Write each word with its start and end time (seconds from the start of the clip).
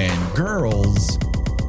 and 0.00 0.34
girls, 0.34 1.18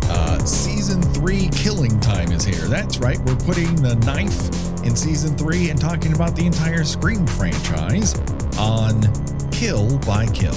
uh, 0.03 0.39
season 0.45 1.01
three 1.01 1.49
killing 1.49 1.99
time 1.99 2.31
is 2.31 2.45
here. 2.45 2.65
That's 2.69 2.99
right, 2.99 3.19
we're 3.19 3.35
putting 3.35 3.75
the 3.75 3.95
knife 4.05 4.85
in 4.85 4.95
season 4.95 5.37
three 5.37 5.69
and 5.69 5.79
talking 5.79 6.13
about 6.13 6.37
the 6.37 6.45
entire 6.45 6.85
Scream 6.85 7.27
franchise 7.27 8.17
on 8.57 9.01
Kill 9.51 9.97
by 9.99 10.27
Kill. 10.27 10.55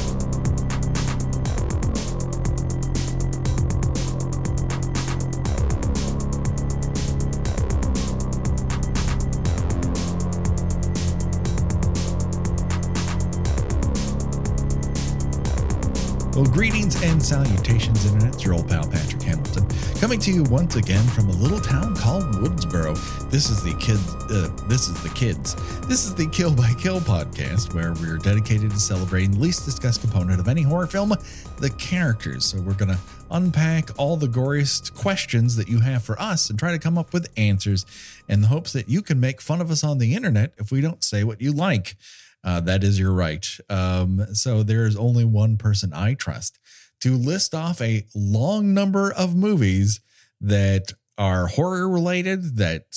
Well, 16.35 16.45
greetings 16.47 17.01
and 17.01 17.23
salutations, 17.23 17.64
Internet. 17.89 18.35
It's 18.35 18.45
your 18.45 18.55
old 18.55 18.69
pal 18.69 18.89
Patrick 18.89 19.23
Hamilton, 19.23 19.67
coming 20.01 20.19
to 20.21 20.33
you 20.33 20.43
once 20.45 20.77
again 20.77 21.05
from 21.09 21.29
a 21.29 21.33
little 21.33 21.61
town 21.61 21.95
called 21.95 22.25
Woodsboro. 22.37 22.95
This 23.31 23.51
is 23.51 23.63
the 23.63 23.75
kids. 23.75 24.15
Uh, 24.31 24.51
this 24.69 24.89
is 24.89 25.03
the 25.03 25.11
kids. 25.11 25.55
This 25.87 26.07
is 26.07 26.15
the 26.15 26.27
Kill 26.29 26.55
by 26.55 26.73
Kill 26.79 27.01
podcast, 27.01 27.75
where 27.75 27.93
we're 27.95 28.19
dedicated 28.19 28.71
to 28.71 28.79
celebrating 28.79 29.33
the 29.33 29.41
least 29.41 29.65
discussed 29.65 30.01
component 30.01 30.41
of 30.41 30.49
any 30.49 30.63
horror 30.63 30.87
film, 30.87 31.15
the 31.59 31.71
characters. 31.79 32.47
So 32.47 32.61
we're 32.61 32.75
gonna 32.75 32.99
unpack 33.31 33.91
all 33.99 34.17
the 34.17 34.29
goriest 34.29 34.95
questions 34.95 35.57
that 35.57 35.69
you 35.69 35.81
have 35.81 36.03
for 36.03 36.21
us 36.21 36.51
and 36.51 36.59
try 36.59 36.73
to 36.73 36.79
come 36.79 36.97
up 36.97 37.13
with 37.13 37.29
answers, 37.37 37.85
in 38.29 38.41
the 38.41 38.47
hopes 38.49 38.73
that 38.73 38.89
you 38.89 39.03
can 39.03 39.21
make 39.21 39.41
fun 39.41 39.61
of 39.61 39.71
us 39.71 39.85
on 39.85 39.99
the 39.99 40.15
internet 40.15 40.53
if 40.57 40.73
we 40.73 40.81
don't 40.81 41.05
say 41.05 41.25
what 41.25 41.41
you 41.41 41.53
like. 41.53 41.97
Uh, 42.43 42.61
that 42.61 42.85
is 42.85 42.99
your 42.99 43.13
right. 43.13 43.47
Um, 43.71 44.27
so 44.35 44.63
there's 44.63 44.97
only 44.97 45.25
one 45.25 45.57
person 45.57 45.93
I 45.95 46.15
trust 46.15 46.59
to 47.01 47.17
list 47.17 47.55
off 47.55 47.81
a 47.81 48.07
long 48.15 48.75
number 48.75 49.13
of 49.13 49.35
movies 49.35 50.01
that 50.41 50.93
are 51.17 51.47
horror 51.47 51.89
related 51.89 52.57
that 52.57 52.91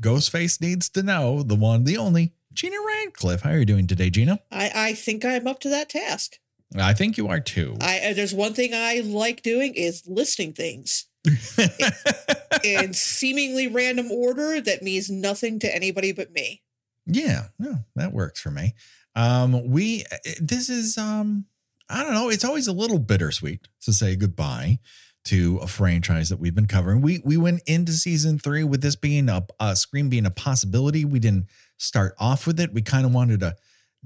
Ghostface 0.00 0.60
needs 0.60 0.88
to 0.90 1.02
know. 1.02 1.42
The 1.42 1.54
one, 1.54 1.84
the 1.84 1.96
only, 1.96 2.32
Gina 2.52 2.76
Radcliffe. 2.86 3.42
How 3.42 3.50
are 3.50 3.58
you 3.58 3.64
doing 3.64 3.86
today, 3.86 4.10
Gina? 4.10 4.40
I, 4.50 4.70
I 4.74 4.92
think 4.94 5.24
I'm 5.24 5.46
up 5.46 5.60
to 5.60 5.68
that 5.70 5.88
task. 5.88 6.38
I 6.76 6.94
think 6.94 7.16
you 7.16 7.28
are 7.28 7.40
too. 7.40 7.76
I 7.80 8.00
uh, 8.00 8.14
there's 8.14 8.34
one 8.34 8.54
thing 8.54 8.72
I 8.74 9.00
like 9.04 9.42
doing 9.42 9.74
is 9.74 10.02
listing 10.06 10.52
things 10.52 11.06
in 12.64 12.92
seemingly 12.94 13.68
random 13.68 14.10
order 14.10 14.60
that 14.60 14.82
means 14.82 15.10
nothing 15.10 15.58
to 15.60 15.74
anybody 15.74 16.12
but 16.12 16.32
me. 16.32 16.62
Yeah, 17.06 17.44
no, 17.58 17.84
that 17.94 18.12
works 18.12 18.40
for 18.40 18.50
me. 18.50 18.74
Um, 19.14 19.70
we 19.70 20.04
this 20.40 20.68
is 20.68 20.98
um, 20.98 21.46
I 21.88 22.02
don't 22.02 22.14
know. 22.14 22.28
It's 22.28 22.44
always 22.44 22.66
a 22.66 22.72
little 22.72 22.98
bittersweet 22.98 23.68
to 23.82 23.92
say 23.92 24.16
goodbye 24.16 24.78
to 25.26 25.58
a 25.62 25.66
franchise 25.66 26.28
that 26.28 26.38
we've 26.38 26.54
been 26.54 26.66
covering. 26.66 27.00
We 27.00 27.20
we 27.24 27.36
went 27.36 27.62
into 27.66 27.92
season 27.92 28.38
three 28.38 28.64
with 28.64 28.82
this 28.82 28.96
being 28.96 29.28
a, 29.28 29.46
a 29.58 29.74
Scream 29.76 30.08
being 30.08 30.26
a 30.26 30.30
possibility. 30.30 31.04
We 31.04 31.18
didn't 31.18 31.46
start 31.76 32.14
off 32.18 32.46
with 32.46 32.60
it. 32.60 32.72
We 32.72 32.82
kind 32.82 33.06
of 33.06 33.12
wanted 33.12 33.40
to 33.40 33.56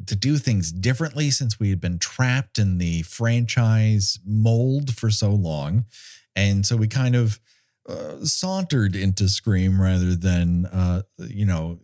to 0.07 0.15
do 0.15 0.39
things 0.39 0.71
differently 0.71 1.31
since 1.31 1.59
we 1.59 1.71
had 1.71 1.81
been 1.81 1.99
trapped 1.99 2.59
in 2.59 2.79
the 2.79 3.03
franchise 3.03 4.21
mold 4.25 4.95
for 4.95 5.11
so 5.11 5.31
long, 5.31 5.87
and 6.37 6.65
so 6.65 6.77
we 6.77 6.87
kind 6.87 7.17
of 7.17 7.41
uh, 7.89 8.25
sauntered 8.25 8.95
into 8.95 9.29
Scream 9.29 9.81
rather 9.81 10.15
than 10.15 10.67
uh, 10.67 11.03
you 11.19 11.47
know 11.47 11.79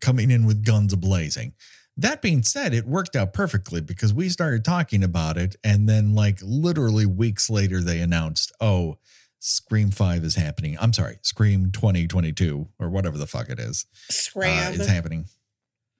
coming 0.00 0.30
in 0.30 0.46
with 0.46 0.64
guns 0.64 0.94
ablazing. 0.94 1.52
That 1.96 2.20
being 2.20 2.42
said, 2.42 2.74
it 2.74 2.86
worked 2.86 3.16
out 3.16 3.32
perfectly 3.32 3.80
because 3.80 4.12
we 4.12 4.28
started 4.28 4.64
talking 4.64 5.02
about 5.02 5.38
it, 5.38 5.56
and 5.64 5.88
then 5.88 6.14
like 6.14 6.38
literally 6.42 7.06
weeks 7.06 7.48
later, 7.48 7.80
they 7.80 8.00
announced, 8.00 8.52
"Oh, 8.60 8.98
Scream 9.38 9.90
Five 9.90 10.22
is 10.22 10.34
happening." 10.34 10.76
I'm 10.78 10.92
sorry, 10.92 11.18
Scream 11.22 11.70
2022 11.72 12.68
or 12.78 12.90
whatever 12.90 13.16
the 13.16 13.26
fuck 13.26 13.48
it 13.48 13.58
is 13.58 13.86
uh, 14.10 14.12
Scram. 14.12 14.74
is 14.74 14.86
happening. 14.86 15.24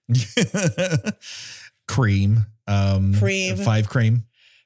cream, 1.89 2.47
um, 2.67 3.15
Cream. 3.15 3.57
five 3.57 3.89
cream. 3.89 4.25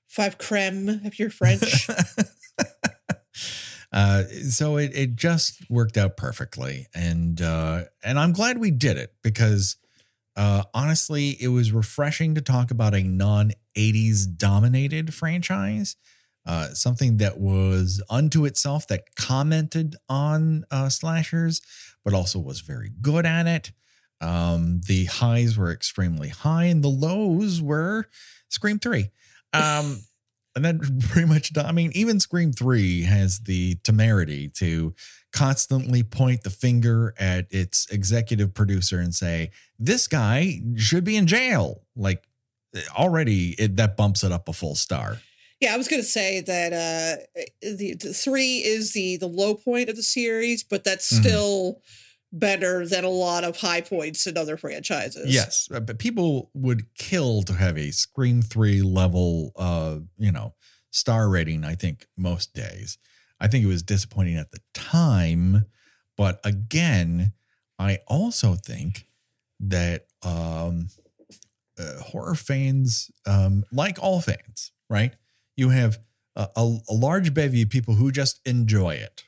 Five 0.08 0.38
creme 0.38 0.88
if 1.04 1.20
you're 1.20 1.30
French. 1.30 1.88
uh, 3.92 4.24
so 4.48 4.78
it 4.78 4.91
it 4.94 5.14
just 5.14 5.70
worked 5.70 5.97
out 5.97 6.16
perfectly, 6.16 6.88
and 6.92 7.41
uh, 7.41 7.84
and 8.02 8.18
I'm 8.18 8.32
glad 8.32 8.58
we 8.58 8.72
did 8.72 8.97
it 8.97 9.14
because 9.22 9.76
uh, 10.41 10.62
honestly, 10.73 11.37
it 11.39 11.49
was 11.49 11.71
refreshing 11.71 12.34
to 12.34 12.41
talk 12.41 12.71
about 12.71 12.95
a 12.95 13.03
non 13.03 13.53
80s 13.77 14.25
dominated 14.39 15.12
franchise, 15.12 15.97
uh, 16.47 16.69
something 16.69 17.19
that 17.19 17.39
was 17.39 18.03
unto 18.09 18.47
itself 18.47 18.89
that 18.89 19.15
commented 19.17 19.97
on 20.09 20.65
uh, 20.71 20.89
slashers, 20.89 21.61
but 22.06 22.15
also 22.15 22.39
was 22.39 22.61
very 22.61 22.91
good 23.03 23.27
at 23.27 23.47
it. 23.47 23.73
Um, 24.23 24.81
the 24.87 25.05
highs 25.05 25.59
were 25.59 25.71
extremely 25.71 26.31
high, 26.31 26.65
and 26.65 26.83
the 26.83 26.89
lows 26.89 27.61
were 27.61 28.07
Scream 28.49 28.78
Three. 28.78 29.11
Um, 29.53 30.01
and 30.57 30.65
that 30.65 30.81
pretty 31.11 31.28
much, 31.28 31.53
I 31.59 31.72
mean, 31.72 31.93
even 31.95 32.19
Scream 32.19 32.53
3 32.53 33.03
has 33.03 33.41
the 33.41 33.75
temerity 33.84 34.49
to 34.57 34.95
constantly 35.32 36.02
point 36.02 36.42
the 36.42 36.50
finger 36.50 37.14
at 37.18 37.46
its 37.50 37.86
executive 37.91 38.52
producer 38.54 38.98
and 38.98 39.14
say, 39.14 39.50
this 39.78 40.08
guy 40.08 40.60
should 40.76 41.04
be 41.04 41.16
in 41.16 41.26
jail. 41.26 41.82
Like, 41.96 42.24
already 42.96 43.50
it, 43.58 43.76
that 43.76 43.96
bumps 43.96 44.22
it 44.24 44.32
up 44.32 44.48
a 44.48 44.52
full 44.52 44.74
star. 44.74 45.18
yeah, 45.60 45.74
I 45.74 45.76
was 45.76 45.88
gonna 45.88 46.02
say 46.04 46.41
that 46.41 46.72
uh 46.72 47.22
the, 47.62 47.94
the 47.94 48.12
three 48.14 48.58
is 48.58 48.92
the 48.92 49.16
the 49.16 49.26
low 49.26 49.54
point 49.54 49.88
of 49.88 49.96
the 49.96 50.02
series, 50.02 50.62
but 50.62 50.84
that's 50.84 51.12
Mhm. 51.12 51.20
still 51.20 51.82
better 52.32 52.86
than 52.86 53.02
a 53.04 53.08
lot 53.08 53.42
of 53.42 53.56
high 53.56 53.80
points 53.80 54.24
in 54.28 54.38
other 54.38 54.56
franchises. 54.56 55.34
Yes, 55.34 55.68
uh, 55.74 55.80
but 55.80 55.98
people 55.98 56.50
would 56.54 56.94
kill 56.94 57.42
to 57.42 57.54
have 57.54 57.76
a 57.76 57.91
Scream 57.91 58.41
3 58.41 58.82
level, 58.82 59.50
uh, 59.56 59.98
you 60.16 60.30
know, 60.30 60.54
star 60.92 61.28
rating, 61.28 61.64
I 61.64 61.74
think, 61.74 62.06
most 62.16 62.54
days. 62.54 62.98
I 63.41 63.49
think 63.49 63.65
it 63.65 63.69
was 63.69 63.83
disappointing 63.83 64.37
at 64.37 64.51
the 64.51 64.61
time. 64.75 65.65
But 66.17 66.41
again, 66.45 67.33
I 67.78 67.99
also 68.06 68.55
think 68.55 69.06
that 69.61 70.06
um, 70.23 70.89
uh, 71.78 72.01
horror 72.01 72.34
fans, 72.34 73.11
um, 73.27 73.65
like 73.73 73.99
all 74.03 74.21
fans, 74.21 74.73
right? 74.89 75.15
You 75.56 75.71
have 75.71 75.99
a, 76.37 76.49
a, 76.56 76.78
a 76.89 76.95
large 76.95 77.33
bevy 77.33 77.62
of 77.62 77.71
people 77.71 77.95
who 77.95 78.12
just 78.12 78.41
enjoy 78.47 78.95
it. 78.95 79.25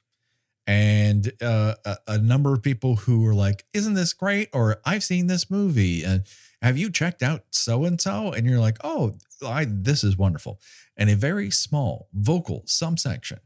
And 0.67 1.33
uh, 1.43 1.75
a, 1.85 1.97
a 2.09 2.19
number 2.19 2.53
of 2.55 2.63
people 2.63 2.97
who 2.97 3.27
are 3.27 3.35
like, 3.35 3.65
Isn't 3.75 3.95
this 3.95 4.13
great? 4.13 4.49
Or 4.53 4.81
I've 4.85 5.03
seen 5.03 5.27
this 5.27 5.51
movie. 5.51 6.05
And 6.05 6.25
have 6.61 6.79
you 6.79 6.91
checked 6.91 7.23
out 7.23 7.45
so 7.51 7.85
and 7.85 8.01
so? 8.01 8.33
And 8.33 8.47
you're 8.47 8.61
like, 8.61 8.79
Oh, 8.85 9.15
I, 9.45 9.67
this 9.69 10.05
is 10.05 10.17
wonderful. 10.17 10.61
And 10.97 11.11
a 11.11 11.17
very 11.17 11.51
small 11.51 12.09
vocal 12.13 12.63
subsection 12.67 13.41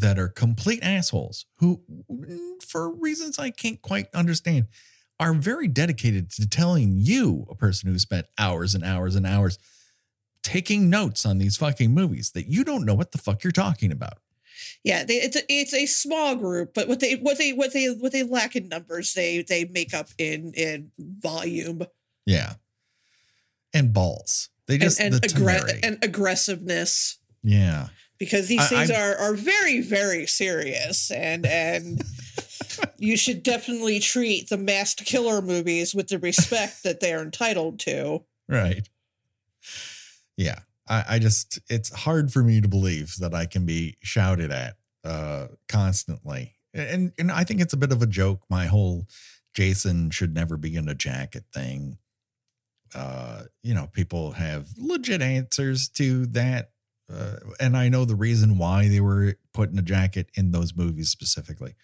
that 0.00 0.18
are 0.18 0.28
complete 0.28 0.80
assholes 0.82 1.46
who, 1.58 1.80
for 2.66 2.90
reasons 2.94 3.38
I 3.38 3.50
can't 3.50 3.80
quite 3.82 4.06
understand, 4.14 4.66
are 5.20 5.32
very 5.32 5.68
dedicated 5.68 6.30
to 6.32 6.48
telling 6.48 6.96
you, 6.98 7.46
a 7.50 7.54
person 7.54 7.90
who 7.90 7.98
spent 7.98 8.26
hours 8.38 8.74
and 8.74 8.84
hours 8.84 9.14
and 9.14 9.26
hours 9.26 9.58
taking 10.42 10.90
notes 10.90 11.24
on 11.24 11.38
these 11.38 11.56
fucking 11.56 11.92
movies, 11.92 12.32
that 12.32 12.46
you 12.46 12.64
don't 12.64 12.84
know 12.84 12.94
what 12.94 13.12
the 13.12 13.18
fuck 13.18 13.44
you're 13.44 13.50
talking 13.52 13.92
about. 13.92 14.18
yeah, 14.82 15.04
they, 15.04 15.14
it's 15.14 15.36
a, 15.36 15.42
it's 15.48 15.72
a 15.74 15.86
small 15.86 16.34
group, 16.34 16.74
but 16.74 16.88
what 16.88 17.00
they 17.00 17.14
what 17.14 17.38
they 17.38 17.52
what 17.52 17.72
they 17.72 17.86
what 17.86 18.12
they 18.12 18.22
lack 18.24 18.56
in 18.56 18.68
numbers, 18.68 19.14
they 19.14 19.42
they 19.42 19.64
make 19.66 19.94
up 19.94 20.08
in 20.18 20.52
in 20.54 20.90
volume 20.98 21.86
Yeah. 22.26 22.54
And 23.72 23.92
balls. 23.92 24.50
They 24.66 24.78
just 24.78 25.00
and 25.00 25.14
and, 25.14 25.22
aggre- 25.22 25.34
temerity. 25.34 25.80
and 25.82 25.98
aggressiveness 26.02 27.18
yeah. 27.42 27.88
Because 28.24 28.48
these 28.48 28.60
I- 28.60 28.66
things 28.66 28.90
I'm- 28.90 29.00
are 29.00 29.16
are 29.16 29.34
very 29.34 29.80
very 29.80 30.26
serious 30.26 31.10
and 31.10 31.46
and 31.46 32.02
you 32.98 33.16
should 33.16 33.42
definitely 33.42 34.00
treat 34.00 34.48
the 34.48 34.56
masked 34.58 35.04
killer 35.04 35.40
movies 35.42 35.94
with 35.94 36.08
the 36.08 36.18
respect 36.18 36.82
that 36.82 37.00
they 37.00 37.12
are 37.12 37.22
entitled 37.22 37.78
to. 37.80 38.24
Right. 38.48 38.88
Yeah. 40.36 40.60
I, 40.88 41.04
I 41.10 41.18
just 41.18 41.60
it's 41.68 41.92
hard 41.94 42.32
for 42.32 42.42
me 42.42 42.60
to 42.60 42.68
believe 42.68 43.16
that 43.20 43.34
I 43.34 43.46
can 43.46 43.64
be 43.64 43.96
shouted 44.02 44.50
at 44.50 44.74
uh 45.04 45.48
constantly. 45.68 46.56
And 46.72 47.12
and 47.18 47.30
I 47.30 47.44
think 47.44 47.60
it's 47.60 47.72
a 47.72 47.76
bit 47.78 47.92
of 47.92 48.02
a 48.02 48.06
joke, 48.06 48.40
my 48.50 48.66
whole 48.66 49.06
Jason 49.54 50.10
should 50.10 50.34
never 50.34 50.56
be 50.56 50.74
in 50.74 50.88
a 50.88 50.94
jacket 50.94 51.44
thing. 51.54 51.98
Uh, 52.94 53.44
you 53.62 53.74
know, 53.74 53.88
people 53.92 54.32
have 54.32 54.68
legit 54.76 55.22
answers 55.22 55.88
to 55.90 56.26
that. 56.26 56.70
Uh, 57.12 57.36
and 57.60 57.76
I 57.76 57.88
know 57.88 58.04
the 58.04 58.14
reason 58.14 58.58
why 58.58 58.88
they 58.88 59.00
were 59.00 59.36
put 59.52 59.70
in 59.70 59.78
a 59.78 59.82
jacket 59.82 60.30
in 60.34 60.52
those 60.52 60.74
movies 60.74 61.10
specifically. 61.10 61.74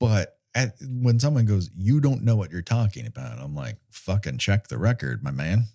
But 0.00 0.38
at, 0.54 0.74
when 0.82 1.20
someone 1.20 1.46
goes, 1.46 1.70
you 1.76 2.00
don't 2.00 2.24
know 2.24 2.36
what 2.36 2.50
you're 2.50 2.62
talking 2.62 3.06
about, 3.06 3.38
I'm 3.38 3.54
like, 3.54 3.76
fucking 3.90 4.38
check 4.38 4.68
the 4.68 4.78
record, 4.78 5.22
my 5.22 5.30
man. 5.30 5.66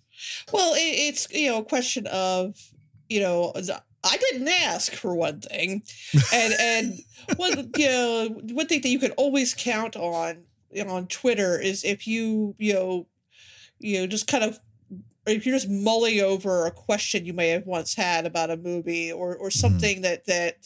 Well, 0.52 0.74
it, 0.74 0.80
it's 0.80 1.28
you 1.32 1.52
know 1.52 1.60
a 1.60 1.66
question 1.66 2.08
of 2.08 2.56
you 3.10 3.20
know, 3.20 3.54
I 4.04 4.18
didn't 4.18 4.48
ask 4.48 4.94
for 4.94 5.16
one 5.16 5.42
thing, 5.42 5.84
and 6.34 6.54
and 6.60 7.00
one 7.38 7.72
you 7.78 7.88
know 7.88 8.28
one 8.52 8.68
thing 8.68 8.82
that 8.82 8.90
you 8.90 9.00
can 9.00 9.12
always 9.12 9.54
count 9.54 9.96
on 9.96 10.44
you 10.72 10.84
know, 10.84 10.94
on 10.94 11.08
Twitter 11.08 11.60
is 11.60 11.84
if 11.84 12.08
you 12.08 12.56
you 12.58 12.74
know 12.74 13.08
you 13.80 14.00
know 14.00 14.08
just 14.08 14.28
kind 14.28 14.44
of 14.44 14.60
if 15.26 15.46
you're 15.46 15.56
just 15.56 15.70
mulling 15.70 16.20
over 16.20 16.66
a 16.66 16.72
question 16.72 17.26
you 17.26 17.34
may 17.34 17.50
have 17.50 17.66
once 17.66 17.96
had 17.96 18.26
about 18.26 18.50
a 18.50 18.58
movie 18.58 19.12
or 19.12 19.36
or 19.36 19.50
something 19.50 19.98
mm-hmm. 19.98 20.04
that 20.04 20.26
that 20.26 20.58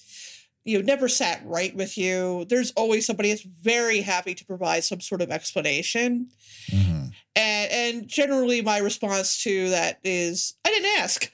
you 0.63 0.77
know 0.77 0.86
never 0.86 1.07
sat 1.07 1.42
right 1.45 1.75
with 1.75 1.98
you 1.98 2.45
there's 2.50 2.71
always 2.71 3.06
somebody 3.06 3.30
that's 3.30 3.44
very 3.44 4.01
happy 4.01 4.33
to 4.33 4.45
provide 4.45 4.83
some 4.83 5.01
sort 5.01 5.21
of 5.21 5.31
explanation. 5.31 6.30
Mm-hmm. 6.71 7.07
and 7.36 7.71
and 7.71 8.07
generally 8.07 8.62
my 8.62 8.80
response 8.80 9.42
to 9.44 9.69
that 9.69 10.00
is 10.04 10.56
i 10.65 10.69
didn't 10.69 11.00
ask. 11.00 11.31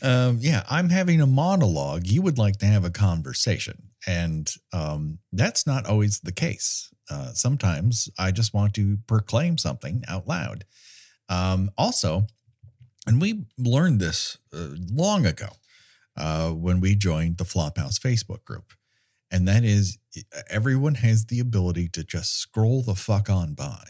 Um, 0.00 0.38
yeah 0.40 0.62
i'm 0.70 0.90
having 0.90 1.20
a 1.20 1.26
monologue. 1.26 2.06
You 2.06 2.22
would 2.22 2.38
like 2.38 2.58
to 2.58 2.66
have 2.66 2.84
a 2.84 2.90
conversation. 2.90 3.88
And 4.06 4.48
um, 4.72 5.18
that's 5.32 5.66
not 5.66 5.86
always 5.86 6.20
the 6.20 6.30
case 6.30 6.92
uh, 7.10 7.32
sometimes 7.32 8.08
i 8.18 8.30
just 8.30 8.54
want 8.54 8.74
to 8.74 8.98
proclaim 9.06 9.58
something 9.58 10.02
out 10.08 10.26
loud 10.26 10.64
um, 11.28 11.70
also 11.76 12.26
and 13.08 13.22
we 13.22 13.46
learned 13.56 14.00
this 14.00 14.36
uh, 14.52 14.68
long 14.92 15.24
ago 15.24 15.48
uh, 16.18 16.50
when 16.50 16.80
we 16.80 16.94
joined 16.94 17.38
the 17.38 17.44
Flophouse 17.44 17.98
Facebook 17.98 18.44
group. 18.44 18.74
And 19.30 19.48
that 19.48 19.64
is 19.64 19.98
everyone 20.50 20.96
has 20.96 21.26
the 21.26 21.40
ability 21.40 21.88
to 21.90 22.04
just 22.04 22.38
scroll 22.38 22.82
the 22.82 22.94
fuck 22.94 23.30
on 23.30 23.54
by. 23.54 23.84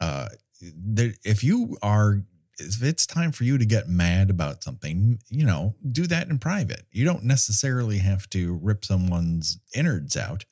Uh, 0.00 0.28
there, 0.60 1.12
if 1.24 1.44
you 1.44 1.76
are, 1.82 2.22
if 2.58 2.82
it's 2.82 3.06
time 3.06 3.30
for 3.30 3.44
you 3.44 3.58
to 3.58 3.64
get 3.64 3.88
mad 3.88 4.30
about 4.30 4.64
something, 4.64 5.18
you 5.28 5.44
know, 5.44 5.74
do 5.86 6.06
that 6.06 6.28
in 6.28 6.38
private. 6.38 6.86
You 6.90 7.04
don't 7.04 7.24
necessarily 7.24 7.98
have 7.98 8.28
to 8.30 8.58
rip 8.60 8.84
someone's 8.84 9.58
innards 9.74 10.16
out 10.16 10.44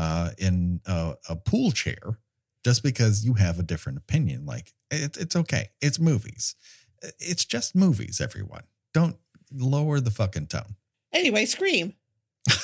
uh, 0.00 0.30
in 0.38 0.80
a, 0.86 1.14
a 1.28 1.36
pool 1.36 1.70
chair 1.70 2.18
just 2.64 2.82
because 2.82 3.24
you 3.24 3.34
have 3.34 3.58
a 3.58 3.62
different 3.62 3.98
opinion. 3.98 4.46
Like, 4.46 4.72
it, 4.90 5.16
it's 5.16 5.36
okay. 5.36 5.70
It's 5.80 5.98
movies 5.98 6.54
it's 7.18 7.44
just 7.44 7.74
movies, 7.74 8.20
everyone. 8.20 8.64
Don't 8.92 9.16
lower 9.52 10.00
the 10.00 10.10
fucking 10.10 10.46
tone. 10.46 10.76
Anyway, 11.12 11.44
Scream. 11.46 11.94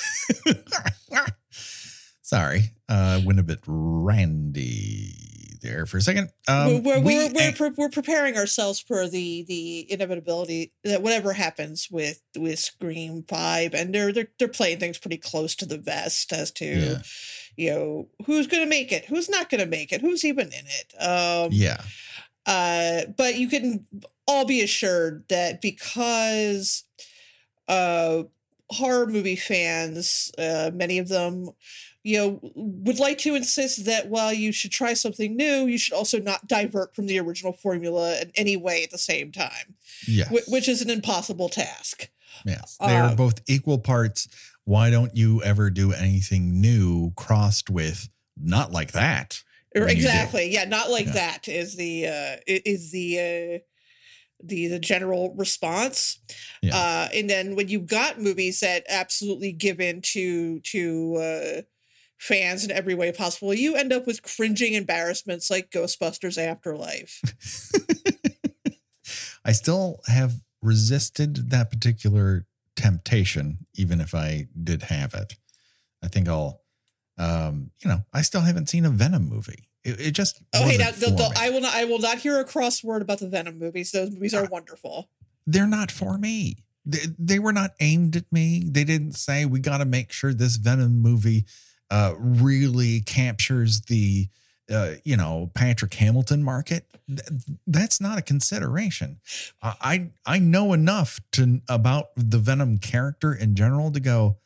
Sorry, 2.21 2.71
uh, 2.89 3.21
went 3.23 3.39
a 3.39 3.43
bit 3.43 3.59
randy 3.65 5.13
there 5.67 5.85
for 5.85 5.97
a 5.97 6.01
second. 6.01 6.29
Um, 6.47 6.83
we're, 6.83 6.99
we're, 6.99 7.01
we, 7.01 7.29
we're, 7.33 7.53
we're, 7.59 7.71
we're, 7.77 7.89
preparing 7.89 8.37
ourselves 8.37 8.79
for 8.79 9.07
the 9.07 9.43
the 9.43 9.91
inevitability 9.91 10.71
that 10.83 11.01
whatever 11.01 11.33
happens 11.33 11.89
with 11.91 12.21
with 12.37 12.59
Scream 12.59 13.23
Five, 13.27 13.73
and 13.73 13.93
they're 13.93 14.11
they're 14.11 14.29
they're 14.39 14.47
playing 14.47 14.79
things 14.79 14.97
pretty 14.97 15.17
close 15.17 15.55
to 15.55 15.65
the 15.65 15.77
vest 15.77 16.33
as 16.33 16.51
to. 16.51 16.65
Yeah. 16.65 17.01
You 17.59 17.71
know 17.71 18.07
who's 18.27 18.45
going 18.45 18.61
to 18.61 18.69
make 18.69 18.91
it, 18.91 19.05
who's 19.05 19.29
not 19.29 19.49
going 19.49 19.61
to 19.61 19.65
make 19.65 19.91
it, 19.91 20.01
who's 20.01 20.23
even 20.23 20.47
in 20.47 20.65
it. 20.67 20.93
Um, 21.01 21.49
yeah, 21.51 21.81
uh, 22.45 23.11
but 23.17 23.35
you 23.35 23.47
can 23.49 23.87
all 24.27 24.45
be 24.45 24.61
assured 24.61 25.23
that 25.29 25.59
because 25.59 26.83
uh, 27.67 28.23
horror 28.69 29.07
movie 29.07 29.35
fans, 29.35 30.31
uh, 30.37 30.71
many 30.73 30.99
of 30.99 31.09
them, 31.09 31.49
you 32.07 32.17
know, 32.17 32.39
would 32.55 32.99
like 32.99 33.17
to 33.19 33.35
insist 33.35 33.83
that 33.85 34.07
while 34.07 34.31
you 34.31 34.53
should 34.53 34.71
try 34.71 34.93
something 34.93 35.35
new, 35.35 35.65
you 35.65 35.77
should 35.77 35.93
also 35.93 36.19
not 36.19 36.47
divert 36.47 36.95
from 36.95 37.07
the 37.07 37.19
original 37.19 37.51
formula 37.51 38.21
in 38.21 38.31
any 38.35 38.55
way 38.55 38.81
at 38.81 38.91
the 38.91 38.97
same 38.97 39.29
time. 39.31 39.75
Yes. 40.07 40.29
Wh- 40.29 40.49
which 40.49 40.69
is 40.69 40.81
an 40.81 40.89
impossible 40.89 41.49
task. 41.49 42.09
Yes. 42.45 42.77
They 42.79 42.95
are 42.95 43.09
uh, 43.09 43.15
both 43.15 43.41
equal 43.47 43.79
parts. 43.79 44.29
Why 44.63 44.89
don't 44.89 45.13
you 45.15 45.43
ever 45.43 45.69
do 45.69 45.91
anything 45.91 46.61
new 46.61 47.11
crossed 47.17 47.69
with 47.69 48.07
not 48.37 48.71
like 48.71 48.93
that? 48.93 49.43
exactly 49.75 50.49
yeah 50.49 50.63
not 50.63 50.89
like 50.89 51.05
yeah. 51.07 51.11
that 51.11 51.47
is 51.47 51.75
the 51.75 52.07
uh 52.07 52.35
is 52.47 52.91
the 52.91 53.19
uh 53.19 53.59
the 54.43 54.67
the 54.67 54.79
general 54.79 55.35
response 55.35 56.19
yeah. 56.63 56.75
uh 56.75 57.07
and 57.13 57.29
then 57.29 57.55
when 57.55 57.67
you 57.67 57.79
got 57.79 58.19
movies 58.19 58.61
that 58.61 58.83
absolutely 58.89 59.51
give 59.51 59.79
in 59.79 60.01
to 60.01 60.59
to 60.61 61.15
uh 61.17 61.61
fans 62.17 62.63
in 62.63 62.71
every 62.71 62.95
way 62.95 63.11
possible 63.11 63.53
you 63.53 63.75
end 63.75 63.93
up 63.93 64.07
with 64.07 64.23
cringing 64.23 64.73
embarrassments 64.73 65.49
like 65.49 65.69
ghostbusters 65.69 66.37
afterlife 66.37 67.21
i 69.45 69.51
still 69.51 69.99
have 70.07 70.35
resisted 70.61 71.51
that 71.51 71.69
particular 71.69 72.45
temptation 72.75 73.59
even 73.75 74.01
if 74.01 74.15
i 74.15 74.47
did 74.63 74.83
have 74.83 75.13
it 75.13 75.35
i 76.03 76.07
think 76.07 76.27
i'll 76.27 76.61
um, 77.17 77.71
you 77.83 77.89
know, 77.89 77.99
I 78.13 78.21
still 78.21 78.41
haven't 78.41 78.69
seen 78.69 78.85
a 78.85 78.89
Venom 78.89 79.27
movie. 79.27 79.69
It, 79.83 79.99
it 80.07 80.11
just 80.11 80.41
oh 80.53 80.67
hey, 80.67 80.77
now, 80.77 80.91
the, 80.91 81.07
the, 81.07 81.33
I 81.37 81.49
will 81.49 81.61
not 81.61 81.73
I 81.73 81.85
will 81.85 81.99
not 81.99 82.19
hear 82.19 82.39
a 82.39 82.45
crossword 82.45 83.01
about 83.01 83.19
the 83.19 83.27
Venom 83.27 83.57
movies. 83.57 83.91
Those 83.91 84.11
movies 84.11 84.33
are 84.33 84.45
uh, 84.45 84.49
wonderful. 84.51 85.09
They're 85.45 85.67
not 85.67 85.91
for 85.91 86.17
me. 86.17 86.57
They, 86.85 86.99
they 87.17 87.39
were 87.39 87.53
not 87.53 87.71
aimed 87.79 88.15
at 88.15 88.31
me. 88.31 88.63
They 88.65 88.83
didn't 88.83 89.13
say 89.13 89.45
we 89.45 89.59
got 89.59 89.79
to 89.79 89.85
make 89.85 90.11
sure 90.11 90.33
this 90.33 90.57
Venom 90.57 91.01
movie 91.01 91.45
uh, 91.89 92.13
really 92.17 93.01
captures 93.01 93.81
the 93.81 94.27
uh, 94.69 94.93
you 95.03 95.15
know 95.15 95.51
Patrick 95.53 95.93
Hamilton 95.93 96.43
market. 96.43 96.85
That's 97.65 98.01
not 98.01 98.17
a 98.17 98.21
consideration. 98.21 99.19
I 99.61 100.09
I 100.25 100.39
know 100.39 100.73
enough 100.73 101.19
to 101.33 101.61
about 101.69 102.07
the 102.15 102.37
Venom 102.37 102.79
character 102.79 103.33
in 103.33 103.55
general 103.55 103.91
to 103.91 103.99
go 103.99 104.37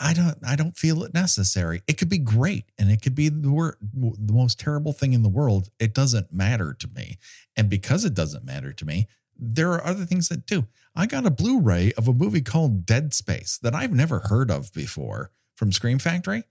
I 0.00 0.12
don't 0.14 0.38
I 0.46 0.56
don't 0.56 0.76
feel 0.76 1.04
it 1.04 1.14
necessary. 1.14 1.82
It 1.86 1.98
could 1.98 2.08
be 2.08 2.18
great 2.18 2.64
and 2.78 2.90
it 2.90 3.02
could 3.02 3.14
be 3.14 3.28
the 3.28 3.50
wor- 3.50 3.78
the 3.80 4.32
most 4.32 4.58
terrible 4.58 4.92
thing 4.92 5.12
in 5.12 5.22
the 5.22 5.28
world. 5.28 5.70
It 5.78 5.94
doesn't 5.94 6.32
matter 6.32 6.74
to 6.74 6.88
me. 6.88 7.18
And 7.56 7.68
because 7.68 8.04
it 8.04 8.14
doesn't 8.14 8.44
matter 8.44 8.72
to 8.72 8.84
me, 8.84 9.06
there 9.38 9.72
are 9.72 9.84
other 9.84 10.04
things 10.04 10.28
that 10.28 10.46
do. 10.46 10.66
I 10.94 11.06
got 11.06 11.26
a 11.26 11.30
Blu-ray 11.30 11.92
of 11.96 12.08
a 12.08 12.12
movie 12.12 12.42
called 12.42 12.84
Dead 12.84 13.14
Space 13.14 13.58
that 13.62 13.74
I've 13.74 13.92
never 13.92 14.20
heard 14.20 14.50
of 14.50 14.72
before 14.72 15.30
from 15.60 15.70
Scream 15.70 16.00
Factory. 16.00 16.42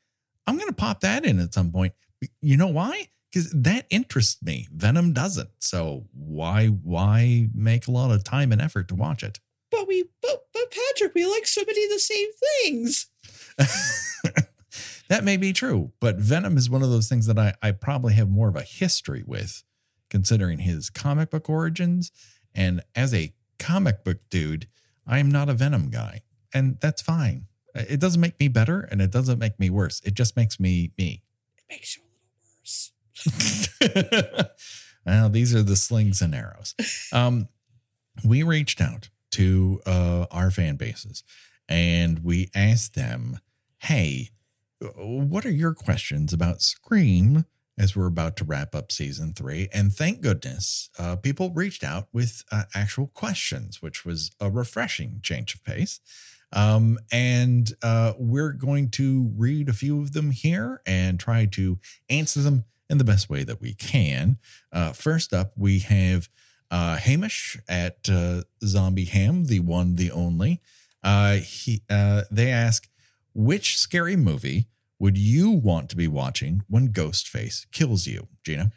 I'm 0.48 0.56
going 0.56 0.70
to 0.70 0.74
pop 0.74 1.02
that 1.02 1.26
in 1.26 1.40
at 1.40 1.54
some 1.54 1.72
point. 1.72 1.94
You 2.42 2.56
know 2.56 2.68
why? 2.68 3.10
Cuz 3.34 3.52
that 3.52 3.86
interests 3.90 4.42
me. 4.42 4.68
Venom 4.72 5.14
doesn't. 5.14 5.50
So 5.60 6.08
why 6.14 6.68
why 6.68 7.50
make 7.54 7.88
a 7.88 7.92
lot 7.92 8.12
of 8.12 8.24
time 8.24 8.52
and 8.52 8.62
effort 8.62 8.88
to 8.88 8.96
watch 8.96 9.22
it? 9.22 9.40
but 9.72 9.88
we 9.88 10.06
but, 10.22 10.46
but 10.54 10.72
Patrick, 10.72 11.16
we 11.16 11.26
like 11.26 11.48
so 11.48 11.62
many 11.66 11.84
of 11.86 11.92
the 11.92 12.00
same 12.00 12.30
things. 12.64 13.08
that 15.08 15.24
may 15.24 15.38
be 15.38 15.54
true, 15.54 15.92
but 16.00 16.18
Venom 16.18 16.58
is 16.58 16.70
one 16.70 16.84
of 16.84 16.90
those 16.90 17.08
things 17.08 17.28
that 17.28 17.38
I, 17.38 17.54
I 17.62 17.72
probably 17.72 18.14
have 18.14 18.30
more 18.30 18.50
of 18.50 18.56
a 18.56 18.62
history 18.62 19.24
with, 19.26 19.64
considering 20.10 20.60
his 20.60 20.90
comic 20.90 21.30
book 21.30 21.50
origins. 21.50 22.12
And 22.54 22.82
as 22.96 23.14
a 23.14 23.34
comic 23.58 24.04
book 24.04 24.18
dude, 24.30 24.68
I 25.06 25.20
am 25.20 25.32
not 25.32 25.50
a 25.50 25.54
Venom 25.54 25.90
guy. 25.90 26.24
And 26.54 26.78
that's 26.82 27.02
fine. 27.02 27.46
It 27.76 28.00
doesn't 28.00 28.22
make 28.22 28.40
me 28.40 28.48
better 28.48 28.82
and 28.92 29.02
it 29.02 29.12
doesn't 29.12 29.40
make 29.40 29.60
me 29.60 29.70
worse. 29.70 30.02
It 30.04 30.14
just 30.14 30.36
makes 30.36 30.60
me 30.60 30.92
me. 30.98 31.24
It 31.58 31.64
makes 31.70 31.98
you 31.98 32.04
a 32.04 32.10
little 32.10 32.50
worse. 32.60 34.50
well, 35.06 35.30
these 35.30 35.54
are 35.54 35.64
the 35.64 35.76
slings 35.76 36.22
and 36.22 36.34
arrows. 36.34 36.76
Um, 37.14 37.48
we 38.24 38.44
reached 38.44 38.82
out 38.82 39.10
to 39.32 39.82
uh, 39.86 40.26
our 40.32 40.52
fan 40.52 40.76
bases 40.76 41.24
and 41.68 42.24
we 42.24 42.50
asked 42.56 42.96
them, 42.96 43.40
hey, 43.80 44.30
what 44.98 45.46
are 45.46 45.52
your 45.52 45.74
questions 45.74 46.34
about 46.34 46.62
Scream 46.62 47.46
as 47.78 47.96
we're 47.96 48.08
about 48.08 48.36
to 48.38 48.46
wrap 48.46 48.74
up 48.74 48.92
season 48.92 49.34
three? 49.34 49.70
And 49.74 49.94
thank 49.94 50.22
goodness, 50.22 50.90
uh, 50.98 51.18
people 51.18 51.52
reached 51.52 51.84
out 51.84 52.08
with 52.12 52.44
uh, 52.52 52.64
actual 52.74 53.08
questions, 53.08 53.82
which 53.82 54.06
was 54.06 54.32
a 54.40 54.50
refreshing 54.50 55.20
change 55.22 55.54
of 55.54 55.64
pace. 55.64 56.00
Um, 56.52 56.98
and 57.12 57.72
uh, 57.84 58.14
we're 58.18 58.54
going 58.54 58.90
to 58.92 59.32
read 59.36 59.70
a 59.70 59.74
few 59.74 60.02
of 60.02 60.14
them 60.14 60.32
here 60.32 60.82
and 60.86 61.20
try 61.20 61.46
to 61.48 61.78
answer 62.10 62.42
them 62.42 62.66
in 62.90 62.98
the 62.98 63.04
best 63.04 63.30
way 63.30 63.44
that 63.44 63.62
we 63.62 63.74
can. 63.74 64.38
Uh, 64.72 64.94
first 64.94 65.32
up, 65.34 65.52
we 65.56 65.80
have 65.80 66.28
uh, 66.72 66.98
Hamish 66.98 67.58
at 67.68 68.10
uh, 68.12 68.44
Zombie 68.64 69.06
Ham, 69.06 69.46
the 69.46 69.60
one, 69.60 69.96
the 69.96 70.12
only. 70.12 70.62
Uh, 71.04 71.36
he, 71.36 71.84
uh, 71.90 72.24
they 72.32 72.52
ask, 72.52 72.90
which 73.34 73.78
scary 73.78 74.16
movie 74.16 74.68
would 75.00 75.18
you 75.18 75.50
want 75.50 75.90
to 75.90 75.96
be 75.96 76.08
watching 76.08 76.64
when 76.68 76.90
Ghostface 76.90 77.70
kills 77.72 78.06
you, 78.06 78.28
Gina? 78.44 78.72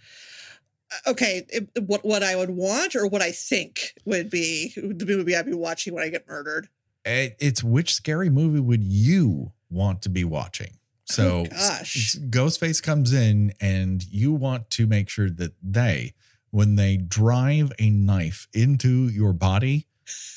Okay, 1.06 1.46
what 1.86 2.04
what 2.04 2.22
I 2.22 2.36
would 2.36 2.50
want 2.50 2.94
or 2.94 3.06
what 3.06 3.22
I 3.22 3.32
think 3.32 3.94
would 4.04 4.28
be 4.28 4.74
the 4.76 5.06
movie 5.06 5.34
I'd 5.34 5.46
be 5.46 5.54
watching 5.54 5.94
when 5.94 6.04
I 6.04 6.10
get 6.10 6.28
murdered. 6.28 6.68
Eh, 7.04 7.30
it's 7.38 7.64
which 7.64 7.94
scary 7.94 8.30
movie 8.30 8.60
would 8.60 8.84
you 8.84 9.52
want 9.70 10.02
to 10.02 10.08
be 10.08 10.24
watching? 10.24 10.72
Oh, 10.72 11.14
so, 11.14 11.40
oh, 11.40 11.44
gosh, 11.50 12.16
Ghostface 12.30 12.82
comes 12.82 13.12
in, 13.12 13.52
and 13.60 14.04
you 14.04 14.32
want 14.32 14.70
to 14.70 14.86
make 14.86 15.08
sure 15.08 15.28
that 15.30 15.52
they 15.62 16.14
when 16.50 16.76
they 16.76 16.96
drive 16.96 17.72
a 17.78 17.90
knife 17.90 18.46
into 18.52 19.08
your 19.08 19.32
body 19.32 19.86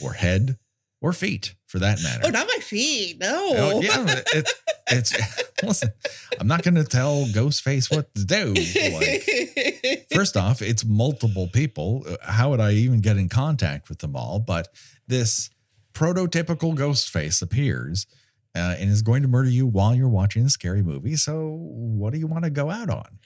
or 0.02 0.14
head 0.14 0.58
or 1.02 1.14
feet 1.14 1.56
for 1.68 1.78
that 1.80 2.02
matter. 2.02 2.22
Oh, 2.24 2.30
not 2.30 2.48
my 2.48 2.60
feet. 2.62 3.20
No. 3.20 3.50
Oh, 3.56 3.82
yeah, 3.82 4.22
it's, 4.34 4.54
it's 4.88 5.44
listen. 5.64 5.90
I'm 6.40 6.48
not 6.48 6.64
going 6.64 6.76
to 6.76 6.86
tell 6.86 7.26
Ghostface 7.26 7.94
what 7.94 8.14
to 8.16 8.26
do. 8.26 8.54
Like, 8.94 10.08
first 10.14 10.38
off, 10.38 10.62
it's 10.62 10.86
multiple 10.86 11.48
people. 11.48 12.06
Uh, 12.08 12.16
how 12.22 12.50
would 12.52 12.62
I 12.62 12.72
even 12.72 13.02
get 13.02 13.18
in 13.18 13.30
contact 13.30 13.90
with 13.90 14.00
them 14.00 14.16
all? 14.16 14.40
But 14.40 14.70
this 15.08 15.50
prototypical 15.96 16.78
Ghostface 16.78 17.42
appears 17.42 18.06
uh, 18.56 18.76
and 18.78 18.92
is 18.92 19.02
going 19.02 19.22
to 19.22 19.28
murder 19.28 19.50
you 19.50 19.66
while 19.66 19.96
you're 19.96 20.10
watching 20.10 20.46
a 20.46 20.50
scary 20.50 20.84
movie. 20.84 21.16
So, 21.16 21.58
what 21.60 22.14
do 22.14 22.20
you 22.20 22.28
want 22.28 22.44
to 22.44 22.50
go 22.50 22.70
out 22.70 22.90
on? 22.90 23.20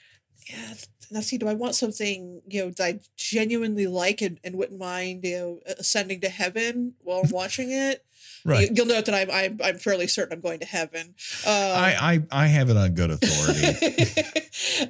yeah. 0.48 0.74
Now, 1.12 1.20
see, 1.20 1.38
do 1.38 1.48
I 1.48 1.54
want 1.54 1.74
something 1.74 2.40
you 2.48 2.64
know 2.64 2.70
that 2.70 2.84
I 2.84 3.00
genuinely 3.16 3.86
like 3.86 4.22
and, 4.22 4.38
and 4.44 4.56
wouldn't 4.56 4.78
mind 4.78 5.24
you 5.24 5.38
know 5.38 5.60
ascending 5.78 6.20
to 6.20 6.28
heaven 6.28 6.94
while 7.00 7.22
I'm 7.24 7.30
watching 7.30 7.70
it? 7.70 8.04
Right. 8.44 8.68
You, 8.70 8.82
will 8.82 8.94
note 8.94 9.06
that 9.06 9.14
I'm, 9.14 9.30
I'm 9.30 9.60
I'm 9.62 9.78
fairly 9.78 10.06
certain 10.06 10.34
I'm 10.34 10.40
going 10.40 10.60
to 10.60 10.66
heaven. 10.66 11.14
Um, 11.46 11.52
I, 11.52 11.96
I 12.00 12.44
I 12.44 12.46
have 12.46 12.70
it 12.70 12.76
on 12.76 12.94
good 12.94 13.10
authority. 13.10 14.22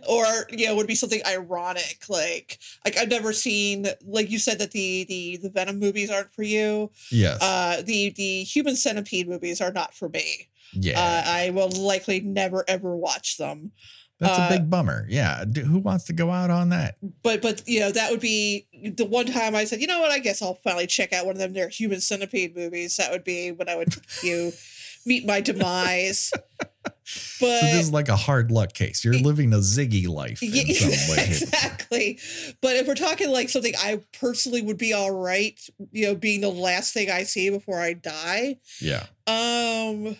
or 0.09 0.25
you 0.50 0.66
know 0.66 0.76
would 0.76 0.87
be 0.87 0.95
something 0.95 1.23
ironic 1.26 2.04
like 2.09 2.59
like 2.85 2.97
I've 2.97 3.09
never 3.09 3.33
seen 3.33 3.87
like 4.04 4.30
you 4.30 4.38
said 4.38 4.59
that 4.59 4.71
the 4.73 5.04
the 5.04 5.38
the 5.38 5.50
Venom 5.50 5.78
movies 5.78 6.11
aren't 6.11 6.33
for 6.33 6.42
you. 6.42 6.90
yes. 7.11 7.38
Uh, 7.42 7.83
the 7.85 8.11
the 8.11 8.45
Human 8.45 8.76
Centipede 8.76 9.28
movies 9.28 9.61
are 9.61 9.73
not 9.73 9.95
for 9.95 10.09
me. 10.09 10.49
yeah. 10.73 10.99
Uh, 11.00 11.28
I 11.28 11.50
will 11.50 11.71
likely 11.71 12.21
never 12.21 12.64
ever 12.69 12.97
watch 12.97 13.37
them. 13.37 13.73
That's 14.21 14.39
uh, 14.39 14.49
a 14.50 14.59
big 14.59 14.71
bummer. 14.71 15.07
Yeah. 15.09 15.45
Who 15.45 15.79
wants 15.79 16.05
to 16.05 16.12
go 16.12 16.31
out 16.31 16.50
on 16.50 16.69
that? 16.69 16.97
But 17.23 17.41
but 17.43 17.67
you 17.67 17.81
know 17.81 17.91
that 17.91 18.11
would 18.11 18.21
be 18.21 18.67
the 18.97 19.07
one 19.07 19.27
time 19.27 19.55
I 19.55 19.65
said 19.65 19.81
you 19.81 19.87
know 19.87 20.00
what 20.00 20.11
I 20.11 20.19
guess 20.19 20.43
I'll 20.43 20.61
finally 20.62 20.87
check 20.87 21.12
out 21.12 21.27
one 21.27 21.37
of 21.37 21.39
them 21.39 21.55
their 21.55 21.69
Human 21.69 22.00
Centipede 22.00 22.55
movies. 22.55 22.97
That 22.97 23.11
would 23.11 23.25
be 23.25 23.50
when 23.50 23.69
I 23.69 23.77
would 23.77 23.95
you 24.23 24.53
meet 25.07 25.27
my 25.27 25.41
demise. 25.41 26.31
But 27.41 27.61
So 27.61 27.67
this 27.67 27.81
is 27.81 27.93
like 27.93 28.09
a 28.09 28.17
hard 28.17 28.53
luck 28.53 28.73
case. 28.73 29.05
You're 29.05 29.15
living 29.15 29.53
a 29.53 29.57
Ziggy 29.57 30.07
life 30.07 30.43
in 30.43 30.50
Yeah, 30.53 30.75
some 30.75 31.17
way. 31.17 31.25
exactly. 31.27 32.19
But 32.61 32.77
if 32.77 32.87
we're 32.87 32.95
talking 32.95 33.31
like 33.31 33.49
something 33.49 33.73
I 33.77 34.00
personally 34.21 34.62
would 34.62 34.79
be 34.79 34.93
all 34.93 35.11
right, 35.11 35.59
you 35.91 36.07
know, 36.07 36.15
being 36.15 36.41
the 36.41 36.50
last 36.50 36.95
thing 36.95 37.11
I 37.11 37.25
see 37.25 37.50
before 37.50 37.81
I 37.81 37.95
die. 37.95 38.59
Yeah. 38.81 39.07
Um 39.27 40.17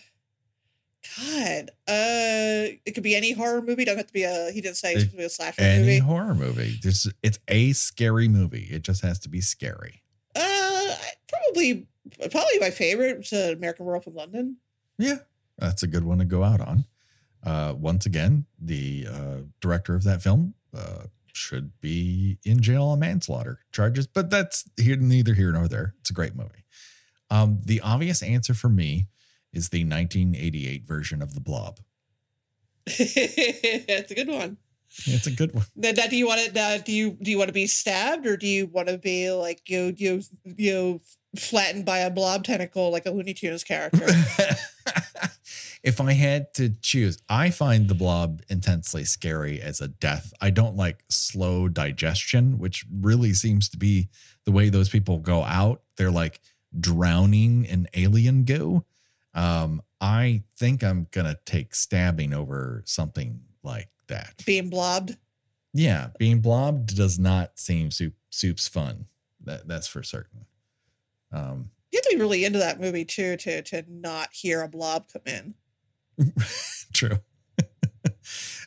God. 1.19 1.71
Uh 1.89 2.77
it 2.87 2.95
could 2.95 3.03
be 3.03 3.15
any 3.17 3.33
horror 3.33 3.63
movie. 3.63 3.85
Don't 3.85 3.97
have 3.97 4.07
to 4.07 4.13
be 4.13 4.23
a 4.25 4.51
he 4.53 4.61
didn't 4.61 4.77
say 4.77 4.93
it's 4.95 5.05
It- 5.05 5.17
be 5.17 5.25
a 5.25 5.29
slasher 5.31 5.61
Any 5.63 5.79
movie. 5.81 5.91
Any 5.93 5.99
horror 6.01 6.35
movie. 6.35 6.79
There's 6.83 7.07
it's 7.23 7.39
a 7.49 7.73
scary 7.73 8.29
movie. 8.29 8.69
It 8.71 8.83
just 8.83 9.03
has 9.03 9.19
to 9.21 9.29
be 9.29 9.41
scary. 9.41 10.03
Uh 10.37 10.95
probably 11.29 11.87
probably 12.31 12.59
my 12.61 12.71
favorite 12.71 13.25
is 13.27 13.33
uh, 13.33 13.53
American 13.57 13.87
Werewolf 13.87 14.07
in 14.07 14.15
London. 14.15 14.57
Yeah. 14.99 15.17
That's 15.59 15.83
a 15.83 15.87
good 15.87 16.05
one 16.05 16.19
to 16.19 16.25
go 16.25 16.45
out 16.45 16.61
on. 16.61 16.85
Uh 17.45 17.75
once 17.77 18.07
again, 18.07 18.47
the 18.61 19.07
uh 19.11 19.37
director 19.61 19.95
of 19.95 20.05
that 20.05 20.23
film 20.23 20.55
uh 20.77 21.05
should 21.33 21.73
be 21.81 22.39
in 22.45 22.61
jail 22.61 22.85
on 22.87 22.99
manslaughter 22.99 23.61
charges, 23.73 24.07
but 24.07 24.31
that's 24.31 24.65
here 24.77 24.97
neither 24.97 25.35
here 25.35 25.53
nor 25.53 25.69
there. 25.69 25.95
It's 26.01 26.11
a 26.11 26.15
great 26.15 26.35
movie. 26.37 26.65
Um 27.31 27.61
the 27.65 27.81
obvious 27.81 28.23
answer 28.23 28.55
for 28.55 28.69
me 28.69 29.07
is 29.53 29.71
the 29.71 29.85
1988 29.85 30.85
version 30.85 31.23
of 31.23 31.35
The 31.35 31.41
Blob. 31.41 31.81
It's 32.87 34.11
a 34.11 34.15
good 34.15 34.29
one. 34.29 34.57
It's 35.07 35.27
a 35.27 35.31
good 35.31 35.55
one. 35.55 35.65
Now, 35.77 35.93
now, 35.93 36.07
do 36.07 36.17
you 36.17 36.27
want 36.27 36.41
to? 36.41 36.61
Uh, 36.61 36.79
do 36.79 36.93
you 36.93 37.17
do 37.23 37.31
you 37.31 37.39
want 37.39 37.49
to 37.49 37.55
be 37.55 37.67
stabbed, 37.67 38.27
or 38.27 38.37
do 38.37 38.47
you 38.47 38.67
want 38.67 38.89
to 38.89 38.99
be 38.99 39.31
like 39.31 39.69
you 39.69 39.95
you 39.97 40.23
you 40.45 41.01
flattened 41.37 41.85
by 41.85 41.99
a 41.99 42.11
blob 42.11 42.45
tentacle 42.45 42.91
like 42.91 43.07
a 43.07 43.11
Looney 43.11 43.35
Tunes 43.35 43.63
character? 43.63 44.05
if 45.85 46.01
I 46.01 46.13
had 46.13 46.53
to 46.55 46.71
choose, 46.83 47.23
I 47.29 47.51
find 47.51 47.89
the 47.89 47.95
blob 47.95 48.43
intensely 48.49 49.05
scary 49.05 49.61
as 49.61 49.81
a 49.81 49.89
death. 49.89 50.33
I 50.41 50.51
don't 50.51 50.77
like 50.77 51.05
slow 51.09 51.69
digestion, 51.69 52.59
which 52.59 52.85
really 52.93 53.33
seems 53.33 53.69
to 53.71 53.77
be 53.77 54.09
the 54.45 54.53
way 54.53 54.71
those 54.71 54.89
people 54.89 55.19
go 55.19 55.45
out. 55.45 55.83
They're 55.97 56.11
like 56.11 56.41
drowning 56.79 57.65
in 57.65 57.87
alien 57.95 58.45
goo. 58.45 58.85
Um, 59.41 59.83
I 60.01 60.43
think 60.57 60.85
I'm 60.85 61.07
gonna 61.11 61.39
take 61.47 61.75
stabbing 61.75 62.35
over 62.35 62.83
something 62.85 63.41
like 63.63 63.89
that. 64.09 64.43
Being 64.45 64.69
blobbed. 64.69 65.17
Yeah, 65.73 66.09
being 66.19 66.41
blobbed 66.41 66.95
does 66.97 67.19
not 67.19 67.59
seem 67.59 67.91
soup 67.91 68.15
soup's 68.29 68.69
fun. 68.69 69.07
That 69.45 69.67
that's 69.67 69.87
for 69.87 70.03
certain. 70.03 70.47
Um, 71.33 71.71
You 71.91 71.99
have 71.99 72.05
to 72.05 72.17
be 72.17 72.21
really 72.21 72.45
into 72.45 72.59
that 72.59 72.81
movie 72.81 73.05
too 73.05 73.37
to 73.39 73.63
to 73.63 73.85
not 73.89 74.29
hear 74.33 74.63
a 74.63 74.69
blob 74.69 75.07
come 75.11 75.23
in. 75.27 75.55
True. 76.93 77.21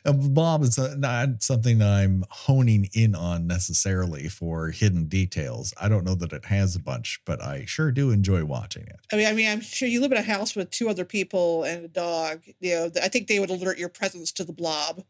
A 0.06 0.12
blob 0.12 0.62
is 0.62 0.78
uh, 0.78 0.94
not 0.98 1.42
something 1.42 1.78
that 1.78 1.88
I'm 1.88 2.24
honing 2.28 2.90
in 2.92 3.14
on 3.14 3.46
necessarily 3.46 4.28
for 4.28 4.68
hidden 4.68 5.06
details. 5.06 5.72
I 5.80 5.88
don't 5.88 6.04
know 6.04 6.14
that 6.16 6.32
it 6.32 6.44
has 6.46 6.76
a 6.76 6.80
bunch, 6.80 7.20
but 7.24 7.42
I 7.42 7.64
sure 7.64 7.90
do 7.90 8.10
enjoy 8.10 8.44
watching 8.44 8.82
it. 8.82 8.96
I 9.10 9.16
mean, 9.16 9.26
I 9.26 9.32
mean, 9.32 9.48
I'm 9.48 9.62
sure 9.62 9.88
you 9.88 10.02
live 10.02 10.12
in 10.12 10.18
a 10.18 10.22
house 10.22 10.54
with 10.54 10.70
two 10.70 10.90
other 10.90 11.06
people 11.06 11.64
and 11.64 11.86
a 11.86 11.88
dog. 11.88 12.42
You 12.60 12.74
know, 12.74 12.90
I 13.02 13.08
think 13.08 13.28
they 13.28 13.40
would 13.40 13.48
alert 13.48 13.78
your 13.78 13.88
presence 13.88 14.30
to 14.32 14.44
the 14.44 14.52
blob. 14.52 15.02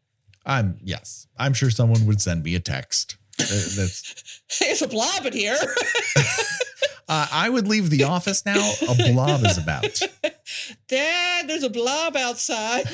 I'm 0.46 0.78
yes, 0.82 1.26
I'm 1.36 1.54
sure 1.54 1.70
someone 1.70 2.06
would 2.06 2.20
send 2.20 2.44
me 2.44 2.54
a 2.54 2.60
text. 2.60 3.16
Uh, 3.40 3.44
That's 3.48 4.42
it's 4.60 4.82
a 4.82 4.88
blob 4.88 5.26
in 5.26 5.32
here. 5.32 5.56
uh, 7.08 7.26
I 7.32 7.48
would 7.48 7.66
leave 7.66 7.90
the 7.90 8.04
office 8.04 8.44
now. 8.46 8.72
A 8.88 9.12
blob 9.12 9.44
is 9.44 9.58
about. 9.58 10.00
Dad, 10.88 11.48
there's 11.48 11.62
a 11.64 11.70
blob 11.70 12.16
outside. 12.16 12.86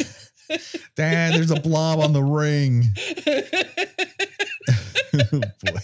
Dad, 0.96 1.34
there's 1.34 1.50
a 1.50 1.60
blob 1.60 2.00
on 2.00 2.12
the 2.12 2.22
ring. 2.22 2.84
oh 5.32 5.40
boy. 5.64 5.80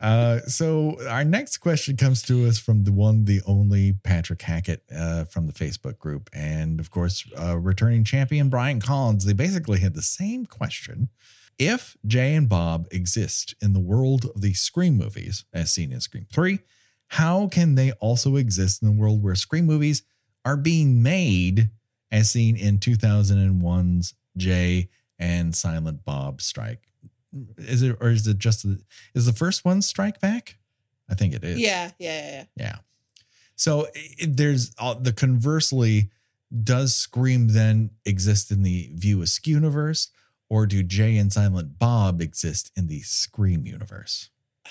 Uh, 0.00 0.40
so 0.42 0.96
our 1.08 1.24
next 1.24 1.58
question 1.58 1.96
comes 1.96 2.22
to 2.22 2.46
us 2.46 2.58
from 2.58 2.84
the 2.84 2.92
one, 2.92 3.24
the 3.24 3.40
only 3.46 3.92
Patrick 3.92 4.40
Hackett 4.42 4.84
uh, 4.94 5.24
from 5.24 5.46
the 5.46 5.52
Facebook 5.52 5.98
group, 5.98 6.30
and 6.32 6.78
of 6.78 6.90
course, 6.90 7.24
uh, 7.36 7.58
returning 7.58 8.04
champion 8.04 8.48
Brian 8.48 8.80
Collins. 8.80 9.24
They 9.24 9.32
basically 9.32 9.80
had 9.80 9.94
the 9.94 10.02
same 10.02 10.46
question: 10.46 11.08
If 11.58 11.96
Jay 12.06 12.34
and 12.34 12.48
Bob 12.48 12.86
exist 12.92 13.56
in 13.60 13.72
the 13.72 13.80
world 13.80 14.26
of 14.26 14.40
the 14.40 14.54
Scream 14.54 14.96
movies, 14.96 15.44
as 15.52 15.72
seen 15.72 15.90
in 15.90 16.00
Scream 16.00 16.26
Three, 16.32 16.60
how 17.08 17.48
can 17.48 17.74
they 17.74 17.90
also 17.92 18.36
exist 18.36 18.80
in 18.80 18.88
the 18.88 19.00
world 19.00 19.22
where 19.22 19.34
Scream 19.34 19.66
movies 19.66 20.04
are 20.44 20.56
being 20.56 21.02
made, 21.02 21.70
as 22.10 22.30
seen 22.30 22.56
in 22.56 22.78
2001's 22.78 24.14
Jay 24.36 24.88
and 25.18 25.54
Silent 25.54 26.04
Bob 26.04 26.40
Strike? 26.40 26.84
Is 27.56 27.82
it 27.82 27.96
or 28.00 28.10
is 28.10 28.26
it 28.26 28.38
just 28.38 28.62
the, 28.62 28.80
is 29.14 29.26
the 29.26 29.32
first 29.32 29.64
one 29.64 29.82
Strike 29.82 30.20
Back? 30.20 30.58
I 31.10 31.14
think 31.14 31.34
it 31.34 31.44
is. 31.44 31.58
yeah, 31.58 31.90
yeah, 31.98 32.20
yeah, 32.20 32.30
yeah. 32.30 32.44
Yeah. 32.56 32.76
So 33.56 33.88
it, 33.94 34.36
there's 34.36 34.72
uh, 34.78 34.94
the 34.94 35.12
conversely, 35.12 36.10
does 36.62 36.94
Scream 36.94 37.48
then 37.48 37.90
exist 38.04 38.50
in 38.50 38.62
the 38.62 38.90
View 38.94 39.20
Askew 39.20 39.54
universe, 39.54 40.08
or 40.48 40.64
do 40.66 40.82
Jay 40.82 41.16
and 41.16 41.32
Silent 41.32 41.78
Bob 41.78 42.20
exist 42.20 42.70
in 42.76 42.86
the 42.86 43.00
Scream 43.00 43.66
universe? 43.66 44.30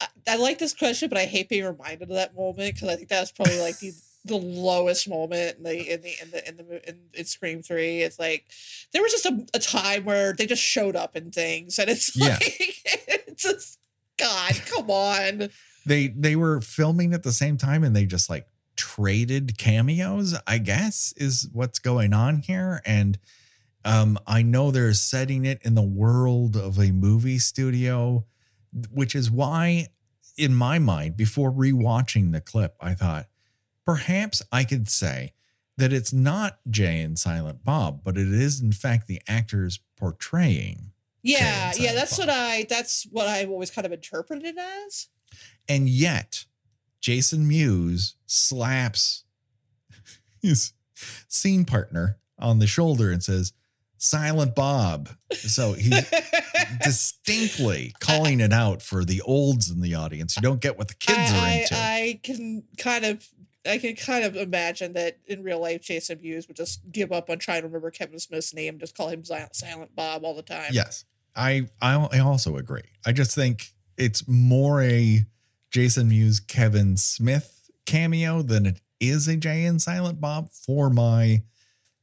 I, 0.00 0.08
I 0.26 0.36
like 0.36 0.58
this 0.58 0.74
question, 0.74 1.08
but 1.08 1.18
I 1.18 1.26
hate 1.26 1.48
being 1.48 1.64
reminded 1.64 2.08
of 2.10 2.16
that 2.16 2.34
moment 2.34 2.74
because 2.74 2.88
I 2.88 2.96
think 2.96 3.08
that 3.10 3.20
was 3.20 3.30
probably 3.30 3.60
like 3.60 3.78
the 3.78 3.92
the 4.24 4.36
lowest 4.36 5.08
moment 5.08 5.58
in 5.58 5.62
the 5.64 5.92
in 5.92 6.00
the 6.00 6.22
in 6.22 6.30
the 6.30 6.48
in 6.48 6.56
the 6.56 6.88
in, 6.88 6.98
in 7.12 7.24
Scream 7.24 7.62
Three. 7.62 8.00
It's 8.02 8.18
like 8.18 8.46
there 8.92 9.02
was 9.02 9.12
just 9.12 9.26
a, 9.26 9.46
a 9.54 9.58
time 9.58 10.04
where 10.04 10.32
they 10.32 10.46
just 10.46 10.62
showed 10.62 10.96
up 10.96 11.16
in 11.16 11.30
things, 11.30 11.78
and 11.78 11.90
it's 11.90 12.16
Yeah. 12.16 12.38
like 12.40 12.80
it's 13.06 13.42
just 13.42 13.78
God, 14.18 14.52
come 14.66 14.90
on. 14.90 15.50
They 15.86 16.08
they 16.08 16.36
were 16.36 16.60
filming 16.60 17.12
at 17.12 17.22
the 17.22 17.32
same 17.32 17.56
time 17.58 17.84
and 17.84 17.94
they 17.94 18.06
just 18.06 18.30
like 18.30 18.46
traded 18.76 19.58
cameos, 19.58 20.34
I 20.46 20.58
guess, 20.58 21.12
is 21.16 21.48
what's 21.52 21.78
going 21.78 22.12
on 22.12 22.38
here. 22.38 22.80
And 22.86 23.18
um, 23.84 24.18
I 24.26 24.42
know 24.42 24.70
they're 24.70 24.94
setting 24.94 25.44
it 25.44 25.60
in 25.62 25.74
the 25.74 25.82
world 25.82 26.56
of 26.56 26.78
a 26.78 26.90
movie 26.90 27.38
studio, 27.38 28.24
which 28.90 29.14
is 29.14 29.30
why, 29.30 29.88
in 30.38 30.54
my 30.54 30.78
mind, 30.78 31.16
before 31.16 31.52
rewatching 31.52 32.32
the 32.32 32.40
clip, 32.40 32.76
I 32.80 32.94
thought 32.94 33.26
perhaps 33.84 34.42
I 34.50 34.64
could 34.64 34.88
say 34.88 35.32
that 35.76 35.92
it's 35.92 36.12
not 36.12 36.58
Jay 36.68 37.00
and 37.00 37.18
Silent 37.18 37.64
Bob, 37.64 38.02
but 38.04 38.16
it 38.16 38.28
is 38.28 38.60
in 38.60 38.72
fact 38.72 39.06
the 39.06 39.20
actors 39.26 39.80
portraying. 39.96 40.92
Yeah, 41.22 41.72
yeah, 41.76 41.94
that's 41.94 42.18
Bob. 42.18 42.28
what 42.28 42.36
I 42.36 42.66
that's 42.68 43.06
what 43.10 43.26
I've 43.26 43.50
always 43.50 43.70
kind 43.70 43.86
of 43.86 43.92
interpreted 43.92 44.44
it 44.44 44.58
as. 44.58 45.08
And 45.68 45.88
yet, 45.88 46.44
Jason 47.00 47.48
Mewes 47.48 48.14
slaps 48.26 49.24
his 50.40 50.72
scene 51.28 51.64
partner 51.64 52.18
on 52.38 52.58
the 52.58 52.66
shoulder 52.66 53.10
and 53.10 53.22
says, 53.22 53.52
Silent 53.96 54.54
Bob. 54.54 55.08
So 55.32 55.72
he's 55.72 56.10
distinctly 56.82 57.94
calling 58.00 58.40
it 58.40 58.52
out 58.52 58.82
for 58.82 59.04
the 59.04 59.22
olds 59.22 59.70
in 59.70 59.80
the 59.80 59.94
audience 59.94 60.34
who 60.34 60.42
don't 60.42 60.60
get 60.60 60.76
what 60.76 60.88
the 60.88 60.94
kids 60.94 61.32
I, 61.32 61.38
are 61.38 61.60
into. 61.60 61.74
I, 61.74 61.78
I 61.78 62.20
can 62.22 62.64
kind 62.76 63.06
of 63.06 63.26
I 63.66 63.78
can 63.78 63.96
kind 63.96 64.24
of 64.24 64.36
imagine 64.36 64.92
that 64.92 65.18
in 65.26 65.42
real 65.42 65.60
life, 65.60 65.82
Jason 65.82 66.20
Mewes 66.20 66.46
would 66.48 66.56
just 66.56 66.80
give 66.92 67.12
up 67.12 67.30
on 67.30 67.38
trying 67.38 67.62
to 67.62 67.66
remember 67.66 67.90
Kevin 67.90 68.18
Smith's 68.18 68.52
name, 68.54 68.78
just 68.78 68.96
call 68.96 69.08
him 69.08 69.24
Silent, 69.24 69.96
Bob 69.96 70.24
all 70.24 70.34
the 70.34 70.42
time. 70.42 70.70
yes, 70.72 71.04
I, 71.34 71.68
I 71.80 72.18
also 72.18 72.56
agree. 72.56 72.82
I 73.06 73.12
just 73.12 73.34
think 73.34 73.70
it's 73.96 74.28
more 74.28 74.82
a 74.82 75.24
Jason 75.70 76.08
Mewes 76.08 76.40
Kevin 76.40 76.96
Smith 76.96 77.70
cameo 77.86 78.42
than 78.42 78.66
it 78.66 78.80
is 79.00 79.28
a 79.28 79.36
Jay 79.36 79.64
and 79.64 79.80
Silent 79.80 80.20
Bob 80.20 80.50
for 80.50 80.90
my, 80.90 81.42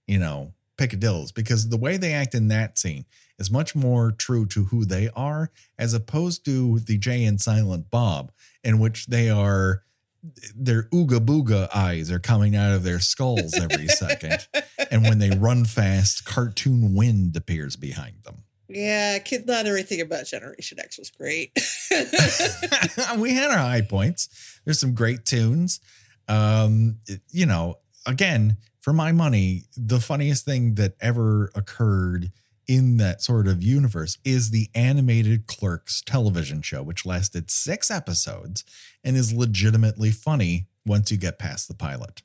you 0.07 0.19
know, 0.19 0.53
picadills 0.77 1.33
because 1.33 1.69
the 1.69 1.77
way 1.77 1.97
they 1.97 2.13
act 2.13 2.33
in 2.33 2.47
that 2.47 2.77
scene 2.77 3.05
is 3.37 3.51
much 3.51 3.75
more 3.75 4.11
true 4.11 4.45
to 4.47 4.65
who 4.65 4.85
they 4.85 5.09
are 5.15 5.51
as 5.77 5.93
opposed 5.93 6.43
to 6.45 6.79
the 6.79 6.97
Jay 6.97 7.23
and 7.23 7.39
Silent 7.39 7.89
Bob 7.89 8.31
in 8.63 8.79
which 8.79 9.07
they 9.07 9.29
are 9.29 9.83
their 10.55 10.83
ooga 10.93 11.19
booga 11.19 11.67
eyes 11.75 12.11
are 12.11 12.19
coming 12.19 12.55
out 12.55 12.73
of 12.73 12.83
their 12.83 12.99
skulls 12.99 13.53
every 13.59 13.87
second 14.03 14.47
and 14.91 15.03
when 15.03 15.19
they 15.19 15.31
run 15.31 15.65
fast 15.65 16.25
cartoon 16.25 16.93
wind 16.93 17.35
appears 17.35 17.75
behind 17.75 18.21
them 18.23 18.43
Yeah, 18.69 19.19
kid, 19.19 19.47
not 19.47 19.65
everything 19.65 19.99
about 19.99 20.27
Generation 20.27 20.79
X 20.79 20.97
was 20.97 21.09
great. 21.09 21.51
we 23.17 23.33
had 23.33 23.51
our 23.51 23.57
high 23.57 23.81
points. 23.81 24.29
There's 24.63 24.79
some 24.79 24.93
great 24.93 25.25
tunes. 25.25 25.81
Um, 26.29 26.99
you 27.31 27.45
know, 27.45 27.79
again, 28.05 28.55
for 28.79 28.93
my 28.93 29.11
money, 29.11 29.63
the 29.75 29.99
funniest 29.99 30.45
thing 30.45 30.75
that 30.75 30.93
ever 31.01 31.51
occurred 31.53 32.31
in 32.67 32.97
that 32.97 33.21
sort 33.21 33.47
of 33.47 33.63
universe 33.63 34.17
is 34.23 34.51
the 34.51 34.69
animated 34.75 35.47
Clerks 35.47 36.01
television 36.01 36.61
show, 36.61 36.83
which 36.83 37.05
lasted 37.05 37.51
six 37.51 37.91
episodes 37.91 38.63
and 39.03 39.15
is 39.15 39.33
legitimately 39.33 40.11
funny 40.11 40.67
once 40.85 41.11
you 41.11 41.17
get 41.17 41.39
past 41.39 41.67
the 41.67 41.73
pilot. 41.73 42.21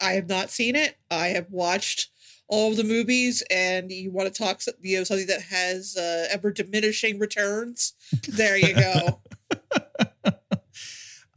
I 0.00 0.12
have 0.12 0.28
not 0.28 0.50
seen 0.50 0.76
it. 0.76 0.96
I 1.10 1.28
have 1.28 1.50
watched 1.50 2.10
all 2.48 2.70
of 2.70 2.76
the 2.76 2.84
movies, 2.84 3.42
and 3.50 3.90
you 3.90 4.10
want 4.10 4.32
to 4.32 4.42
talk, 4.42 4.60
you 4.80 4.98
know, 4.98 5.04
something 5.04 5.26
that 5.26 5.42
has 5.42 5.96
uh, 5.96 6.28
ever 6.30 6.52
diminishing 6.52 7.18
returns. 7.18 7.94
There 8.28 8.56
you 8.56 8.74
go. 8.74 9.20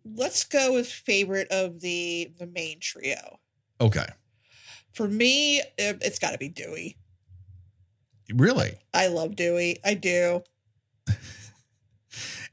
let's 0.05 0.45
go 0.45 0.73
with 0.75 0.89
favorite 0.91 1.49
of 1.51 1.81
the 1.81 2.33
the 2.39 2.47
main 2.47 2.81
trio. 2.81 3.39
Okay. 3.81 4.07
For 4.93 5.07
me, 5.07 5.59
it- 5.77 5.99
it's 6.03 6.19
got 6.19 6.33
to 6.33 6.39
be 6.39 6.49
Dewey. 6.49 6.97
Really? 8.35 8.79
I 8.93 9.07
love 9.09 9.37
Dewey. 9.37 9.79
I 9.85 9.95
do. 9.95 10.43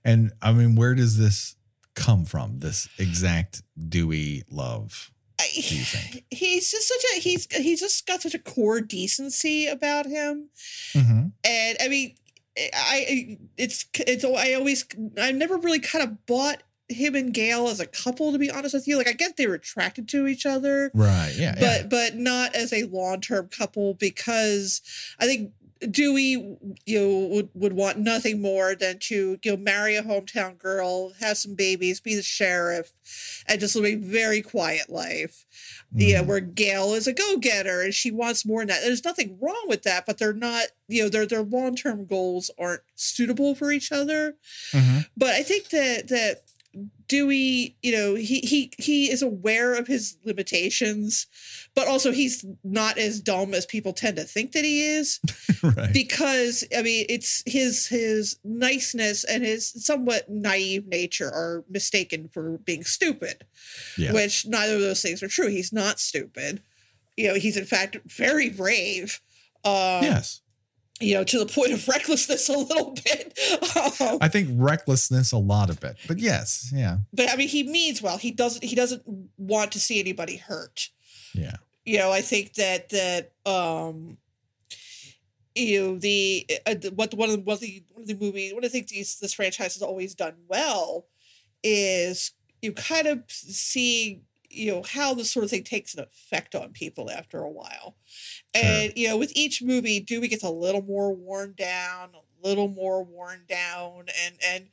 And 0.04 0.32
I 0.42 0.54
mean, 0.54 0.76
where 0.76 0.94
does 0.94 1.18
this 1.18 1.56
come 1.96 2.26
from? 2.26 2.60
This 2.60 2.88
exact 3.00 3.64
Dewey 3.90 4.44
love? 4.52 5.12
I, 5.40 5.48
do 5.54 5.76
you 5.76 5.84
think? 5.84 6.26
He's 6.32 6.72
just 6.72 6.88
such 6.88 7.04
a 7.16 7.20
he's 7.20 7.48
he's 7.52 7.80
just 7.80 8.06
got 8.08 8.22
such 8.22 8.34
a 8.36 8.40
core 8.40 8.82
decency 8.82 9.68
about 9.68 10.06
him, 10.06 10.50
Mm-hmm. 10.94 11.28
and 11.44 11.78
I 11.82 11.88
mean, 11.90 12.16
I, 12.58 13.06
I 13.10 13.38
it's 13.58 13.86
it's 13.96 14.24
I 14.24 14.54
always 14.54 14.86
I 15.22 15.32
never 15.32 15.58
really 15.58 15.80
kind 15.80 16.04
of 16.04 16.26
bought 16.26 16.64
him 16.88 17.16
and 17.16 17.34
Gale 17.34 17.68
as 17.68 17.80
a 17.80 17.88
couple 17.88 18.32
to 18.32 18.38
be 18.38 18.52
honest 18.52 18.74
with 18.76 18.88
you. 18.88 18.98
Like 18.98 19.08
I 19.08 19.14
get 19.14 19.38
they 19.38 19.48
were 19.48 19.56
attracted 19.56 20.08
to 20.10 20.28
each 20.28 20.46
other, 20.46 20.92
Right. 20.94 21.34
Yeah. 21.36 21.56
but 21.56 21.62
yeah. 21.62 21.88
but 21.90 22.16
not 22.16 22.54
as 22.56 22.72
a 22.72 22.84
long 22.84 23.22
term 23.22 23.50
couple 23.50 23.96
because 23.96 24.82
I 25.20 25.26
think 25.26 25.52
Dewey 25.92 26.58
you 26.86 27.00
know, 27.00 27.28
would 27.28 27.50
would 27.54 27.74
want 27.74 28.00
nothing 28.00 28.42
more 28.42 28.76
than 28.76 28.98
to 29.00 29.38
you 29.44 29.52
know 29.52 29.58
marry 29.58 29.96
a 29.96 30.04
hometown 30.04 30.58
girl, 30.58 31.12
have 31.20 31.38
some 31.38 31.54
babies, 31.56 32.00
be 32.00 32.16
the 32.16 32.24
sheriff, 32.24 32.92
and 33.48 33.60
just 33.60 33.76
live 33.76 33.86
a 33.86 33.96
very 33.96 34.42
quiet 34.42 34.90
life. 34.90 35.46
Yeah, 35.94 36.22
Mhm. 36.24 36.28
where 36.28 36.40
Gale 36.40 36.94
is 36.94 37.08
a 37.08 37.14
go 37.14 37.38
getter 37.38 37.82
and 37.82 37.94
she 37.94 38.10
wants 38.12 38.46
more 38.46 38.62
than 38.62 38.70
that. 38.70 38.82
There's 38.84 39.04
nothing 39.04 39.38
wrong 39.42 39.66
with 39.68 39.84
that, 39.84 40.06
but 40.06 40.18
they're 40.18 40.34
not 40.34 40.68
you 40.88 41.04
know 41.04 41.10
their 41.10 41.26
their 41.26 41.44
long 41.44 41.76
term 41.76 42.06
goals 42.06 42.50
aren't 42.58 42.82
suitable 42.96 43.54
for 43.54 43.72
each 43.72 43.92
other. 43.92 44.36
Mhm. 44.72 45.08
But 45.18 45.32
I 45.34 45.44
think 45.44 45.70
that 45.70 46.08
that 46.08 46.44
Dewey, 47.08 47.78
you 47.84 47.92
know, 47.92 48.16
he 48.16 48.40
he 48.40 48.72
he 48.78 49.12
is 49.12 49.22
aware 49.22 49.76
of 49.76 49.88
his 49.88 50.18
limitations, 50.24 51.28
but 51.76 51.88
also 51.88 52.12
he's 52.12 52.44
not 52.64 52.98
as 52.98 53.22
dumb 53.22 53.54
as 53.54 53.66
people 53.66 53.94
tend 53.94 54.18
to 54.18 54.24
think 54.24 54.54
that 54.54 54.66
he 54.66 54.84
is. 54.84 55.20
right. 55.64 55.94
Because 55.94 56.64
I 56.76 56.82
mean, 56.82 57.06
it's 57.08 57.44
his 57.46 57.88
his 57.88 58.38
niceness 58.44 59.24
and 59.24 59.44
his 59.44 59.72
somewhat 59.86 60.30
naive 60.30 60.88
nature 60.88 61.28
are 61.28 61.64
mistaken 61.70 62.28
for 62.34 62.58
being 62.60 62.84
stupid, 62.84 63.46
Yeah. 63.98 64.12
which 64.14 64.46
neither 64.48 64.76
of 64.76 64.82
those 64.82 65.02
things 65.02 65.22
are 65.22 65.28
true. 65.28 65.48
He's 65.50 65.72
not 65.72 66.00
stupid. 66.00 66.62
You 67.16 67.30
know, 67.30 67.36
he's 67.36 67.56
in 67.58 67.66
fact 67.66 67.98
very 68.06 68.50
brave. 68.50 69.22
Um, 69.64 70.04
yes. 70.04 70.42
You 71.02 71.16
know, 71.16 71.24
to 71.26 71.40
the 71.40 71.46
point 71.46 71.74
of 71.74 71.88
recklessness 71.90 72.48
a 72.48 72.58
little 72.58 72.92
bit. 72.92 73.38
Um, 74.00 74.18
I 74.22 74.30
think 74.30 74.50
recklessness 74.54 75.32
a 75.34 75.38
lot 75.38 75.70
of 75.70 75.84
it, 75.84 75.98
but 76.08 76.20
yes. 76.20 76.72
Yeah. 76.74 77.00
but 77.12 77.30
I 77.30 77.36
mean, 77.36 77.50
he 77.50 77.64
means 77.64 78.02
well. 78.02 78.18
He 78.18 78.32
doesn't. 78.32 78.64
He 78.64 78.76
doesn't 78.76 79.04
want 79.38 79.72
to 79.74 79.80
see 79.80 80.00
anybody 80.00 80.38
hurt. 80.38 80.90
Yeah. 81.34 81.56
You 81.84 81.98
know, 81.98 82.12
I 82.12 82.22
think 82.22 82.54
that 82.54 82.90
that 82.90 83.32
um, 83.46 84.18
you 85.56 85.82
know 85.82 85.98
the 85.98 86.48
uh, 86.66 86.76
what 86.94 87.14
one 87.14 87.30
of 87.30 87.36
the 87.36 87.42
one 87.42 87.54
of 87.56 87.60
the 87.62 87.84
one 87.92 88.02
of 88.02 88.08
the 88.08 88.16
movies 88.16 88.54
one 88.54 88.64
of 88.64 88.72
the 88.72 88.78
things 88.78 88.92
these, 88.92 89.20
this 89.20 89.34
franchise 89.34 89.74
has 89.74 89.82
always 89.82 90.14
done 90.14 90.36
well 90.48 91.06
is 91.64 92.32
you 92.62 92.74
kind 92.74 93.08
of 93.08 93.24
see 93.28 94.22
you 94.56 94.72
know 94.72 94.84
how 94.84 95.14
this 95.14 95.32
sort 95.32 95.44
of 95.44 95.50
thing 95.50 95.64
takes 95.64 95.94
an 95.94 96.04
effect 96.04 96.56
on 96.56 96.72
people 96.72 97.10
after 97.10 97.40
a 97.40 97.52
while. 97.52 97.96
And 98.54 98.94
you 98.96 99.08
know 99.08 99.18
with 99.18 99.32
each 99.36 99.62
movie 99.62 100.00
dewey 100.00 100.28
gets 100.28 100.44
a 100.44 100.50
little 100.50 100.82
more 100.82 101.14
worn 101.14 101.54
down 101.58 102.12
a 102.16 102.48
little 102.48 102.68
more 102.68 103.04
worn 103.04 103.46
down? 103.48 104.06
And 104.24 104.36
and 104.46 104.68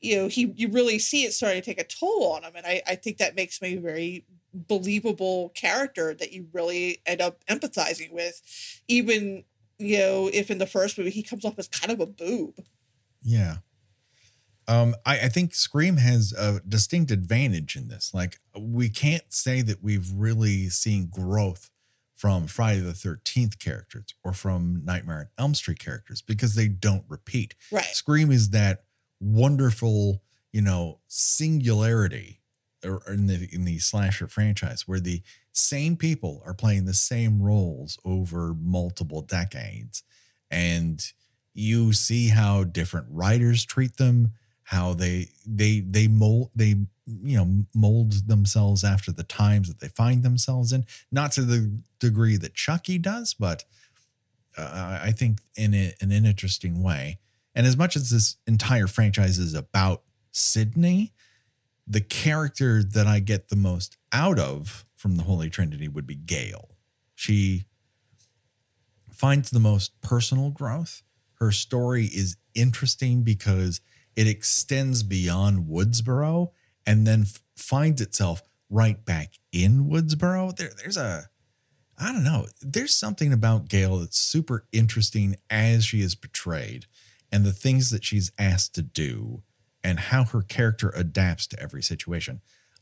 you 0.00 0.16
know 0.16 0.28
he 0.28 0.52
you 0.56 0.68
really 0.68 0.98
see 0.98 1.24
it 1.24 1.32
starting 1.32 1.62
to 1.62 1.66
take 1.66 1.80
a 1.80 1.84
toll 1.84 2.32
on 2.32 2.44
him. 2.44 2.52
And 2.56 2.66
i 2.66 2.82
i 2.86 2.94
think 2.94 3.18
that 3.18 3.36
makes 3.36 3.58
a 3.62 3.76
very 3.76 4.24
believable 4.54 5.50
character 5.50 6.14
that 6.14 6.32
you 6.32 6.46
really 6.52 7.00
end 7.06 7.20
up 7.20 7.44
empathizing 7.46 8.12
with. 8.12 8.40
Even 8.88 9.44
you 9.78 9.98
know 9.98 10.30
if 10.32 10.50
in 10.50 10.58
the 10.58 10.66
first 10.66 10.96
movie 10.96 11.10
he 11.10 11.22
comes 11.22 11.44
off 11.44 11.58
as 11.58 11.68
kind 11.68 11.92
of 11.92 12.00
a 12.00 12.06
boob. 12.06 12.64
Yeah. 13.22 13.56
Um, 14.66 14.94
I, 15.04 15.20
I 15.20 15.28
think 15.28 15.54
Scream 15.54 15.98
has 15.98 16.32
a 16.32 16.60
distinct 16.66 17.10
advantage 17.10 17.76
in 17.76 17.88
this. 17.88 18.12
Like, 18.14 18.38
we 18.58 18.88
can't 18.88 19.32
say 19.32 19.62
that 19.62 19.82
we've 19.82 20.10
really 20.12 20.68
seen 20.68 21.08
growth 21.10 21.70
from 22.14 22.46
Friday 22.46 22.80
the 22.80 22.92
13th 22.92 23.58
characters 23.58 24.14
or 24.22 24.32
from 24.32 24.82
Nightmare 24.84 25.18
on 25.18 25.26
Elm 25.44 25.54
Street 25.54 25.78
characters 25.78 26.22
because 26.22 26.54
they 26.54 26.68
don't 26.68 27.04
repeat. 27.08 27.54
right 27.70 27.84
Scream 27.84 28.30
is 28.30 28.50
that 28.50 28.84
wonderful, 29.20 30.22
you 30.52 30.62
know, 30.62 31.00
singularity 31.06 32.40
in 33.08 33.26
the 33.26 33.48
in 33.52 33.64
the 33.64 33.78
slasher 33.78 34.28
franchise 34.28 34.86
where 34.86 35.00
the 35.00 35.22
same 35.52 35.96
people 35.96 36.42
are 36.44 36.54
playing 36.54 36.84
the 36.84 36.94
same 36.94 37.42
roles 37.42 37.98
over 38.04 38.54
multiple 38.54 39.22
decades 39.22 40.02
and 40.50 41.12
you 41.54 41.92
see 41.92 42.28
how 42.28 42.64
different 42.64 43.06
writers 43.10 43.64
treat 43.64 43.96
them 43.96 44.32
how 44.64 44.94
they 44.94 45.28
they 45.46 45.80
they 45.80 46.08
mold 46.08 46.50
they 46.54 46.74
you 47.06 47.36
know 47.36 47.64
mold 47.74 48.28
themselves 48.28 48.82
after 48.82 49.12
the 49.12 49.22
times 49.22 49.68
that 49.68 49.80
they 49.80 49.88
find 49.88 50.22
themselves 50.22 50.72
in. 50.72 50.84
Not 51.12 51.32
to 51.32 51.42
the 51.42 51.78
degree 51.98 52.36
that 52.36 52.54
chucky 52.54 52.98
does 52.98 53.34
but 53.34 53.64
uh, 54.58 54.98
i 55.02 55.10
think 55.10 55.38
in 55.56 55.74
a, 55.74 55.92
in 56.00 56.12
an 56.12 56.26
interesting 56.26 56.82
way. 56.82 57.18
And 57.56 57.66
as 57.66 57.76
much 57.76 57.94
as 57.94 58.10
this 58.10 58.36
entire 58.46 58.86
franchise 58.86 59.38
is 59.38 59.54
about 59.54 60.02
sidney 60.32 61.12
the 61.86 62.00
character 62.00 62.82
that 62.82 63.06
i 63.06 63.20
get 63.20 63.48
the 63.48 63.56
most 63.56 63.96
out 64.12 64.38
of 64.38 64.84
from 65.04 65.16
the 65.16 65.24
holy 65.24 65.50
trinity 65.50 65.86
would 65.86 66.06
be 66.06 66.14
gale. 66.14 66.70
She 67.14 67.66
finds 69.12 69.50
the 69.50 69.60
most 69.60 70.00
personal 70.00 70.48
growth. 70.48 71.02
Her 71.34 71.52
story 71.52 72.06
is 72.06 72.38
interesting 72.54 73.22
because 73.22 73.82
it 74.16 74.26
extends 74.26 75.02
beyond 75.02 75.66
Woodsboro 75.66 76.50
and 76.86 77.06
then 77.06 77.22
f- 77.22 77.40
finds 77.56 78.00
itself 78.00 78.42
right 78.70 79.04
back 79.04 79.34
in 79.52 79.88
Woodsboro. 79.88 80.56
There, 80.56 80.70
there's 80.80 80.96
a, 80.96 81.28
I 81.98 82.12
don't 82.12 82.24
know, 82.24 82.46
there's 82.60 82.94
something 82.94 83.32
about 83.32 83.68
Gale 83.68 83.98
that's 83.98 84.18
super 84.18 84.66
interesting 84.72 85.36
as 85.50 85.84
she 85.84 86.00
is 86.00 86.14
portrayed 86.14 86.86
and 87.30 87.44
the 87.44 87.52
things 87.52 87.90
that 87.90 88.04
she's 88.04 88.32
asked 88.38 88.74
to 88.74 88.82
do 88.82 89.42
and 89.82 89.98
how 89.98 90.24
her 90.24 90.42
character 90.42 90.92
adapts 90.96 91.46
to 91.48 91.60
every 91.60 91.82
situation. 91.82 92.40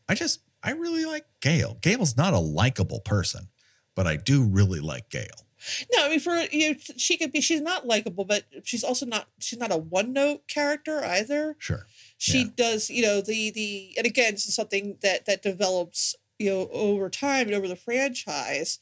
I 0.09 0.15
just, 0.15 0.41
I 0.63 0.73
really 0.73 1.05
like 1.05 1.25
Gale. 1.41 1.79
Gale's 1.81 2.17
not 2.17 2.35
a 2.35 2.39
likable 2.39 3.01
person, 3.01 3.49
but 3.95 4.07
I 4.07 4.17
do 4.17 4.45
really 4.45 4.81
like 4.81 5.11
Gale. 5.11 5.47
No, 5.95 6.05
I 6.05 6.09
mean 6.09 6.21
for 6.21 6.35
you, 6.51 6.73
know, 6.73 6.77
she 6.97 7.17
could 7.17 7.33
be. 7.33 7.41
She's 7.41 7.61
not 7.61 7.87
likable, 7.87 8.25
but 8.25 8.45
she's 8.65 8.85
also 8.85 9.07
not. 9.07 9.29
She's 9.39 9.59
not 9.59 9.73
a 9.73 9.77
one 9.77 10.13
note 10.13 10.49
character 10.49 11.05
either. 11.05 11.57
Sure. 11.59 11.87
She 12.19 12.39
Yeah. 12.43 12.49
does, 12.57 12.91
you 12.91 13.03
know, 13.03 13.21
the 13.21 13.51
the 13.51 13.95
and 13.97 14.07
again, 14.07 14.33
this 14.35 14.47
is 14.47 14.55
something 14.55 14.99
that 15.03 15.27
that 15.27 15.43
develops, 15.43 16.15
you 16.39 16.51
know, 16.51 16.69
over 16.73 17.09
time 17.09 17.47
and 17.47 17.55
over 17.55 17.69
the 17.69 17.77
franchise. 17.77 18.79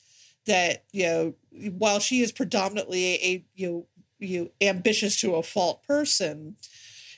That 0.47 0.85
you 0.93 1.03
know, 1.05 1.35
while 1.77 2.01
she 2.01 2.23
is 2.23 2.33
predominantly 2.33 3.15
a, 3.15 3.45
you 3.55 3.69
know 3.71 3.87
you 4.19 4.41
know, 4.45 4.51
ambitious 4.61 5.21
to 5.21 5.35
a 5.35 5.43
fault 5.43 5.83
person, 5.87 6.57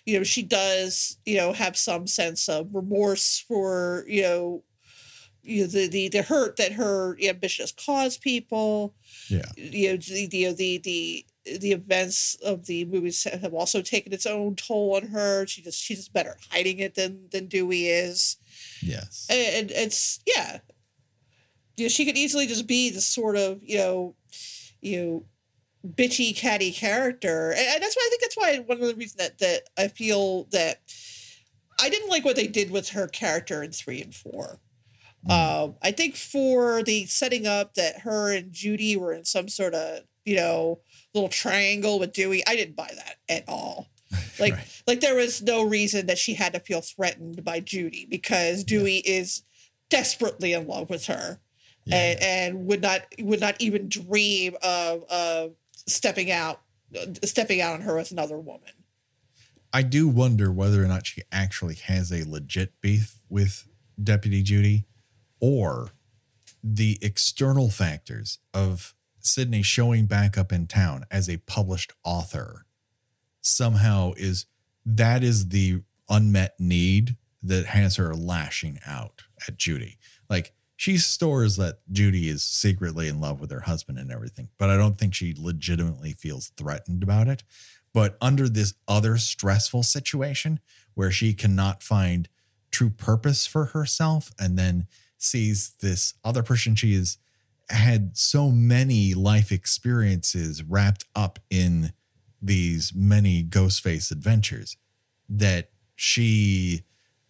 you 0.06 0.18
know, 0.18 0.24
she 0.24 0.42
does 0.42 1.18
you 1.24 1.36
know 1.36 1.52
have 1.52 1.76
some 1.76 2.06
sense 2.06 2.48
of 2.48 2.74
remorse 2.74 3.38
for 3.46 4.04
you 4.08 4.22
know. 4.22 4.64
You 5.44 5.62
know, 5.62 5.66
the, 5.66 5.88
the 5.88 6.08
the 6.08 6.22
hurt 6.22 6.56
that 6.56 6.72
her 6.72 7.16
ambitions 7.22 7.72
cause 7.72 8.16
people, 8.16 8.94
Yeah. 9.28 9.50
you 9.56 9.90
know 9.90 9.96
the 9.96 10.26
the 10.26 10.52
the 10.52 10.78
the, 10.78 11.26
the 11.58 11.72
events 11.72 12.36
of 12.44 12.66
the 12.66 12.84
movies 12.84 13.24
have 13.24 13.52
also 13.52 13.82
taken 13.82 14.12
its 14.12 14.24
own 14.26 14.54
toll 14.54 14.94
on 14.94 15.08
her. 15.08 15.44
She 15.48 15.60
just 15.62 15.82
she's 15.82 15.98
just 15.98 16.12
better 16.12 16.30
at 16.30 16.46
hiding 16.50 16.78
it 16.78 16.94
than 16.94 17.28
than 17.32 17.46
Dewey 17.46 17.88
is, 17.88 18.36
Yes. 18.80 19.26
and 19.28 19.72
it's 19.72 20.20
yeah, 20.26 20.58
you 21.76 21.86
know 21.86 21.88
she 21.88 22.04
could 22.04 22.16
easily 22.16 22.46
just 22.46 22.68
be 22.68 22.90
the 22.90 23.00
sort 23.00 23.36
of 23.36 23.60
you 23.64 23.78
know 23.78 24.14
you 24.80 25.02
know 25.02 25.24
bitchy 25.84 26.36
catty 26.36 26.70
character, 26.70 27.50
and, 27.50 27.58
and 27.66 27.82
that's 27.82 27.96
why 27.96 28.02
I 28.06 28.10
think 28.10 28.22
that's 28.22 28.36
why 28.36 28.58
one 28.60 28.80
of 28.80 28.86
the 28.86 28.94
reasons 28.94 29.14
that 29.14 29.38
that 29.40 29.62
I 29.76 29.88
feel 29.88 30.44
that 30.52 30.82
I 31.80 31.88
didn't 31.88 32.10
like 32.10 32.24
what 32.24 32.36
they 32.36 32.46
did 32.46 32.70
with 32.70 32.90
her 32.90 33.08
character 33.08 33.60
in 33.64 33.72
three 33.72 34.00
and 34.00 34.14
four. 34.14 34.60
Um, 35.28 35.76
I 35.82 35.92
think 35.92 36.16
for 36.16 36.82
the 36.82 37.06
setting 37.06 37.46
up 37.46 37.74
that 37.74 38.00
her 38.00 38.32
and 38.34 38.52
Judy 38.52 38.96
were 38.96 39.12
in 39.12 39.24
some 39.24 39.48
sort 39.48 39.72
of, 39.74 40.00
you 40.24 40.34
know, 40.36 40.80
little 41.14 41.28
triangle 41.28 41.98
with 42.00 42.12
Dewey, 42.12 42.42
I 42.46 42.56
didn't 42.56 42.74
buy 42.76 42.90
that 42.94 43.16
at 43.28 43.44
all. 43.48 43.88
Like, 44.38 44.52
Right. 44.54 44.82
like 44.86 45.00
there 45.00 45.14
was 45.14 45.40
no 45.40 45.62
reason 45.62 46.06
that 46.06 46.18
she 46.18 46.34
had 46.34 46.52
to 46.54 46.60
feel 46.60 46.80
threatened 46.82 47.44
by 47.44 47.60
Judy 47.60 48.06
because 48.10 48.62
Dewey 48.64 48.98
is 48.98 49.42
desperately 49.88 50.52
in 50.52 50.66
love 50.66 50.90
with 50.90 51.06
her 51.06 51.40
Yeah. 51.84 51.96
and, 51.96 52.20
and 52.22 52.66
would 52.66 52.82
not 52.82 53.02
would 53.20 53.40
not 53.40 53.58
even 53.60 53.88
dream 53.88 54.56
of 54.62 55.04
of 55.04 55.54
stepping 55.86 56.30
out 56.30 56.60
stepping 57.24 57.60
out 57.62 57.74
on 57.74 57.80
her 57.82 57.96
with 57.96 58.10
another 58.10 58.38
woman. 58.38 58.72
I 59.72 59.82
do 59.82 60.08
wonder 60.08 60.52
whether 60.52 60.84
or 60.84 60.88
not 60.88 61.06
she 61.06 61.22
actually 61.32 61.76
has 61.76 62.12
a 62.12 62.28
legit 62.28 62.78
beef 62.82 63.16
with 63.30 63.66
Deputy 64.02 64.42
Judy 64.42 64.84
or 65.42 65.90
the 66.64 66.98
external 67.02 67.68
factors 67.68 68.38
of 68.54 68.94
Sidney 69.20 69.62
showing 69.62 70.06
back 70.06 70.38
up 70.38 70.52
in 70.52 70.66
town 70.66 71.04
as 71.10 71.28
a 71.28 71.38
published 71.38 71.92
author 72.04 72.64
somehow 73.40 74.12
is 74.16 74.46
that 74.86 75.22
is 75.22 75.48
the 75.48 75.82
unmet 76.08 76.54
need 76.58 77.16
that 77.42 77.66
has 77.66 77.96
her 77.96 78.14
lashing 78.14 78.78
out 78.86 79.22
at 79.48 79.56
Judy. 79.56 79.98
Like 80.30 80.54
she 80.76 80.96
stores 80.96 81.56
that 81.56 81.80
Judy 81.90 82.28
is 82.28 82.42
secretly 82.44 83.08
in 83.08 83.20
love 83.20 83.40
with 83.40 83.50
her 83.50 83.60
husband 83.62 83.98
and 83.98 84.10
everything, 84.12 84.48
but 84.58 84.70
I 84.70 84.76
don't 84.76 84.98
think 84.98 85.14
she 85.14 85.34
legitimately 85.36 86.12
feels 86.12 86.52
threatened 86.56 87.02
about 87.02 87.28
it. 87.28 87.42
But 87.92 88.16
under 88.20 88.48
this 88.48 88.74
other 88.86 89.18
stressful 89.18 89.82
situation 89.82 90.60
where 90.94 91.10
she 91.10 91.34
cannot 91.34 91.82
find 91.82 92.28
true 92.70 92.90
purpose 92.90 93.44
for 93.46 93.66
herself 93.66 94.32
and 94.38 94.58
then 94.58 94.86
sees 95.22 95.74
this 95.80 96.14
other 96.24 96.42
person 96.42 96.74
she 96.74 96.94
has 96.94 97.18
had 97.70 98.16
so 98.16 98.50
many 98.50 99.14
life 99.14 99.52
experiences 99.52 100.62
wrapped 100.62 101.04
up 101.14 101.38
in 101.48 101.92
these 102.40 102.92
many 102.94 103.44
Ghostface 103.44 104.10
adventures 104.10 104.76
that 105.28 105.70
she 105.94 106.82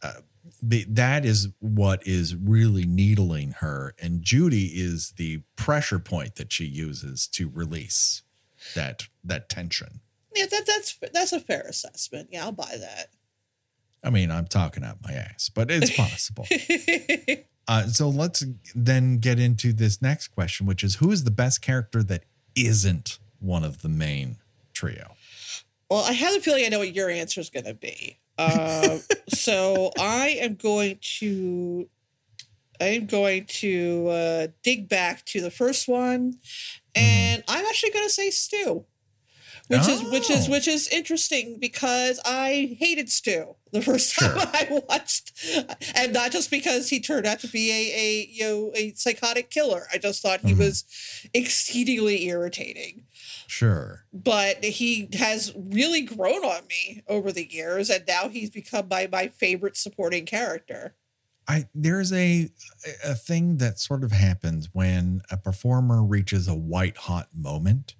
uh, 0.03 0.21
that 0.63 1.25
is 1.25 1.49
what 1.61 2.05
is 2.07 2.35
really 2.35 2.85
needling 2.85 3.53
her 3.59 3.95
and 4.01 4.23
Judy 4.23 4.67
is 4.75 5.13
the 5.13 5.43
pressure 5.55 5.99
point 5.99 6.37
that 6.37 6.53
she 6.53 6.65
uses 6.65 7.27
to 7.29 7.49
release 7.49 8.23
that 8.75 9.07
that 9.23 9.49
tension. 9.49 10.01
Yeah, 10.35 10.47
that 10.47 10.67
that's 10.67 10.97
that's 11.13 11.33
a 11.33 11.41
fair 11.41 11.63
assessment. 11.69 12.31
Yeah, 12.33 12.45
I'll 12.45 12.53
buy 12.53 12.77
that. 12.81 13.11
I 14.03 14.11
mean, 14.11 14.31
I'm 14.31 14.47
talking 14.47 14.83
out 14.83 14.99
my 15.03 15.13
ass, 15.13 15.51
but 15.55 15.71
it's 15.71 15.91
possible. 15.97 16.47
uh, 17.69 17.87
so 17.87 18.09
let's 18.09 18.45
then 18.75 19.19
get 19.19 19.39
into 19.39 19.73
this 19.73 20.03
next 20.03 20.29
question, 20.29 20.67
which 20.67 20.83
is 20.83 20.97
who 20.97 21.11
is 21.11 21.25
the 21.25 21.31
best 21.31 21.63
character 21.63 22.03
that 22.03 22.25
isn't 22.57 23.19
one 23.39 23.65
of 23.65 23.83
the 23.83 23.89
main 23.89 24.37
trio? 24.73 25.15
Well, 25.91 26.05
I 26.05 26.13
have 26.13 26.35
a 26.35 26.41
feeling 26.41 26.65
I 26.65 26.69
know 26.69 26.79
what 26.79 26.95
your 26.95 27.11
answer 27.11 27.41
is 27.41 27.51
going 27.51 27.67
to 27.67 27.75
be. 27.75 28.19
Uh, 28.39 28.99
so 29.29 29.93
I 29.99 30.39
am 30.41 30.55
going 30.55 30.99
to, 31.19 31.89
I 32.81 32.87
am 32.87 33.07
going 33.07 33.45
to 33.47 34.09
uh, 34.09 34.47
dig 34.63 34.89
back 34.89 35.25
to 35.27 35.41
the 35.41 35.51
first 35.51 35.87
one, 35.87 36.39
and 36.95 37.45
I'm 37.47 37.65
actually 37.67 37.91
going 37.91 38.07
to 38.07 38.13
say 38.13 38.31
Stu, 38.31 38.85
which 39.69 39.89
is 39.89 40.03
which 40.11 40.31
is 40.31 40.49
Oh. 40.49 40.51
which 40.53 40.69
is 40.69 40.89
interesting 40.89 41.59
because 41.59 42.21
I 42.25 42.77
hated 42.79 43.11
Stu 43.11 43.57
the 43.73 43.81
first 43.83 44.15
time 44.19 44.31
Sure. 44.39 44.47
I 44.53 44.83
watched, 44.89 45.33
and 45.95 46.13
not 46.13 46.31
just 46.33 46.51
because 46.51 46.89
he 46.91 47.01
turned 47.01 47.27
out 47.27 47.41
to 47.41 47.49
be 47.49 47.71
a 47.71 47.95
a 47.95 48.27
you 48.31 48.45
know 48.45 48.73
a 48.75 48.93
psychotic 48.95 49.51
killer. 49.51 49.87
I 49.93 49.99
just 49.99 50.21
thought 50.23 50.41
he 50.41 50.53
Mhm. 50.55 50.59
was 50.59 50.85
exceedingly 51.33 52.27
irritating 52.27 53.05
Sure. 53.47 54.05
but 54.13 54.63
he 54.65 55.09
has 55.15 55.53
really 55.57 56.03
grown 56.03 56.45
on 56.45 56.67
me 56.69 57.03
over 57.09 57.33
the 57.33 57.51
years 57.53 57.91
and 57.91 58.05
now 58.07 58.29
he's 58.29 58.51
become 58.51 58.89
my 58.89 59.07
my 59.11 59.29
favorite 59.29 59.77
supporting 59.77 60.27
character 60.27 60.95
I 61.49 61.67
there's 61.75 62.13
a 62.13 62.51
a 63.05 63.15
thing 63.15 63.57
that 63.59 63.79
sort 63.81 64.05
of 64.05 64.13
happens 64.13 64.69
when 64.73 65.23
a 65.31 65.37
performer 65.37 66.03
reaches 66.05 66.47
a 66.49 66.55
white 66.55 66.97
hot 66.99 67.29
moment 67.35 67.95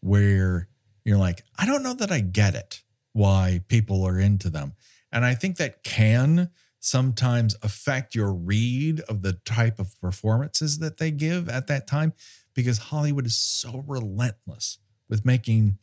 where 0.00 0.68
you're 1.06 1.18
like, 1.18 1.44
I 1.56 1.66
don't 1.66 1.84
know 1.84 1.94
that 1.94 2.10
I 2.10 2.20
get 2.20 2.56
it 2.56 2.82
why 3.12 3.62
people 3.68 4.04
are 4.04 4.18
into 4.18 4.50
them. 4.50 4.74
And 5.12 5.24
I 5.24 5.34
think 5.34 5.56
that 5.56 5.84
can 5.84 6.50
sometimes 6.80 7.56
affect 7.62 8.14
your 8.14 8.32
read 8.32 9.00
of 9.02 9.22
the 9.22 9.34
type 9.44 9.78
of 9.78 9.98
performances 10.00 10.80
that 10.80 10.98
they 10.98 11.12
give 11.12 11.48
at 11.48 11.68
that 11.68 11.86
time 11.86 12.12
because 12.54 12.78
Hollywood 12.78 13.24
is 13.24 13.36
so 13.36 13.84
relentless 13.86 14.78
with 15.08 15.24
making 15.24 15.78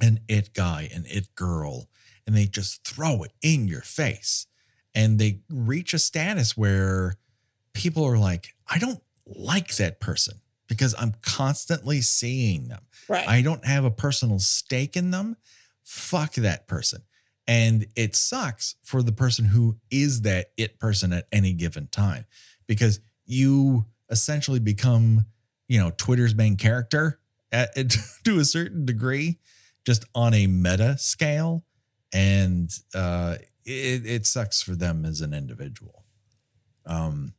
an 0.00 0.20
it 0.26 0.54
guy, 0.54 0.88
an 0.92 1.04
it 1.06 1.34
girl, 1.34 1.88
and 2.26 2.34
they 2.34 2.46
just 2.46 2.82
throw 2.82 3.22
it 3.22 3.32
in 3.42 3.68
your 3.68 3.82
face. 3.82 4.46
And 4.94 5.18
they 5.18 5.40
reach 5.50 5.92
a 5.92 5.98
status 5.98 6.56
where 6.56 7.16
people 7.74 8.04
are 8.04 8.18
like, 8.18 8.54
I 8.68 8.78
don't 8.78 9.02
like 9.26 9.76
that 9.76 10.00
person 10.00 10.40
because 10.68 10.94
I'm 10.98 11.14
constantly 11.22 12.00
seeing 12.00 12.68
them. 12.68 12.82
right 13.08 13.28
I 13.28 13.42
don't 13.42 13.64
have 13.64 13.84
a 13.84 13.90
personal 13.90 14.38
stake 14.38 14.96
in 14.96 15.10
them. 15.10 15.36
Fuck 15.84 16.34
that 16.34 16.66
person. 16.66 17.02
And 17.46 17.86
it 17.94 18.16
sucks 18.16 18.74
for 18.82 19.02
the 19.02 19.12
person 19.12 19.44
who 19.44 19.76
is 19.90 20.22
that 20.22 20.46
it 20.56 20.80
person 20.80 21.12
at 21.12 21.26
any 21.30 21.52
given 21.52 21.86
time 21.86 22.24
because 22.66 23.00
you 23.24 23.86
essentially 24.10 24.58
become, 24.58 25.26
you 25.68 25.78
know, 25.78 25.92
Twitter's 25.96 26.34
main 26.34 26.56
character 26.56 27.20
at, 27.52 27.74
to 28.24 28.38
a 28.38 28.44
certain 28.44 28.84
degree, 28.84 29.38
just 29.84 30.04
on 30.14 30.34
a 30.34 30.46
meta 30.46 30.98
scale. 30.98 31.64
And 32.12 32.70
uh, 32.94 33.36
it, 33.64 34.06
it 34.06 34.26
sucks 34.26 34.62
for 34.62 34.74
them 34.74 35.04
as 35.04 35.20
an 35.20 35.32
individual. 35.32 36.04
Um, 36.84 37.34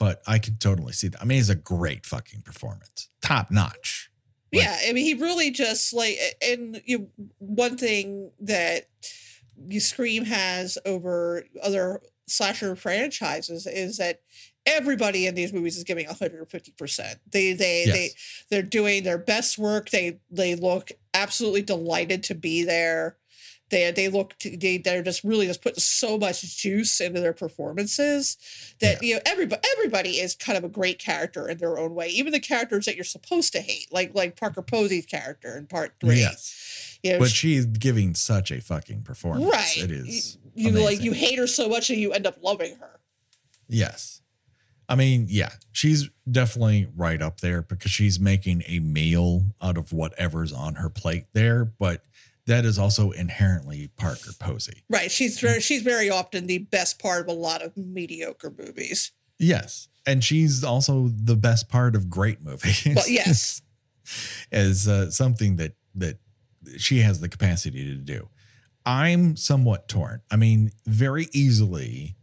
but 0.00 0.22
I 0.26 0.38
can 0.38 0.56
totally 0.56 0.94
see 0.94 1.08
that. 1.08 1.20
I 1.20 1.26
mean, 1.26 1.38
it's 1.38 1.50
a 1.50 1.54
great 1.54 2.06
fucking 2.06 2.40
performance, 2.40 3.08
top 3.20 3.50
notch. 3.50 4.10
Like, 4.52 4.64
yeah, 4.64 4.78
I 4.88 4.92
mean, 4.92 5.04
he 5.04 5.14
really 5.14 5.50
just 5.50 5.92
like, 5.92 6.18
and 6.42 6.80
you 6.86 6.98
know, 6.98 7.06
one 7.38 7.76
thing 7.76 8.32
that 8.40 8.88
you 9.68 9.78
Scream 9.78 10.24
has 10.24 10.78
over 10.86 11.44
other 11.62 12.00
slasher 12.26 12.74
franchises 12.76 13.66
is 13.66 13.98
that 13.98 14.22
everybody 14.64 15.26
in 15.26 15.34
these 15.34 15.52
movies 15.52 15.76
is 15.76 15.84
giving 15.84 16.06
150%. 16.06 17.16
They 17.30 17.52
they 17.52 17.84
yes. 17.84 17.94
they 17.94 18.10
they're 18.50 18.62
doing 18.62 19.04
their 19.04 19.18
best 19.18 19.58
work. 19.58 19.90
They 19.90 20.18
they 20.30 20.54
look 20.54 20.92
absolutely 21.12 21.62
delighted 21.62 22.22
to 22.24 22.34
be 22.34 22.64
there. 22.64 23.16
They 23.70 23.90
they 23.92 24.08
look 24.08 24.38
they 24.38 24.78
they're 24.78 25.02
just 25.02 25.24
really 25.24 25.46
just 25.46 25.62
putting 25.62 25.78
so 25.78 26.18
much 26.18 26.56
juice 26.56 27.00
into 27.00 27.20
their 27.20 27.32
performances 27.32 28.36
that 28.80 29.02
yeah. 29.02 29.08
you 29.08 29.14
know 29.14 29.20
everybody 29.26 29.62
everybody 29.76 30.10
is 30.20 30.34
kind 30.34 30.58
of 30.58 30.64
a 30.64 30.68
great 30.68 30.98
character 30.98 31.48
in 31.48 31.58
their 31.58 31.78
own 31.78 31.94
way. 31.94 32.08
Even 32.08 32.32
the 32.32 32.40
characters 32.40 32.86
that 32.86 32.96
you're 32.96 33.04
supposed 33.04 33.52
to 33.52 33.60
hate, 33.60 33.86
like 33.92 34.14
like 34.14 34.36
Parker 34.38 34.62
Posey's 34.62 35.06
character 35.06 35.56
in 35.56 35.66
part 35.66 35.94
three. 36.00 36.18
Yes. 36.18 36.98
You 37.02 37.14
know, 37.14 37.20
but 37.20 37.30
she's 37.30 37.64
giving 37.64 38.14
such 38.14 38.50
a 38.50 38.60
fucking 38.60 39.02
performance. 39.02 39.50
Right. 39.50 39.78
It 39.78 39.90
is. 39.90 40.36
You, 40.54 40.70
you 40.70 40.84
like 40.84 41.00
you 41.00 41.12
hate 41.12 41.38
her 41.38 41.46
so 41.46 41.68
much 41.68 41.88
that 41.88 41.96
you 41.96 42.12
end 42.12 42.26
up 42.26 42.38
loving 42.42 42.76
her. 42.76 43.00
Yes. 43.68 44.20
I 44.88 44.96
mean, 44.96 45.26
yeah, 45.30 45.50
she's 45.70 46.10
definitely 46.28 46.88
right 46.96 47.22
up 47.22 47.40
there 47.40 47.62
because 47.62 47.92
she's 47.92 48.18
making 48.18 48.64
a 48.66 48.80
meal 48.80 49.44
out 49.62 49.78
of 49.78 49.92
whatever's 49.92 50.52
on 50.52 50.74
her 50.74 50.90
plate 50.90 51.26
there. 51.32 51.64
But 51.64 52.02
that 52.50 52.64
is 52.64 52.78
also 52.78 53.12
inherently 53.12 53.90
Parker 53.96 54.32
Posey. 54.38 54.82
Right. 54.88 55.10
She's 55.10 55.38
very, 55.38 55.60
she's 55.60 55.82
very 55.82 56.10
often 56.10 56.48
the 56.48 56.58
best 56.58 56.98
part 56.98 57.22
of 57.22 57.28
a 57.28 57.38
lot 57.38 57.62
of 57.62 57.76
mediocre 57.76 58.52
movies. 58.56 59.12
Yes. 59.38 59.88
And 60.04 60.24
she's 60.24 60.64
also 60.64 61.10
the 61.14 61.36
best 61.36 61.68
part 61.68 61.94
of 61.94 62.10
great 62.10 62.42
movies. 62.42 62.88
Well, 62.94 63.08
yes. 63.08 63.62
As 64.52 64.88
uh, 64.88 65.10
something 65.10 65.56
that 65.56 65.74
that 65.94 66.18
she 66.76 66.98
has 66.98 67.20
the 67.20 67.28
capacity 67.28 67.84
to 67.86 67.94
do. 67.94 68.28
I'm 68.84 69.36
somewhat 69.36 69.86
torn. 69.86 70.22
I 70.30 70.36
mean, 70.36 70.72
very 70.84 71.28
easily 71.32 72.16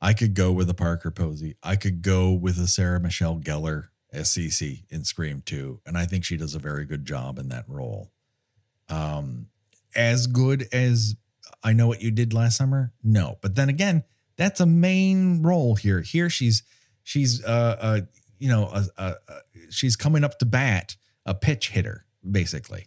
I 0.00 0.12
could 0.12 0.34
go 0.34 0.52
with 0.52 0.70
a 0.70 0.74
Parker 0.74 1.10
Posey. 1.10 1.56
I 1.62 1.74
could 1.74 2.02
go 2.02 2.32
with 2.32 2.58
a 2.58 2.68
Sarah 2.68 3.00
Michelle 3.00 3.38
Gellar 3.38 3.88
as 4.12 4.28
Cici 4.28 4.84
in 4.90 5.04
Scream 5.04 5.42
2. 5.44 5.80
And 5.84 5.98
I 5.98 6.06
think 6.06 6.24
she 6.24 6.36
does 6.36 6.54
a 6.54 6.60
very 6.60 6.84
good 6.84 7.04
job 7.04 7.38
in 7.38 7.48
that 7.48 7.64
role. 7.66 8.12
Um, 8.88 9.48
as 9.94 10.26
good 10.26 10.68
as 10.72 11.16
I 11.62 11.72
know 11.72 11.86
what 11.86 12.02
you 12.02 12.10
did 12.10 12.32
last 12.32 12.56
summer? 12.56 12.92
No. 13.02 13.38
But 13.40 13.54
then 13.54 13.68
again, 13.68 14.04
that's 14.36 14.60
a 14.60 14.66
main 14.66 15.42
role 15.42 15.76
here. 15.76 16.00
Here 16.00 16.30
she's 16.30 16.62
she's 17.02 17.44
uh 17.44 17.76
uh 17.80 18.00
you 18.38 18.48
know 18.48 18.64
uh, 18.66 18.84
uh, 18.98 19.14
she's 19.70 19.96
coming 19.96 20.24
up 20.24 20.38
to 20.38 20.44
bat, 20.44 20.96
a 21.24 21.34
pitch 21.34 21.70
hitter 21.70 22.06
basically. 22.28 22.86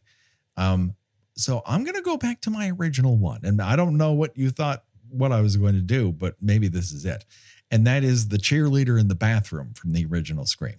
Um 0.57 0.95
so 1.37 1.61
I'm 1.65 1.83
to 1.85 2.01
go 2.01 2.17
back 2.17 2.41
to 2.41 2.49
my 2.49 2.69
original 2.69 3.17
one. 3.17 3.41
And 3.43 3.61
I 3.61 3.75
don't 3.75 3.97
know 3.97 4.13
what 4.13 4.37
you 4.37 4.49
thought 4.49 4.83
what 5.09 5.31
I 5.31 5.41
was 5.41 5.57
going 5.57 5.75
to 5.75 5.81
do, 5.81 6.11
but 6.11 6.35
maybe 6.41 6.67
this 6.67 6.91
is 6.91 7.05
it. 7.05 7.25
And 7.69 7.85
that 7.87 8.03
is 8.03 8.29
the 8.29 8.37
cheerleader 8.37 8.99
in 8.99 9.07
the 9.07 9.15
bathroom 9.15 9.73
from 9.73 9.91
the 9.91 10.05
original 10.05 10.45
Scream. 10.45 10.75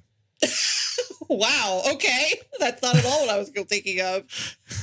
Wow. 1.28 1.82
Okay. 1.92 2.40
That's 2.58 2.82
not 2.82 2.96
at 2.96 3.04
all 3.04 3.26
what 3.26 3.30
I 3.30 3.38
was 3.38 3.50
thinking 3.50 4.00
of. 4.00 4.24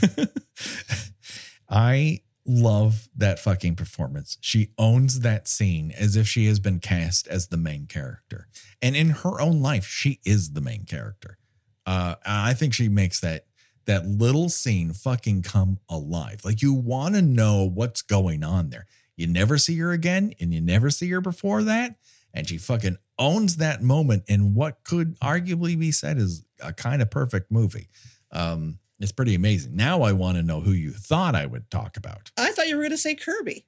I 1.69 2.21
love 2.45 3.07
that 3.15 3.39
fucking 3.39 3.75
performance. 3.75 4.37
She 4.41 4.69
owns 4.77 5.21
that 5.21 5.47
scene 5.47 5.91
as 5.91 6.15
if 6.15 6.27
she 6.27 6.47
has 6.47 6.59
been 6.59 6.79
cast 6.79 7.27
as 7.27 7.47
the 7.47 7.57
main 7.57 7.85
character. 7.85 8.47
And 8.81 8.95
in 8.95 9.09
her 9.09 9.39
own 9.39 9.61
life, 9.61 9.85
she 9.85 10.19
is 10.25 10.51
the 10.51 10.61
main 10.61 10.85
character. 10.85 11.37
Uh, 11.85 12.15
I 12.25 12.53
think 12.53 12.73
she 12.73 12.89
makes 12.89 13.19
that 13.21 13.45
that 13.85 14.07
little 14.07 14.47
scene 14.47 14.93
fucking 14.93 15.41
come 15.41 15.79
alive. 15.89 16.41
Like 16.45 16.61
you 16.61 16.73
want 16.73 17.15
to 17.15 17.21
know 17.21 17.69
what's 17.69 18.01
going 18.01 18.41
on 18.43 18.69
there. 18.69 18.85
You 19.17 19.27
never 19.27 19.57
see 19.57 19.77
her 19.79 19.91
again, 19.91 20.33
and 20.39 20.53
you 20.53 20.61
never 20.61 20.89
see 20.89 21.09
her 21.09 21.21
before 21.21 21.63
that. 21.63 21.95
And 22.33 22.47
she 22.47 22.57
fucking 22.57 22.97
owns 23.19 23.57
that 23.57 23.81
moment 23.81 24.23
in 24.27 24.53
what 24.53 24.83
could 24.83 25.19
arguably 25.19 25.77
be 25.77 25.91
said 25.91 26.17
is 26.17 26.45
a 26.61 26.73
kind 26.73 27.01
of 27.01 27.11
perfect 27.11 27.51
movie. 27.51 27.89
Um, 28.31 28.79
it's 28.99 29.11
pretty 29.11 29.35
amazing. 29.35 29.75
Now 29.75 30.01
I 30.01 30.11
want 30.13 30.37
to 30.37 30.43
know 30.43 30.61
who 30.61 30.71
you 30.71 30.91
thought 30.91 31.35
I 31.35 31.45
would 31.45 31.69
talk 31.69 31.97
about. 31.97 32.31
I 32.37 32.51
thought 32.51 32.67
you 32.67 32.75
were 32.75 32.83
going 32.83 32.91
to 32.91 32.97
say 32.97 33.15
Kirby. 33.15 33.65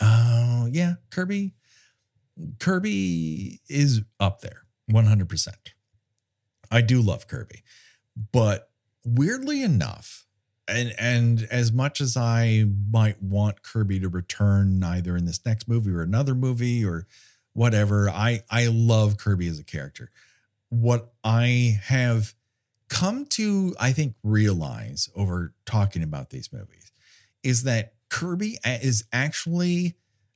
Oh, 0.00 0.62
uh, 0.62 0.66
yeah. 0.66 0.94
Kirby. 1.10 1.54
Kirby 2.58 3.60
is 3.68 4.02
up 4.20 4.40
there 4.40 4.62
100%. 4.90 5.48
I 6.70 6.80
do 6.80 7.00
love 7.00 7.26
Kirby. 7.26 7.62
But 8.32 8.70
weirdly 9.04 9.62
enough, 9.62 10.26
and 10.68 10.94
and 10.98 11.46
as 11.50 11.70
much 11.72 12.00
as 12.00 12.16
I 12.16 12.64
might 12.90 13.22
want 13.22 13.62
Kirby 13.62 14.00
to 14.00 14.08
return 14.08 14.82
either 14.82 15.16
in 15.16 15.24
this 15.24 15.44
next 15.46 15.68
movie 15.68 15.92
or 15.92 16.02
another 16.02 16.34
movie 16.34 16.84
or 16.84 17.06
whatever, 17.56 18.10
I 18.10 18.42
I 18.50 18.66
love 18.66 19.16
Kirby 19.16 19.48
as 19.48 19.58
a 19.58 19.64
character. 19.64 20.10
What 20.68 21.12
I 21.24 21.80
have 21.84 22.34
come 22.88 23.24
to, 23.26 23.74
I 23.80 23.92
think, 23.92 24.14
realize 24.22 25.08
over 25.16 25.54
talking 25.64 26.02
about 26.02 26.30
these 26.30 26.52
movies 26.52 26.92
is 27.42 27.62
that 27.62 27.94
Kirby 28.10 28.58
is 28.64 29.04
actually 29.12 29.94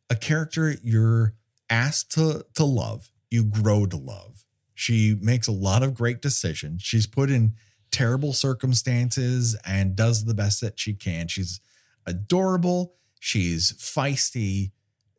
a 0.08 0.16
character 0.16 0.74
you're 0.82 1.34
asked 1.68 2.12
to, 2.12 2.46
to 2.54 2.64
love, 2.64 3.10
you 3.30 3.44
grow 3.44 3.86
to 3.86 3.96
love. 3.96 4.44
She 4.74 5.16
makes 5.20 5.46
a 5.46 5.52
lot 5.52 5.82
of 5.82 5.94
great 5.94 6.22
decisions. 6.22 6.82
She's 6.82 7.06
put 7.06 7.30
in 7.30 7.54
terrible 7.90 8.32
circumstances 8.32 9.56
and 9.66 9.94
does 9.94 10.24
the 10.24 10.34
best 10.34 10.60
that 10.62 10.78
she 10.80 10.94
can. 10.94 11.28
She's 11.28 11.60
adorable, 12.06 12.94
she's 13.18 13.72
feisty, 13.72 14.70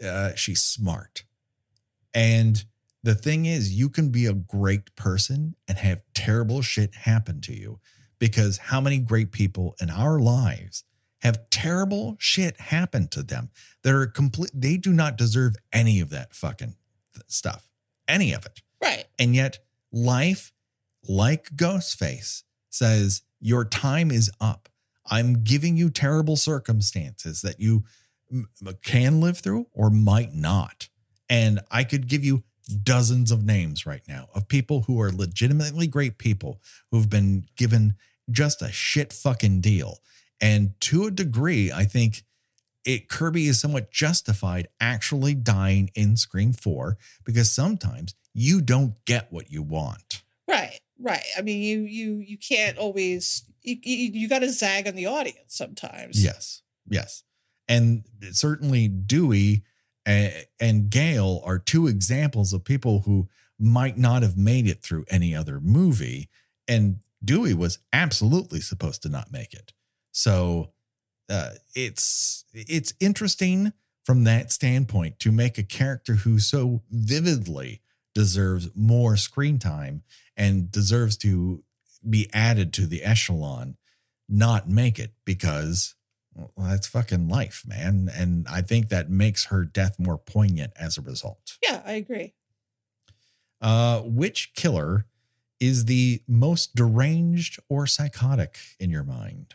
uh, 0.03 0.33
she's 0.35 0.61
smart. 0.61 1.23
And 2.13 2.63
the 3.03 3.15
thing 3.15 3.45
is, 3.45 3.73
you 3.73 3.89
can 3.89 4.09
be 4.09 4.25
a 4.25 4.33
great 4.33 4.95
person 4.95 5.55
and 5.67 5.77
have 5.77 6.03
terrible 6.13 6.61
shit 6.61 6.95
happen 6.95 7.41
to 7.41 7.53
you 7.53 7.79
because 8.19 8.57
how 8.57 8.79
many 8.79 8.99
great 8.99 9.31
people 9.31 9.75
in 9.81 9.89
our 9.89 10.19
lives 10.19 10.83
have 11.21 11.49
terrible 11.49 12.15
shit 12.19 12.59
happen 12.59 13.07
to 13.07 13.23
them 13.23 13.49
that 13.83 13.93
are 13.93 14.07
complete, 14.07 14.51
they 14.53 14.77
do 14.77 14.91
not 14.91 15.17
deserve 15.17 15.55
any 15.71 15.99
of 15.99 16.09
that 16.09 16.33
fucking 16.33 16.75
stuff, 17.27 17.69
any 18.07 18.33
of 18.33 18.45
it. 18.45 18.61
Right. 18.81 19.05
And 19.17 19.35
yet, 19.35 19.59
life, 19.91 20.51
like 21.07 21.49
Ghostface, 21.55 22.43
says, 22.69 23.23
Your 23.39 23.65
time 23.65 24.11
is 24.11 24.31
up. 24.39 24.69
I'm 25.09 25.43
giving 25.43 25.77
you 25.77 25.89
terrible 25.89 26.37
circumstances 26.37 27.41
that 27.41 27.59
you 27.59 27.83
can 28.83 29.19
live 29.19 29.39
through 29.39 29.67
or 29.73 29.89
might 29.89 30.33
not. 30.33 30.89
And 31.31 31.61
I 31.71 31.85
could 31.85 32.09
give 32.09 32.25
you 32.25 32.43
dozens 32.83 33.31
of 33.31 33.43
names 33.43 33.85
right 33.85 34.03
now 34.07 34.27
of 34.35 34.49
people 34.49 34.81
who 34.81 35.01
are 35.01 35.11
legitimately 35.11 35.87
great 35.87 36.17
people 36.17 36.61
who've 36.91 37.09
been 37.09 37.45
given 37.55 37.95
just 38.29 38.61
a 38.61 38.71
shit 38.71 39.13
fucking 39.13 39.61
deal. 39.61 39.99
And 40.41 40.79
to 40.81 41.05
a 41.05 41.11
degree, 41.11 41.71
I 41.71 41.85
think 41.85 42.23
it 42.83 43.07
Kirby 43.07 43.47
is 43.47 43.61
somewhat 43.61 43.91
justified 43.91 44.67
actually 44.81 45.33
dying 45.33 45.89
in 45.95 46.17
Scream 46.17 46.51
4 46.51 46.97
because 47.23 47.49
sometimes 47.49 48.13
you 48.33 48.59
don't 48.59 49.03
get 49.05 49.31
what 49.31 49.49
you 49.49 49.63
want. 49.63 50.23
Right. 50.49 50.79
Right. 50.99 51.25
I 51.37 51.41
mean, 51.41 51.61
you 51.61 51.79
you 51.81 52.17
you 52.17 52.37
can't 52.37 52.77
always 52.77 53.43
you 53.61 53.77
you, 53.81 54.11
you 54.13 54.27
got 54.27 54.39
to 54.39 54.49
zag 54.49 54.85
on 54.85 54.95
the 54.95 55.05
audience 55.05 55.55
sometimes. 55.55 56.21
Yes. 56.21 56.61
Yes. 56.89 57.23
And 57.69 58.03
certainly 58.31 58.89
Dewey 58.89 59.63
and 60.05 60.89
Gale 60.89 61.41
are 61.45 61.59
two 61.59 61.87
examples 61.87 62.53
of 62.53 62.63
people 62.63 63.01
who 63.01 63.27
might 63.59 63.97
not 63.97 64.23
have 64.23 64.37
made 64.37 64.67
it 64.67 64.81
through 64.81 65.05
any 65.09 65.35
other 65.35 65.59
movie. 65.59 66.29
And 66.67 66.99
Dewey 67.23 67.53
was 67.53 67.79
absolutely 67.93 68.61
supposed 68.61 69.03
to 69.03 69.09
not 69.09 69.31
make 69.31 69.53
it. 69.53 69.73
So 70.11 70.71
uh, 71.29 71.51
it's 71.75 72.45
it's 72.53 72.93
interesting 72.99 73.73
from 74.03 74.23
that 74.23 74.51
standpoint 74.51 75.19
to 75.19 75.31
make 75.31 75.57
a 75.57 75.63
character 75.63 76.15
who 76.15 76.39
so 76.39 76.81
vividly 76.89 77.81
deserves 78.13 78.69
more 78.75 79.15
screen 79.15 79.59
time 79.59 80.03
and 80.35 80.71
deserves 80.71 81.15
to 81.17 81.63
be 82.07 82.27
added 82.33 82.73
to 82.73 82.87
the 82.87 83.03
echelon 83.03 83.77
not 84.27 84.67
make 84.67 84.97
it 84.97 85.13
because 85.23 85.95
Well, 86.35 86.51
that's 86.69 86.87
fucking 86.87 87.27
life, 87.27 87.63
man. 87.65 88.09
And 88.13 88.47
I 88.47 88.61
think 88.61 88.89
that 88.89 89.09
makes 89.09 89.45
her 89.45 89.65
death 89.65 89.99
more 89.99 90.17
poignant 90.17 90.73
as 90.79 90.97
a 90.97 91.01
result. 91.01 91.57
Yeah, 91.61 91.81
I 91.85 91.93
agree. 91.93 92.33
Uh, 93.59 94.01
which 94.01 94.53
killer 94.55 95.05
is 95.59 95.85
the 95.85 96.23
most 96.27 96.73
deranged 96.73 97.59
or 97.69 97.85
psychotic 97.85 98.57
in 98.79 98.89
your 98.89 99.03
mind? 99.03 99.53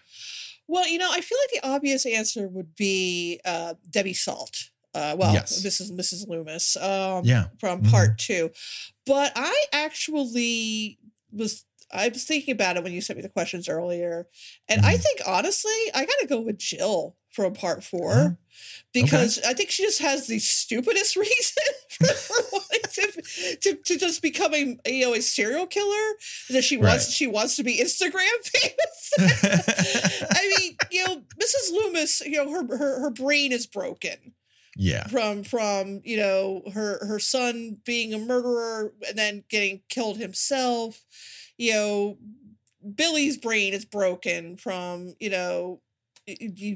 Well, 0.69 0.87
you 0.89 0.99
know, 0.99 1.11
I 1.11 1.21
feel 1.21 1.39
like 1.43 1.62
the 1.62 1.69
obvious 1.69 2.07
answer 2.07 2.47
would 2.47 2.75
be 2.77 3.41
uh, 3.45 3.75
Debbie 3.91 4.15
Salt. 4.15 4.71
Uh, 4.95 5.17
well, 5.19 5.33
Yes. 5.33 5.62
this 5.62 5.81
is 5.81 5.91
Mrs. 5.93 6.29
Loomis. 6.29 6.77
Um, 6.77 7.25
Yeah. 7.25 7.49
from 7.59 7.83
Mhm. 7.83 7.91
part 7.91 8.19
two. 8.19 8.51
But 9.05 9.33
I 9.35 9.65
actually 9.73 10.99
was 11.33 11.65
I 11.92 12.09
was 12.09 12.25
thinking 12.25 12.53
about 12.53 12.77
it 12.77 12.83
when 12.83 12.92
you 12.92 13.01
sent 13.01 13.16
me 13.16 13.22
the 13.22 13.29
questions 13.29 13.68
earlier. 13.68 14.27
And 14.68 14.85
I 14.85 14.94
Mhm. 14.96 15.03
think 15.03 15.20
honestly, 15.27 15.72
I 15.94 16.05
gotta 16.05 16.27
go 16.29 16.40
with 16.40 16.59
Jill 16.59 17.16
from 17.31 17.53
part 17.55 17.85
four. 17.85 18.14
Huh? 18.14 18.31
Because 18.92 19.38
I 19.46 19.53
think 19.53 19.70
she 19.70 19.83
just 19.85 20.01
has 20.01 20.27
the 20.27 20.38
stupidest 20.38 21.16
reason 21.16 21.62
for, 21.90 22.07
for 22.07 22.37
wanting 22.53 22.81
to, 22.90 23.57
to, 23.61 23.75
to 23.75 23.99
just 23.99 24.22
becoming 24.22 24.81
you 24.87 25.05
know 25.05 25.14
a 25.14 25.20
serial 25.20 25.66
killer. 25.66 26.14
That 26.51 26.64
she 26.64 26.77
wants 26.79 27.12
she 27.12 27.27
wants 27.27 27.57
to 27.57 27.62
be 27.62 27.79
Instagram 27.79 28.27
famous. 28.42 29.12
I 30.31 30.57
mean, 30.59 30.77
you 30.90 31.05
know, 31.07 31.22
Mrs. 31.40 31.72
Loomis, 31.72 32.20
you 32.22 32.42
know, 32.44 32.51
her 32.51 32.77
her 32.77 33.01
her 33.01 33.11
brain 33.11 33.53
is 33.53 33.66
broken 33.66 34.33
yeah. 34.77 35.07
from 35.07 35.42
from 35.44 36.01
you 36.05 36.16
know 36.16 36.62
her 36.72 37.05
her 37.07 37.18
son 37.18 37.79
being 37.85 38.14
a 38.14 38.18
murderer 38.18 38.92
and 39.09 39.18
then 39.18 39.44
getting 39.49 39.83
killed 39.88 40.16
himself 40.18 41.05
you 41.59 41.73
know 41.73 42.19
billy's 42.95 43.37
brain 43.37 43.73
is 43.73 43.85
broken 43.85 44.57
from 44.57 45.14
you 45.19 45.31
know 45.31 45.81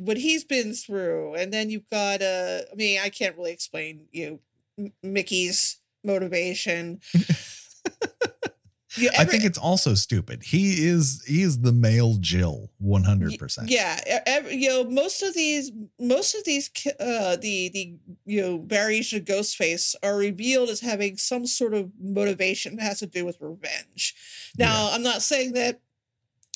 what 0.03 0.17
he's 0.17 0.45
been 0.45 0.73
through 0.73 1.35
and 1.35 1.53
then 1.53 1.71
you've 1.71 1.89
got 1.91 2.23
uh 2.23 2.61
i 2.71 2.75
mean 2.75 3.01
i 3.03 3.09
can't 3.09 3.37
really 3.37 3.53
explain 3.53 4.07
you 4.13 4.41
know, 4.79 4.91
mickey's 5.03 5.79
motivation 6.05 7.01
You 8.97 9.09
I 9.17 9.25
think 9.25 9.45
it's 9.45 9.59
also 9.59 9.95
stupid. 9.95 10.43
He 10.43 10.85
is 10.87 11.23
he 11.25 11.43
is 11.43 11.61
the 11.61 11.73
male 11.73 12.17
Jill, 12.21 12.71
one 12.79 13.05
hundred 13.05 13.39
percent. 13.39 13.71
Yeah, 13.71 14.01
e- 14.01 14.19
ev- 14.27 14.51
you 14.53 14.69
know, 14.69 14.83
most 14.85 15.23
of 15.23 15.33
these, 15.35 15.71
most 16.01 16.35
of 16.35 16.45
these, 16.45 16.69
uh, 16.99 17.37
the 17.37 17.69
the 17.69 17.95
you 18.27 18.41
know 18.43 18.59
variation 18.67 19.19
of 19.21 19.25
Ghostface 19.27 19.95
are 20.03 20.17
revealed 20.17 20.71
as 20.71 20.81
having 20.81 21.17
some 21.19 21.47
sort 21.47 21.73
of 21.75 21.91
motivation 22.01 22.77
that 22.77 22.83
has 22.83 22.99
to 22.99 23.07
do 23.07 23.25
with 23.25 23.37
revenge. 23.41 24.15
Now, 24.59 24.91
I'm 24.93 25.03
not 25.05 25.23
saying 25.23 25.53
that 25.53 25.81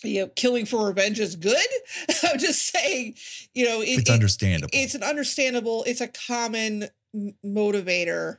you 0.02 0.22
know 0.22 0.26
killing 0.34 0.66
for 0.66 0.88
revenge 0.88 1.20
is 1.20 1.36
good. 1.36 1.56
I'm 2.24 2.38
just 2.40 2.66
saying, 2.74 3.14
you 3.54 3.64
know, 3.66 3.80
it, 3.80 3.90
It's 4.00 4.10
it- 4.10 4.12
understandable. 4.12 4.70
it's 4.72 4.96
an 4.96 5.04
understandable, 5.04 5.84
it's 5.86 6.00
a 6.00 6.08
common 6.08 6.88
motivator 7.44 8.38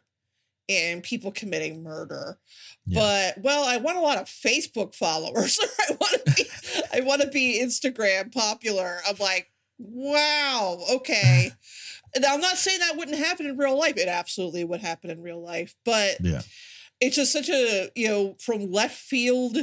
in 0.67 1.01
people 1.01 1.32
committing 1.32 1.84
murder. 1.84 2.39
Yeah. 2.86 2.99
But 3.36 3.43
well, 3.43 3.63
I 3.65 3.78
want 3.78 3.97
a 3.97 4.01
lot 4.01 4.17
of 4.17 4.25
Facebook 4.25 4.95
followers. 4.95 5.60
or 5.60 5.67
I 5.89 5.97
want 5.99 6.25
to 6.25 6.34
be 6.34 6.43
I 6.93 6.99
want 7.01 7.21
to 7.21 7.28
be 7.28 7.62
Instagram 7.62 8.34
popular. 8.34 8.99
I'm 9.08 9.17
like, 9.19 9.51
wow, 9.78 10.80
okay. 10.95 11.51
Now, 12.17 12.34
I'm 12.34 12.39
not 12.39 12.56
saying 12.56 12.80
that 12.80 12.95
wouldn't 12.95 13.17
happen 13.17 13.45
in 13.45 13.58
real 13.58 13.78
life. 13.78 13.97
It 13.97 14.08
absolutely 14.08 14.63
would 14.63 14.80
happen 14.80 15.10
in 15.10 15.21
real 15.21 15.43
life, 15.43 15.75
but 15.84 16.15
yeah. 16.21 16.43
it's 17.01 17.17
just 17.17 17.34
such 17.34 17.49
a 17.49 17.89
you 17.93 18.08
know 18.08 18.38
from 18.39 18.71
left 18.71 18.95
field 18.95 19.58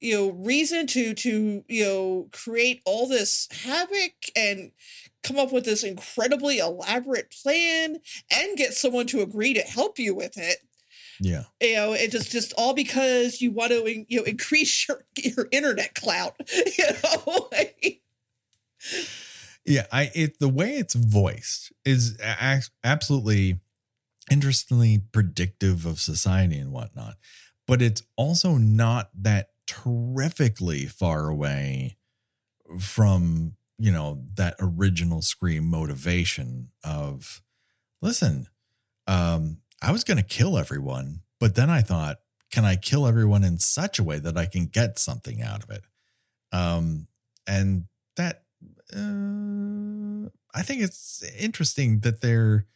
you 0.00 0.14
know 0.14 0.30
reason 0.30 0.86
to 0.86 1.14
to 1.14 1.64
you 1.68 1.84
know 1.84 2.28
create 2.32 2.82
all 2.84 3.08
this 3.08 3.48
havoc 3.50 4.12
and 4.34 4.72
come 5.26 5.38
up 5.38 5.52
with 5.52 5.64
this 5.64 5.82
incredibly 5.82 6.58
elaborate 6.58 7.30
plan 7.42 7.96
and 8.30 8.56
get 8.56 8.72
someone 8.74 9.06
to 9.06 9.22
agree 9.22 9.52
to 9.54 9.60
help 9.62 9.98
you 9.98 10.14
with 10.14 10.36
it 10.38 10.58
Yeah. 11.20 11.44
you 11.60 11.74
know 11.74 11.92
it 11.92 12.10
just 12.12 12.30
just 12.30 12.52
all 12.56 12.74
because 12.74 13.40
you 13.40 13.50
want 13.50 13.72
to 13.72 14.04
you 14.08 14.18
know 14.20 14.24
increase 14.24 14.86
your 14.88 15.04
your 15.16 15.48
internet 15.52 15.94
clout 15.94 16.34
you 16.78 16.84
know 17.02 17.50
Yeah, 19.68 19.86
I 19.90 20.10
it 20.14 20.38
the 20.38 20.48
way 20.48 20.74
it's 20.76 20.94
voiced 20.94 21.72
is 21.84 22.16
a- 22.20 22.62
absolutely 22.84 23.58
interestingly 24.30 25.02
predictive 25.10 25.84
of 25.84 25.98
society 26.00 26.56
and 26.58 26.70
whatnot, 26.70 27.16
but 27.66 27.82
it's 27.82 28.02
also 28.16 28.58
not 28.58 29.10
that 29.20 29.48
terrifically 29.66 30.86
far 30.86 31.28
away 31.28 31.96
from 32.78 33.56
you 33.78 33.92
know 33.92 34.22
that 34.34 34.54
original 34.60 35.22
scream 35.22 35.64
motivation 35.64 36.68
of 36.84 37.42
listen 38.00 38.46
um 39.06 39.58
i 39.82 39.92
was 39.92 40.04
going 40.04 40.16
to 40.16 40.22
kill 40.22 40.58
everyone 40.58 41.20
but 41.40 41.54
then 41.54 41.70
i 41.70 41.80
thought 41.80 42.18
can 42.50 42.64
i 42.64 42.76
kill 42.76 43.06
everyone 43.06 43.44
in 43.44 43.58
such 43.58 43.98
a 43.98 44.04
way 44.04 44.18
that 44.18 44.36
i 44.36 44.46
can 44.46 44.66
get 44.66 44.98
something 44.98 45.42
out 45.42 45.62
of 45.62 45.70
it 45.70 45.84
um 46.52 47.06
and 47.46 47.84
that 48.16 48.42
uh, 48.94 50.28
I 50.54 50.62
think 50.62 50.82
it's 50.82 51.22
interesting 51.38 52.00
that 52.00 52.20
they're 52.20 52.66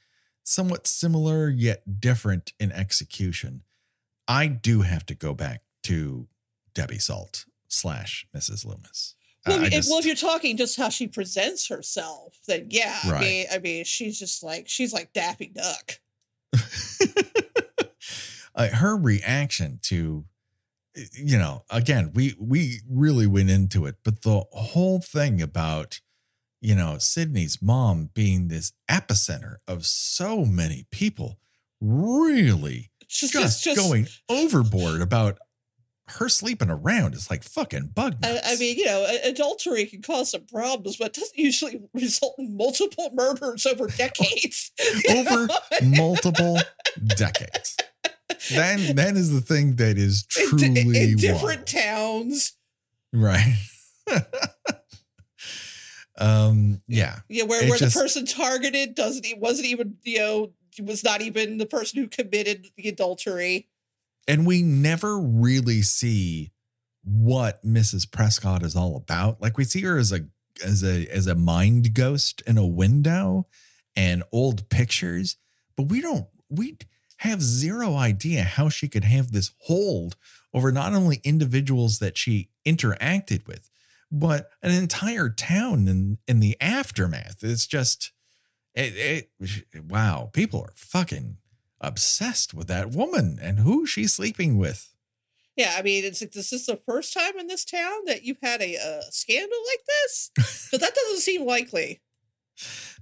somewhat 0.43 0.87
similar 0.87 1.49
yet 1.49 2.01
different 2.01 2.53
in 2.59 2.73
execution. 2.73 3.63
I 4.29 4.47
do 4.47 4.83
have 4.83 5.07
to 5.07 5.15
go 5.15 5.35
back 5.35 5.63
to 5.85 6.29
Debbie 6.75 6.99
Salt 6.99 7.47
slash 7.69 8.27
Mrs. 8.37 8.67
Loomis. 8.67 9.15
Well, 9.47 9.65
if, 9.65 9.73
just- 9.73 9.91
well 9.91 9.99
if 10.01 10.07
you're 10.07 10.15
talking 10.15 10.57
just 10.57 10.77
how 10.77 10.89
she 10.91 11.07
presents 11.07 11.69
herself 11.69 12.37
then 12.47 12.67
yeah 12.71 12.99
i 13.05 13.21
mean 13.21 13.47
i 13.53 13.59
mean 13.59 13.85
she's 13.85 14.19
just 14.19 14.43
like 14.43 14.69
she's 14.69 14.93
like 14.93 15.13
daffy 15.13 15.49
duck. 15.55 16.01
Uh, 18.53 18.67
her 18.69 18.97
reaction 18.97 19.79
to 19.81 20.25
you 21.15 21.39
know 21.39 21.63
again 21.71 22.11
we 22.15 22.35
we 22.39 22.81
really 22.91 23.27
went 23.27 23.49
into 23.49 23.87
it 23.87 23.95
but 24.03 24.23
the 24.23 24.41
whole 24.51 25.01
thing 25.01 25.41
about 25.41 26.01
you 26.61 26.75
know 26.75 26.99
Sidney's 26.99 27.63
mom 27.63 28.11
being 28.13 28.49
this 28.49 28.73
epicenter 28.91 29.59
of 29.69 29.87
so 29.87 30.45
many 30.45 30.87
people 30.91 31.39
really 31.81 32.91
just, 33.07 33.33
just, 33.33 33.65
just 33.65 33.79
going 33.81 34.09
overboard 34.29 35.01
about 35.01 35.39
her 36.19 36.29
sleeping 36.29 36.71
around 36.71 37.15
is 37.15 37.31
like 37.31 37.43
fucking 37.43 37.89
bug 37.95 38.17
I, 38.23 38.33
nuts. 38.33 38.53
I 38.53 38.57
mean, 38.57 38.77
you 38.79 38.87
know, 38.87 39.07
adultery 39.25 39.87
can 39.87 40.03
cause 40.03 40.31
some 40.31 40.45
problems, 40.47 40.97
but 40.97 41.09
it 41.09 41.15
doesn't 41.15 41.39
usually 41.39 41.81
result 41.95 42.35
in 42.39 42.57
multiple 42.57 43.11
murders 43.15 43.67
over 43.67 43.87
decades. 43.89 44.73
Over 45.11 45.49
multiple 45.83 46.59
decades 47.17 47.77
then 48.51 48.97
that 48.97 49.17
is 49.17 49.33
the 49.33 49.41
thing 49.41 49.77
that 49.77 49.99
is 49.99 50.25
truly 50.25 50.67
in 51.11 51.17
different 51.17 51.61
wild. 51.61 51.67
towns. 51.67 52.53
Right. 53.13 53.57
um, 56.19 56.81
yeah. 56.87 57.21
Yeah, 57.29 57.45
where, 57.45 57.69
where 57.69 57.79
just- 57.79 57.95
the 57.95 58.01
person 58.01 58.27
targeted 58.27 58.95
doesn't 58.95 59.27
e- 59.27 59.35
wasn't 59.39 59.67
even 59.67 59.97
you 60.05 60.19
know 60.19 60.53
was 60.83 61.05
not 61.05 61.21
even 61.21 61.59
the 61.59 61.67
person 61.67 62.01
who 62.01 62.09
committed 62.09 62.69
the 62.77 62.89
adultery. 62.89 63.69
And 64.29 64.47
we 64.47 64.63
never 64.63 65.19
really 65.19 65.83
see 65.83 66.53
what 67.03 67.65
Mrs. 67.65 68.11
Prescott 68.11 68.63
is 68.63 68.77
all 68.77 68.97
about. 68.97 69.41
Like 69.41 69.57
we 69.57 69.65
see 69.65 69.83
her 69.83 69.99
as 69.99 70.13
a 70.13 70.27
as 70.65 70.85
a 70.85 71.07
as 71.09 71.27
a 71.27 71.35
mind 71.35 71.95
ghost 71.95 72.43
in 72.47 72.59
a 72.59 72.67
window 72.67 73.47
and 73.97 74.23
old 74.33 74.69
pictures, 74.69 75.37
but 75.77 75.85
we 75.85 76.01
don't 76.01 76.27
we 76.49 76.77
have 77.19 77.43
zero 77.43 77.97
idea 77.97 78.43
how 78.43 78.69
she 78.69 78.89
could 78.89 79.05
have 79.05 79.33
this 79.33 79.53
hold 79.61 80.17
over 80.55 80.73
not 80.73 80.95
only 80.95 81.21
individuals 81.23 81.99
that 81.99 82.17
she 82.17 82.49
interacted 82.67 83.47
with, 83.47 83.69
but 84.11 84.51
an 84.63 84.71
entire 84.71 85.29
town 85.29 85.89
in 85.89 86.19
in 86.27 86.41
the 86.41 86.57
aftermath. 86.61 87.39
It's 87.43 87.67
just 87.67 88.13
it, 88.75 89.29
it 89.41 89.85
wow, 89.89 90.31
people 90.33 90.61
are 90.63 90.73
fucking 90.75 91.37
obsessed 91.81 92.55
with 92.55 92.69
that 92.69 92.91
woman 92.91 93.39
and 93.41 93.61
who 93.61 93.87
she's 93.87 94.15
sleeping 94.15 94.59
with. 94.59 94.95
Yeah, 95.57 95.75
I 95.77 95.83
mean, 95.83 96.05
it's 96.05 96.21
like 96.21 96.33
this 96.33 96.53
is 96.53 96.67
the 96.67 96.77
first 96.77 97.13
time 97.13 97.39
in 97.39 97.47
this 97.47 97.65
town 97.65 98.05
that 98.07 98.23
you've 98.23 98.41
had 98.43 98.63
a, 98.63 98.77
uh 98.77 99.03
scandal 99.11 99.59
like 99.67 99.85
this, 99.87 100.31
but 100.71 100.81
that 100.81 100.95
doesn't 100.95 101.21
seem 101.21 101.45
likely. 101.45 102.01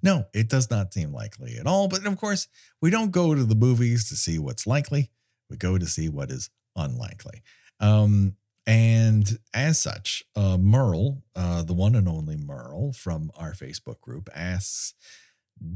No, 0.03 0.27
it 0.33 0.49
does 0.49 0.71
not 0.71 0.95
seem 0.95 1.13
likely 1.13 1.57
at 1.59 1.67
all. 1.67 1.89
But 1.89 2.07
of 2.07 2.17
course, 2.17 2.49
we 2.81 2.91
don't 2.91 3.11
go 3.11 3.35
to 3.35 3.45
the 3.45 3.55
movies 3.55 4.09
to 4.09 4.17
see 4.17 4.39
what's 4.39 4.67
likely. 4.67 5.11
We 5.51 5.57
go 5.57 5.79
to 5.79 5.87
see 5.87 6.09
what 6.09 6.31
is 6.31 6.51
unlikely. 6.77 7.43
Um, 7.81 8.37
and 8.67 9.39
as 9.55 9.79
such, 9.79 10.23
uh, 10.37 10.59
Merle, 10.59 11.23
uh, 11.35 11.63
the 11.63 11.75
one 11.75 11.95
and 11.95 12.09
only 12.09 12.37
Merle 12.37 12.93
from 12.93 13.31
our 13.37 13.53
Facebook 13.53 14.01
group, 14.01 14.29
asks, 14.35 14.95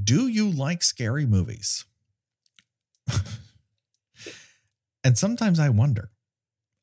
"Do 0.05 0.29
you 0.29 0.51
like 0.51 0.83
scary 0.83 1.27
movies?" 1.27 1.85
and 5.05 5.17
sometimes 5.19 5.59
I 5.59 5.69
wonder. 5.69 6.11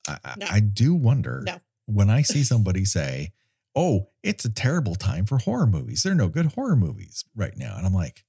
I, 0.07 0.17
No. 0.37 0.45
I 0.49 0.59
do 0.59 0.93
wonder 0.93 1.41
No. 1.45 1.59
when 1.85 2.09
I 2.09 2.21
see 2.21 2.43
somebody 2.43 2.85
say, 2.85 3.31
oh, 3.75 4.09
it's 4.23 4.45
a 4.45 4.49
terrible 4.53 4.95
time 4.95 5.25
for 5.25 5.37
horror 5.37 5.67
movies. 5.67 6.03
There 6.03 6.11
are 6.13 6.15
no 6.15 6.29
good 6.29 6.53
horror 6.53 6.75
movies 6.75 7.25
right 7.35 7.55
now. 7.55 7.75
And 7.77 7.85
I'm 7.85 7.93
like, 7.93 8.25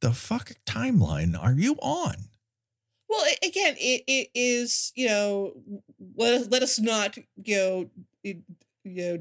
the 0.00 0.12
fuck 0.12 0.52
timeline 0.66 1.40
are 1.40 1.52
you 1.52 1.74
on? 1.80 2.14
Well, 3.08 3.24
again, 3.42 3.76
it, 3.78 4.02
it 4.06 4.28
is 4.34 4.90
you 4.96 5.06
know 5.06 5.52
let 6.16 6.34
us, 6.34 6.48
let 6.48 6.62
us 6.62 6.78
not 6.80 7.16
you 7.44 7.56
know 7.56 7.90
you 8.24 8.42
know 8.84 9.18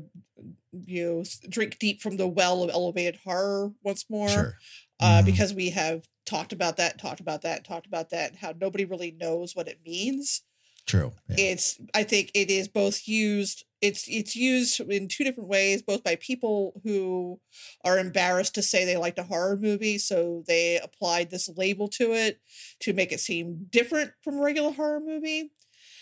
you 0.72 1.05
know 1.05 1.24
drink 1.49 1.78
deep 1.78 2.01
from 2.01 2.16
the 2.18 2.28
well 2.28 2.64
of 2.64 2.70
elevated 2.72 3.20
horror 3.24 3.74
once 3.84 4.05
more 4.09 4.30
Sure. 4.30 4.55
Uh, 5.02 5.22
Mhm. 5.22 5.26
because 5.26 5.54
we 5.54 5.70
have 5.72 6.08
talked 6.26 6.54
about 6.54 6.78
that, 6.78 6.99
talked 6.99 7.20
about 7.20 7.41
that, 7.41 7.66
talked 7.66 7.88
about 7.88 8.10
that, 8.12 8.32
and 8.32 8.39
how 8.39 8.54
nobody 8.60 8.86
really 8.86 9.12
knows 9.12 9.56
what 9.56 9.68
it 9.68 9.80
means. 9.86 10.41
True. 10.88 11.14
Yeah. 11.30 11.36
It's 11.52 11.80
I 11.93 12.04
think 12.04 12.32
it 12.34 12.49
is 12.49 12.68
both 12.68 13.08
used 13.08 13.66
it's 13.82 14.08
it's 14.08 14.36
used 14.36 14.80
in 14.80 15.08
two 15.08 15.24
different 15.24 15.49
ways, 15.49 15.82
both 15.82 16.04
by 16.04 16.16
people 16.18 16.80
who 16.84 17.39
are 17.84 17.97
embarrassed 17.97 18.54
to 18.56 18.62
say 18.62 18.86
they 18.86 18.97
liked 18.97 19.18
a 19.20 19.24
horror 19.24 19.58
movie, 19.58 19.97
so 19.97 20.43
they 20.47 20.78
applied 20.80 21.30
this 21.32 21.49
label 21.49 21.88
to 21.89 22.14
it 22.14 22.39
to 22.80 22.93
make 22.93 23.12
it 23.12 23.20
seem 23.20 23.68
different 23.70 24.12
from 24.22 24.38
a 24.38 24.41
regular 24.41 24.72
horror 24.72 24.99
movie. 24.99 25.52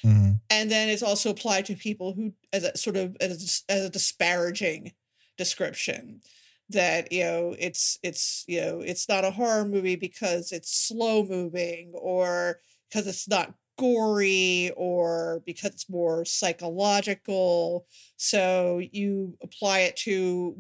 Mhm. 0.04 0.41
And 0.50 0.72
then 0.72 0.89
it's 0.89 1.04
also 1.04 1.30
applied 1.30 1.66
to 1.68 1.76
people 1.76 2.14
who 2.14 2.34
as 2.52 2.64
a 2.64 2.78
sort 2.78 2.97
of 2.97 3.16
as, 3.22 3.64
as 3.70 3.86
a 3.86 3.89
disparaging 3.89 4.93
description 5.38 6.22
that 6.70 7.11
you 7.11 7.24
know 7.24 7.55
it's 7.59 7.97
it's 8.03 8.43
you 8.47 8.61
know 8.61 8.82
it's 8.82 9.09
not 9.09 9.26
a 9.26 9.32
horror 9.32 9.65
movie 9.65 9.95
because 9.95 10.51
it's 10.51 10.88
slow 10.88 11.24
moving 11.24 11.91
or 11.95 12.59
because 12.89 13.07
it's 13.07 13.28
not 13.28 13.53
gory 13.78 14.72
or 14.76 15.41
because 15.45 15.72
it's 15.72 15.89
more 15.89 16.26
psychological 16.26 17.88
so 18.17 18.82
you 18.91 19.38
apply 19.41 19.80
it 19.80 19.95
to 19.95 20.55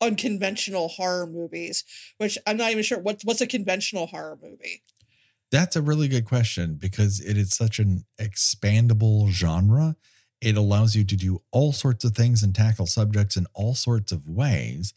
unconventional 0.00 0.88
horror 0.88 1.26
movies 1.26 1.82
which 2.18 2.38
i'm 2.46 2.56
not 2.56 2.70
even 2.70 2.84
sure 2.84 3.00
what's 3.00 3.24
what's 3.24 3.40
a 3.40 3.46
conventional 3.46 4.06
horror 4.06 4.38
movie 4.42 4.82
That's 5.50 5.76
a 5.76 5.82
really 5.82 6.08
good 6.08 6.26
question 6.26 6.74
because 6.74 7.20
it 7.20 7.36
is 7.36 7.54
such 7.54 7.78
an 7.78 8.04
expandable 8.20 9.28
genre. 9.28 9.96
It 10.40 10.56
allows 10.56 10.94
you 10.94 11.04
to 11.04 11.16
do 11.16 11.40
all 11.50 11.72
sorts 11.72 12.04
of 12.04 12.14
things 12.14 12.42
and 12.42 12.54
tackle 12.54 12.86
subjects 12.86 13.36
in 13.36 13.46
all 13.54 13.74
sorts 13.74 14.12
of 14.12 14.28
ways. 14.28 14.92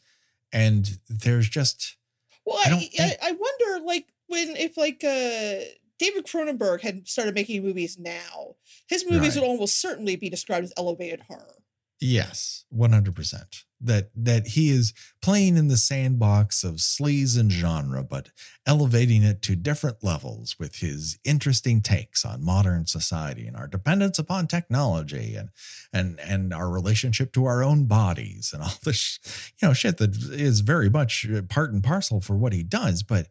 And 0.53 0.99
there's 1.09 1.47
just, 1.49 1.97
Well, 2.45 2.57
I 2.57 2.71
I, 2.73 2.77
think- 2.77 3.17
I 3.21 3.31
wonder, 3.31 3.85
like, 3.85 4.07
when 4.27 4.55
if 4.55 4.77
like 4.77 5.03
uh 5.03 5.65
David 5.99 6.25
Cronenberg 6.25 6.81
had 6.81 7.07
started 7.07 7.35
making 7.35 7.61
movies 7.63 7.97
now, 7.99 8.55
his 8.87 9.05
movies 9.09 9.35
Right. 9.35 9.41
would 9.43 9.47
almost 9.49 9.79
certainly 9.79 10.15
be 10.15 10.29
described 10.29 10.63
as 10.65 10.73
elevated 10.77 11.21
horror. 11.27 11.61
yes, 11.99 12.65
100%. 12.73 13.63
That, 13.83 14.11
that 14.15 14.49
he 14.49 14.69
is 14.69 14.93
playing 15.23 15.57
in 15.57 15.67
the 15.67 15.77
sandbox 15.77 16.63
of 16.63 16.75
sleaze 16.75 17.39
and 17.39 17.51
genre, 17.51 18.03
but 18.03 18.29
elevating 18.65 19.23
it 19.23 19.41
to 19.41 19.55
different 19.55 20.03
levels 20.03 20.59
with 20.59 20.75
his 20.75 21.17
interesting 21.23 21.81
takes 21.81 22.23
on 22.23 22.45
modern 22.45 22.85
society 22.85 23.47
and 23.47 23.57
our 23.57 23.67
dependence 23.67 24.19
upon 24.19 24.45
technology 24.45 25.35
and 25.35 25.49
and 25.91 26.19
and 26.19 26.53
our 26.53 26.69
relationship 26.69 27.33
to 27.33 27.45
our 27.45 27.63
own 27.63 27.85
bodies 27.85 28.51
and 28.53 28.61
all 28.61 28.73
this 28.83 29.19
you 29.59 29.67
know 29.67 29.73
shit 29.73 29.97
that 29.97 30.15
is 30.31 30.59
very 30.59 30.89
much 30.89 31.25
part 31.49 31.71
and 31.71 31.83
parcel 31.83 32.21
for 32.21 32.37
what 32.37 32.53
he 32.53 32.61
does. 32.61 33.01
But 33.01 33.27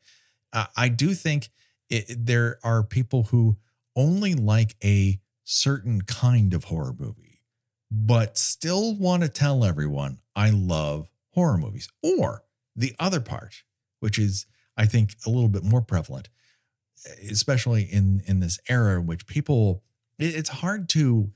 i 0.76 0.88
do 0.88 1.14
think 1.14 1.48
it, 1.88 2.26
there 2.26 2.58
are 2.64 2.82
people 2.82 3.24
who 3.24 3.56
only 3.96 4.34
like 4.34 4.76
a 4.82 5.20
certain 5.44 6.02
kind 6.02 6.54
of 6.54 6.64
horror 6.64 6.94
movie 6.98 7.29
but 7.90 8.38
still 8.38 8.94
want 8.94 9.22
to 9.22 9.28
tell 9.28 9.64
everyone 9.64 10.18
i 10.36 10.50
love 10.50 11.08
horror 11.34 11.58
movies. 11.58 11.88
Or 12.02 12.44
the 12.76 12.94
other 12.98 13.20
part 13.20 13.62
which 14.00 14.18
is 14.18 14.46
i 14.76 14.86
think 14.86 15.14
a 15.26 15.30
little 15.30 15.48
bit 15.48 15.64
more 15.64 15.82
prevalent 15.82 16.28
especially 17.30 17.82
in 17.82 18.22
in 18.26 18.40
this 18.40 18.58
era 18.68 19.00
in 19.00 19.06
which 19.06 19.26
people 19.26 19.82
it's 20.18 20.50
hard 20.50 20.88
to 20.90 21.32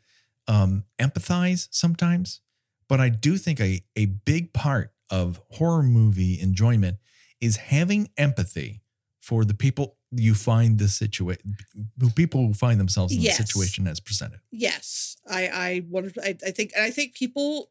um 0.47 0.85
empathize 1.01 1.69
sometimes 1.71 2.41
but 2.89 3.01
i 3.01 3.09
do 3.09 3.37
think 3.37 3.61
a, 3.61 3.83
a 3.97 4.07
big 4.07 4.53
part 4.53 4.93
of 5.11 5.41
horror 5.53 5.83
movie 5.83 6.41
enjoyment 6.41 6.97
is 7.41 7.57
having 7.57 8.11
empathy 8.17 8.83
for 9.21 9.45
the 9.45 9.55
people 9.55 9.97
you 10.17 10.35
find 10.35 10.79
the 10.79 10.89
situation 10.89 11.57
people 12.15 12.47
who 12.47 12.55
find 12.55 12.79
themselves 12.81 13.13
in 13.15 13.21
Yes. 13.21 13.37
the 13.39 13.45
situation 13.47 13.87
as 13.87 14.01
presented 14.01 14.41
Yes, 14.51 15.17
I 15.29 15.47
I 15.49 15.83
wonder. 15.89 16.11
I, 16.23 16.37
I 16.47 16.51
think 16.51 16.73
and 16.77 16.85
I 16.85 16.91
think 16.91 17.15
people. 17.15 17.71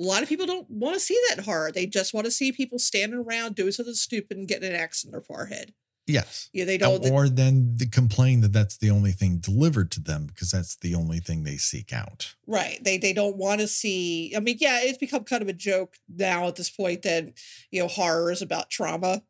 A 0.00 0.02
lot 0.02 0.22
of 0.22 0.28
people 0.28 0.46
don't 0.46 0.68
want 0.70 0.94
to 0.94 1.00
see 1.00 1.18
that 1.28 1.44
horror. 1.44 1.70
They 1.70 1.86
just 1.86 2.14
want 2.14 2.24
to 2.24 2.30
see 2.30 2.50
people 2.50 2.78
standing 2.78 3.18
around 3.20 3.54
doing 3.54 3.70
something 3.72 3.94
stupid 3.94 4.36
and 4.38 4.48
getting 4.48 4.70
an 4.70 4.74
X 4.74 5.04
in 5.04 5.10
their 5.10 5.20
forehead. 5.20 5.74
yes 6.06 6.48
Yeah, 6.52 6.64
they 6.64 6.78
don't. 6.78 7.06
or 7.10 7.28
then 7.28 7.74
they 7.76 7.84
complain 7.86 8.40
that 8.40 8.52
that's 8.54 8.78
the 8.78 8.90
only 8.90 9.12
thing 9.12 9.36
delivered 9.36 9.90
to 9.92 10.00
them 10.00 10.26
because 10.26 10.50
that's 10.50 10.76
the 10.76 10.94
only 10.94 11.20
thing 11.20 11.44
they 11.44 11.58
seek 11.58 11.92
out 11.92 12.34
Right. 12.46 12.82
They 12.82 12.96
they 12.98 13.12
don't 13.12 13.36
want 13.36 13.60
to 13.60 13.68
see. 13.68 14.32
I 14.34 14.40
mean, 14.40 14.56
yeah, 14.60 14.80
it's 14.82 14.98
become 14.98 15.24
kind 15.24 15.42
of 15.42 15.48
a 15.48 15.52
joke 15.52 15.98
now 16.08 16.48
at 16.48 16.56
this 16.56 16.70
point 16.70 17.02
that 17.02 17.32
you 17.70 17.80
know 17.80 17.86
horror 17.88 18.32
is 18.32 18.42
about 18.42 18.70
trauma. 18.70 19.22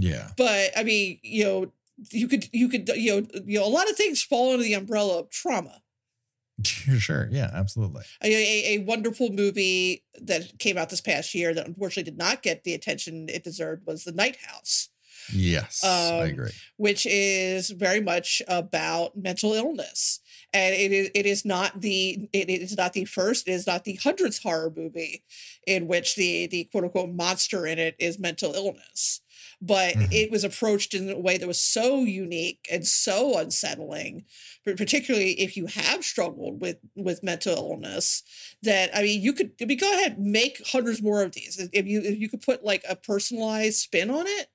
Yeah 0.00 0.28
But 0.36 0.70
I 0.76 0.82
mean, 0.82 1.18
you 1.22 1.44
know, 1.44 1.72
you 2.10 2.28
could 2.28 2.48
you 2.52 2.68
could 2.68 2.88
you 2.88 3.20
know 3.20 3.26
you 3.46 3.58
know 3.58 3.66
a 3.66 3.68
lot 3.68 3.90
of 3.90 3.96
things 3.96 4.22
fall 4.22 4.52
under 4.52 4.64
the 4.64 4.74
umbrella 4.74 5.18
of 5.20 5.30
trauma. 5.30 5.82
sure 6.64 7.28
yeah 7.30 7.50
absolutely 7.54 8.02
A, 8.22 8.28
a, 8.28 8.74
a 8.74 8.84
wonderful 8.84 9.30
movie 9.30 10.04
that 10.20 10.58
came 10.58 10.76
out 10.76 10.90
this 10.90 11.00
past 11.00 11.34
year 11.34 11.54
that 11.54 11.66
unfortunately 11.66 12.10
did 12.10 12.18
not 12.18 12.42
get 12.42 12.64
the 12.64 12.74
attention 12.74 13.28
it 13.30 13.44
deserved 13.44 13.86
was 13.86 14.04
The 14.04 14.12
Night 14.12 14.36
House, 14.44 14.90
yes 15.32 15.82
i 15.82 16.18
Um, 16.24 16.28
agree 16.30 16.50
which 16.76 17.06
is 17.06 17.70
very 17.70 18.00
much 18.00 18.42
about 18.48 19.16
mental 19.16 19.54
illness. 19.54 20.20
And 20.52 20.74
it 20.74 20.90
is 20.92 21.10
it 21.14 21.26
is 21.26 21.44
not 21.44 21.80
the 21.80 22.28
it 22.32 22.50
is 22.50 22.76
not 22.76 22.92
the 22.92 23.04
first, 23.04 23.46
it 23.46 23.52
is 23.52 23.66
not 23.68 23.84
the 23.84 23.94
hundredth 24.02 24.42
horror 24.42 24.72
movie 24.76 25.22
in 25.66 25.86
which 25.86 26.16
the 26.16 26.46
the 26.48 26.64
quote 26.64 26.84
unquote 26.84 27.10
monster 27.10 27.66
in 27.66 27.78
it 27.78 27.94
is 28.00 28.18
mental 28.18 28.52
illness. 28.54 29.20
But 29.62 29.94
Mhm. 29.94 30.08
it 30.12 30.30
was 30.30 30.42
approached 30.42 30.94
in 30.94 31.10
a 31.10 31.18
way 31.18 31.36
that 31.36 31.46
was 31.46 31.60
so 31.60 32.02
unique 32.04 32.66
and 32.70 32.86
so 32.86 33.36
unsettling, 33.38 34.24
particularly 34.64 35.38
if 35.38 35.54
you 35.56 35.66
have 35.66 36.02
struggled 36.04 36.60
with 36.62 36.78
with 36.96 37.22
mental 37.22 37.54
illness, 37.56 38.22
that 38.62 38.90
I 38.96 39.02
mean 39.02 39.20
you 39.20 39.32
could 39.34 39.52
I 39.60 39.66
mean 39.66 39.76
go 39.78 39.92
ahead, 39.92 40.18
make 40.18 40.66
hundreds 40.66 41.02
more 41.02 41.22
of 41.22 41.32
these. 41.32 41.58
If 41.72 41.86
you 41.86 42.00
if 42.00 42.18
you 42.18 42.28
could 42.30 42.40
put 42.40 42.64
like 42.64 42.84
a 42.88 42.96
personalized 42.96 43.78
spin 43.80 44.10
on 44.10 44.26
it, 44.26 44.48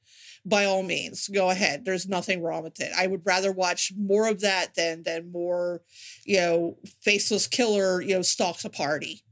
by 0.43 0.65
all 0.65 0.83
means 0.83 1.27
go 1.27 1.49
ahead 1.49 1.85
there's 1.85 2.07
nothing 2.07 2.39
wrong 2.39 2.61
with 2.61 2.79
it 2.79 2.91
i 2.95 3.07
would 3.07 3.25
rather 3.25 3.51
watch 3.51 3.91
more 3.97 4.27
of 4.29 4.41
that 4.41 4.75
than 4.75 5.01
than 5.01 5.31
more 5.31 5.81
you 6.23 6.37
know 6.37 6.77
faceless 7.01 7.47
killer 7.47 7.99
you 7.99 8.13
know 8.13 8.21
stalks 8.21 8.63
a 8.63 8.69
party 8.69 9.23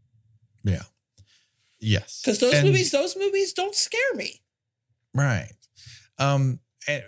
yeah 0.64 0.82
yes 1.80 2.20
because 2.20 2.40
those 2.40 2.56
And- 2.56 2.66
movies 2.68 2.90
those 2.90 3.16
movies 3.16 3.54
don't 3.54 3.76
scare 3.76 4.14
me 4.16 4.42
Right. 5.14 5.52
Um 6.20 6.60
and, 6.88 7.04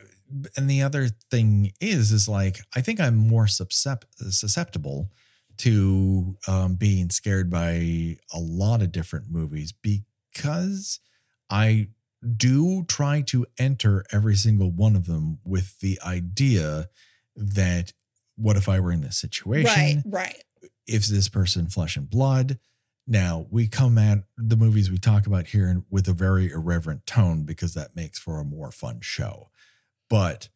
and 0.56 0.70
the 0.70 0.82
other 0.82 1.10
thing 1.32 1.72
is 1.80 2.12
is 2.12 2.28
like 2.28 2.60
I 2.76 2.82
think 2.82 3.00
I'm 3.00 3.16
more 3.16 3.48
susceptible 3.48 5.12
to 5.58 6.38
um 6.48 6.76
being 6.76 7.10
scared 7.10 7.50
by 7.50 8.18
a 8.34 8.40
lot 8.40 8.82
of 8.82 8.92
different 8.92 9.30
movies 9.30 9.72
because 9.72 11.00
I 11.50 11.90
do 12.36 12.84
try 12.88 13.22
to 13.22 13.46
enter 13.60 14.04
every 14.12 14.36
single 14.36 14.72
one 14.72 14.96
of 14.96 15.06
them 15.06 15.40
with 15.46 15.80
the 15.80 16.00
idea 16.06 16.90
that 17.36 17.94
what 18.36 18.58
if 18.58 18.68
I 18.68 18.80
were 18.80 18.92
in 18.92 19.02
this 19.02 19.18
situation? 19.18 20.04
right 20.06 20.24
right 20.26 20.44
is 20.88 21.10
this 21.10 21.30
person 21.30 21.68
flesh 21.68 21.98
and 21.98 22.10
blood? 22.10 22.60
Now 23.08 23.46
we 23.52 23.68
come 23.68 23.98
at 23.98 24.24
the 24.38 24.56
movies 24.56 24.90
we 24.90 24.98
talk 24.98 25.28
about 25.28 25.48
here 25.48 25.84
with 25.90 26.08
a 26.08 26.14
very 26.14 26.50
irreverent 26.50 27.06
tone 27.06 27.44
because 27.44 27.74
that 27.76 27.96
makes 27.96 28.18
for 28.18 28.40
a 28.40 28.46
more 28.46 28.72
fun 28.72 29.00
show. 29.02 29.50
But 30.10 30.50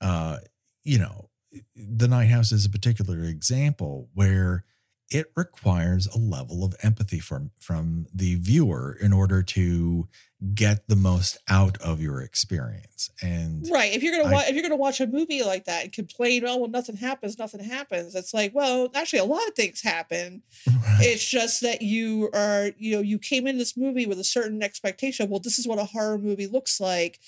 uh, 0.00 0.38
you 0.84 0.98
know, 0.98 1.30
the 1.74 2.08
Night 2.08 2.30
House 2.30 2.52
is 2.52 2.64
a 2.64 2.70
particular 2.70 3.24
example 3.24 4.08
where 4.14 4.62
it 5.10 5.26
requires 5.36 6.06
a 6.08 6.18
level 6.18 6.64
of 6.64 6.74
empathy 6.82 7.20
from 7.20 7.50
from 7.60 8.06
the 8.14 8.36
viewer 8.36 8.96
in 9.00 9.12
order 9.12 9.42
to 9.42 10.08
get 10.54 10.86
the 10.86 10.96
most 10.96 11.38
out 11.48 11.78
of 11.80 12.00
your 12.00 12.20
experience. 12.20 13.08
And 13.22 13.66
right 13.72 13.92
if 13.94 14.02
you're 14.02 14.16
gonna 14.16 14.28
I- 14.28 14.32
watch 14.32 14.48
if 14.48 14.54
you're 14.54 14.62
gonna 14.62 14.76
watch 14.76 15.00
a 15.00 15.06
movie 15.06 15.42
like 15.42 15.64
that 15.64 15.84
and 15.84 15.92
complain 15.92 16.44
oh 16.46 16.58
well 16.58 16.68
nothing 16.68 16.96
happens 16.96 17.38
nothing 17.38 17.64
happens 17.64 18.14
it's 18.14 18.34
like 18.34 18.54
well 18.54 18.90
actually 18.94 19.20
a 19.20 19.24
lot 19.24 19.46
of 19.48 19.54
things 19.54 19.80
happen 19.82 20.42
it's 21.00 21.26
just 21.26 21.62
that 21.62 21.80
you 21.80 22.28
are 22.34 22.70
you 22.76 22.96
know 22.96 23.00
you 23.00 23.18
came 23.18 23.46
in 23.46 23.56
this 23.56 23.76
movie 23.78 24.04
with 24.06 24.18
a 24.18 24.24
certain 24.24 24.62
expectation 24.62 25.30
well 25.30 25.40
this 25.40 25.58
is 25.58 25.66
what 25.66 25.78
a 25.78 25.84
horror 25.84 26.18
movie 26.18 26.46
looks 26.46 26.80
like 26.80 27.18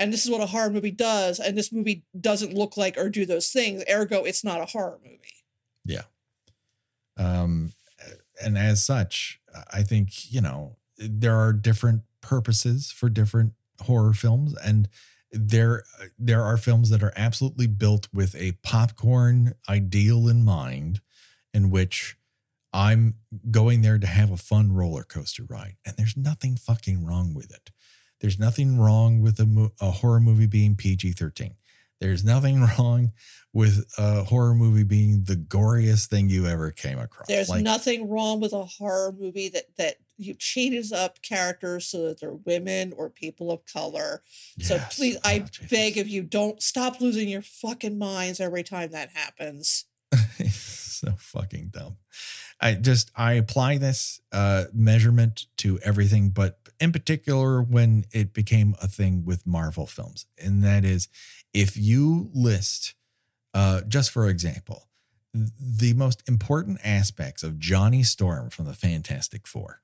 and 0.00 0.12
this 0.12 0.24
is 0.24 0.30
what 0.30 0.40
a 0.40 0.46
horror 0.46 0.70
movie 0.70 0.90
does 0.90 1.38
and 1.38 1.56
this 1.56 1.72
movie 1.72 2.02
doesn't 2.20 2.54
look 2.54 2.76
like 2.76 2.98
or 2.98 3.08
do 3.08 3.24
those 3.24 3.50
things 3.50 3.84
ergo 3.88 4.24
it's 4.24 4.42
not 4.42 4.60
a 4.60 4.66
horror 4.66 4.98
movie 5.04 5.44
Yeah. 5.84 6.02
um 7.16 7.72
and 8.42 8.58
as 8.58 8.84
such 8.84 9.40
I 9.72 9.82
think, 9.82 10.30
you 10.32 10.40
know, 10.40 10.76
there 10.98 11.34
are 11.36 11.52
different 11.52 12.02
purposes 12.28 12.90
for 12.90 13.08
different 13.08 13.54
horror 13.80 14.12
films 14.12 14.54
and 14.62 14.86
there 15.32 15.82
there 16.18 16.42
are 16.42 16.58
films 16.58 16.90
that 16.90 17.02
are 17.02 17.12
absolutely 17.16 17.66
built 17.66 18.06
with 18.12 18.34
a 18.34 18.52
popcorn 18.62 19.54
ideal 19.66 20.28
in 20.28 20.44
mind 20.44 21.00
in 21.54 21.70
which 21.70 22.16
I'm 22.70 23.14
going 23.50 23.80
there 23.80 23.98
to 23.98 24.06
have 24.06 24.30
a 24.30 24.36
fun 24.36 24.72
roller 24.74 25.04
coaster 25.04 25.44
ride 25.48 25.76
and 25.86 25.96
there's 25.96 26.18
nothing 26.18 26.56
fucking 26.56 27.02
wrong 27.06 27.32
with 27.32 27.50
it. 27.50 27.70
There's 28.20 28.38
nothing 28.38 28.78
wrong 28.78 29.22
with 29.22 29.40
a, 29.40 29.46
mo- 29.46 29.72
a 29.80 29.90
horror 29.90 30.20
movie 30.20 30.46
being 30.46 30.76
PG-13. 30.76 31.54
There's 32.00 32.24
nothing 32.24 32.60
wrong 32.78 33.12
with 33.52 33.84
a 33.98 34.24
horror 34.24 34.54
movie 34.54 34.84
being 34.84 35.24
the 35.24 35.36
goriest 35.36 36.08
thing 36.08 36.28
you 36.28 36.46
ever 36.46 36.70
came 36.70 36.98
across. 36.98 37.26
There's 37.28 37.48
Like, 37.48 37.62
nothing 37.62 38.08
wrong 38.08 38.40
with 38.40 38.52
a 38.52 38.64
horror 38.64 39.12
movie 39.18 39.48
that 39.50 39.76
that 39.76 39.96
you 40.16 40.34
changes 40.34 40.92
up 40.92 41.22
characters 41.22 41.86
so 41.86 42.08
that 42.08 42.20
they're 42.20 42.32
women 42.32 42.92
or 42.96 43.08
people 43.08 43.50
of 43.52 43.64
color. 43.66 44.22
So 44.60 44.74
yes, 44.74 44.96
please, 44.96 45.16
I 45.24 45.42
oh, 45.44 45.48
Jesus. 45.48 45.70
beg 45.70 45.98
of 45.98 46.08
you, 46.08 46.22
don't 46.22 46.60
stop 46.60 47.00
losing 47.00 47.28
your 47.28 47.42
fucking 47.42 47.96
minds 47.96 48.40
every 48.40 48.64
time 48.64 48.90
that 48.90 49.10
happens. 49.14 49.84
so 50.50 51.12
fucking 51.16 51.68
dumb. 51.68 51.96
I 52.60 52.74
just 52.74 53.12
I 53.14 53.34
apply 53.34 53.78
this 53.78 54.20
uh 54.32 54.64
measurement 54.72 55.46
to 55.58 55.78
everything, 55.84 56.30
but 56.30 56.58
in 56.80 56.92
particular 56.92 57.62
when 57.62 58.04
it 58.12 58.32
became 58.32 58.74
a 58.82 58.88
thing 58.88 59.24
with 59.24 59.46
Marvel 59.46 59.86
films. 59.86 60.26
And 60.42 60.62
that 60.64 60.84
is 60.84 61.08
if 61.54 61.76
you 61.76 62.30
list 62.34 62.94
uh 63.54 63.82
just 63.82 64.10
for 64.10 64.28
example, 64.28 64.88
the 65.34 65.92
most 65.94 66.26
important 66.28 66.80
aspects 66.84 67.42
of 67.42 67.58
Johnny 67.58 68.02
Storm 68.02 68.50
from 68.50 68.64
the 68.64 68.74
Fantastic 68.74 69.46
Four, 69.46 69.82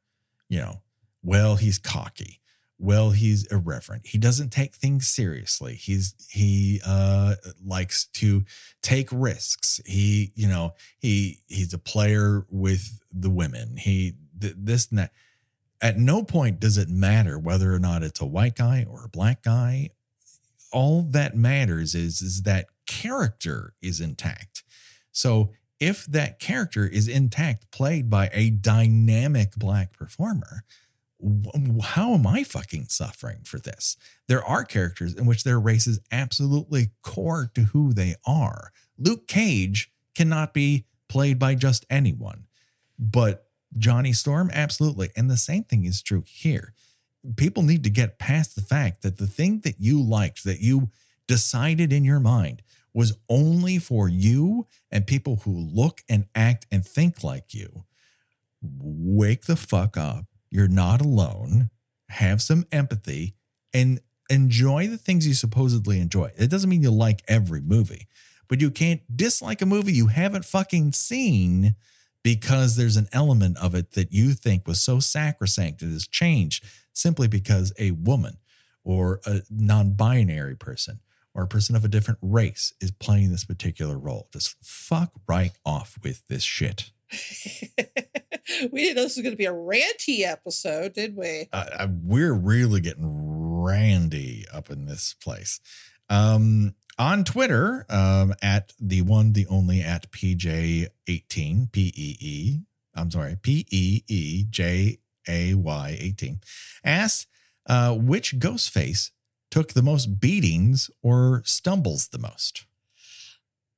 you 0.49 0.59
know, 0.59 0.83
well, 1.23 1.57
he's 1.57 1.79
cocky. 1.79 2.41
Well, 2.79 3.11
he's 3.11 3.47
irreverent. 3.47 4.07
He 4.07 4.19
doesn't 4.19 4.51
take 4.51 4.75
things 4.75 5.09
seriously. 5.09 5.75
He's 5.75 6.15
he 6.29 6.81
uh 6.85 7.37
likes 7.65 8.07
to 8.15 8.45
take 8.83 9.09
risks. 9.13 9.81
He, 9.87 10.33
you 10.35 10.49
know, 10.49 10.75
he 10.99 11.41
he's 11.49 11.73
a 11.73 11.79
player 11.79 12.45
with 12.51 13.01
the 13.13 13.31
women. 13.31 13.77
He 13.77 14.15
th- 14.41 14.57
this 14.59 14.89
and 14.89 14.99
that. 14.99 15.13
At 15.81 15.99
no 15.99 16.25
point 16.25 16.61
does 16.61 16.79
it 16.79 16.89
matter 16.89 17.39
whether 17.39 17.73
or 17.73 17.79
not 17.79 18.03
it's 18.03 18.21
a 18.21 18.27
white 18.27 18.57
guy 18.57 18.87
or 18.89 19.05
a 19.05 19.09
black 19.09 19.43
guy. 19.43 19.91
All 20.75 21.03
that 21.11 21.37
matters 21.37 21.95
is 21.95 22.21
is 22.21 22.43
that 22.43 22.67
character 22.87 23.75
is 23.81 24.01
intact. 24.01 24.65
So 25.13 25.51
if 25.79 26.05
that 26.07 26.41
character 26.41 26.87
is 26.87 27.09
intact, 27.09 27.71
played 27.71 28.11
by 28.11 28.29
a 28.33 28.51
dynamic 28.51 29.55
black 29.57 29.93
performer, 29.93 30.65
how 31.83 32.15
am 32.15 32.27
I 32.27 32.43
fucking 32.43 32.87
suffering 32.89 33.39
for 33.45 33.59
this? 33.59 33.97
There 34.29 34.45
are 34.45 34.65
characters 34.65 35.15
in 35.15 35.27
which 35.27 35.45
their 35.45 35.61
race 35.61 35.87
is 35.87 36.01
absolutely 36.11 36.91
core 37.03 37.51
to 37.55 37.63
who 37.63 37.93
they 37.93 38.17
are. 38.27 38.73
Luke 38.99 39.27
Cage 39.27 39.91
cannot 40.15 40.53
be 40.53 40.87
played 41.09 41.39
by 41.39 41.55
just 41.55 41.87
anyone, 41.89 42.47
but 42.99 43.47
Johnny 43.77 44.13
Storm, 44.13 44.51
absolutely. 44.53 45.11
And 45.17 45.31
the 45.31 45.37
same 45.37 45.65
thing 45.65 45.85
is 45.85 46.03
true 46.03 46.25
here. 46.27 46.75
People 47.37 47.63
need 47.63 47.85
to 47.85 47.91
get 47.91 48.19
past 48.19 48.55
the 48.55 48.63
fact 48.63 49.03
that 49.03 49.19
the 49.19 49.27
thing 49.27 49.61
that 49.61 49.77
you 49.79 50.03
liked, 50.03 50.45
that 50.45 50.61
you 50.61 50.91
decided 51.27 51.93
in 51.93 52.05
your 52.05 52.21
mind, 52.21 52.63
was 52.93 53.17
only 53.29 53.79
for 53.79 54.09
you 54.09 54.67
and 54.91 55.07
people 55.07 55.41
who 55.45 55.53
look 55.53 56.03
and 56.09 56.27
act 56.35 56.67
and 56.71 56.87
think 56.87 57.25
like 57.25 57.53
you. 57.53 57.85
Wake 58.63 59.47
the 59.47 59.57
fuck 59.57 59.97
up. 59.97 60.27
You're 60.51 60.69
not 60.69 61.01
alone. 61.01 61.71
Have 62.11 62.41
some 62.41 62.65
empathy 62.71 63.35
and 63.73 64.01
enjoy 64.31 64.87
the 64.87 64.97
things 64.97 65.27
you 65.27 65.35
supposedly 65.35 66.01
enjoy. 66.01 66.31
It 66.39 66.51
doesn't 66.51 66.71
mean 66.71 66.83
you 66.83 66.91
like 66.91 67.23
every 67.27 67.61
movie, 67.61 68.07
but 68.49 68.61
you 68.61 68.71
can't 68.71 69.01
dislike 69.15 69.61
a 69.61 69.67
movie 69.67 69.93
you 69.93 70.07
haven't 70.07 70.45
fucking 70.45 70.93
seen 70.93 71.75
because 72.25 72.75
there's 72.75 72.97
an 72.97 73.07
element 73.13 73.57
of 73.59 73.77
it 73.77 73.93
that 73.93 74.13
you 74.13 74.33
think 74.33 74.67
was 74.67 74.83
so 74.83 74.99
sacrosanct 74.99 75.83
it 75.83 75.91
has 75.91 76.09
changed 76.09 76.65
simply 76.93 77.29
because 77.29 77.73
a 77.79 77.93
woman 77.93 78.39
or 78.83 79.21
a 79.27 79.43
non-binary 79.51 80.57
person 80.57 80.99
or 81.35 81.45
a 81.45 81.49
person 81.49 81.77
of 81.77 81.85
a 81.85 81.89
different 81.89 82.19
race 82.23 82.73
is 82.81 82.91
playing 82.91 83.31
this 83.31 83.45
particular 83.45 83.99
role. 83.99 84.29
Just 84.33 84.57
fuck 84.63 85.13
right 85.29 85.53
off 85.65 85.99
with 86.03 86.27
this 86.29 86.43
shit. 86.43 86.91
we 88.73 88.83
didn't 88.83 88.97
know 88.97 89.03
this 89.03 89.17
was 89.17 89.23
going 89.23 89.33
to 89.33 89.37
be 89.37 89.45
a 89.45 89.53
ranty 89.53 90.21
episode, 90.21 90.95
did 90.95 91.17
we? 91.17 91.49
uh, 91.53 91.65
uh, 91.81 91.89
we're 92.03 92.33
really 92.33 92.81
getting 92.81 93.07
randy 93.63 94.45
up 94.53 94.71
in 94.71 94.87
this 94.87 95.15
place. 95.23 95.61
Um, 96.09 96.75
on 96.99 97.25
Twitter, 97.25 97.87
um, 97.89 98.35
at 98.43 98.73
the 98.81 99.03
one, 99.03 99.33
the 99.33 99.47
only 99.49 99.81
at 99.81 100.11
PJ18, 100.11 101.73
P 101.73 101.93
E 101.97 102.17
E, 102.21 102.61
I'm 102.95 103.11
sorry, 103.11 103.37
P 103.41 103.67
E 103.71 104.03
E 104.07 104.45
J 104.49 104.99
A 105.29 105.55
Y 105.55 105.97
18, 106.01 106.41
asked 106.85 107.27
uh, 107.67 107.95
which 107.95 108.39
ghost 108.39 108.71
face 108.71 109.11
took 109.51 109.73
the 109.73 109.83
most 109.83 110.21
beatings 110.21 110.91
or 111.03 111.43
stumbles 111.45 112.09
the 112.09 112.19
most. 112.19 112.67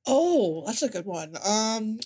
Oh, 0.05 0.63
that's 0.65 0.81
a 0.81 0.89
good 0.89 1.05
one. 1.05 1.35
Um, 1.45 1.99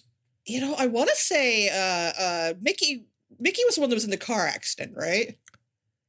you 0.46 0.60
know, 0.60 0.76
I 0.78 0.88
want 0.88 1.10
to 1.10 1.16
say 1.16 1.70
uh 1.70 2.12
uh 2.20 2.54
Mickey 2.60 3.06
Mickey 3.40 3.62
was 3.66 3.76
the 3.76 3.82
one 3.82 3.90
that 3.90 3.96
was 3.96 4.04
in 4.04 4.10
the 4.10 4.18
car 4.18 4.48
accident, 4.48 4.94
right? 4.96 5.38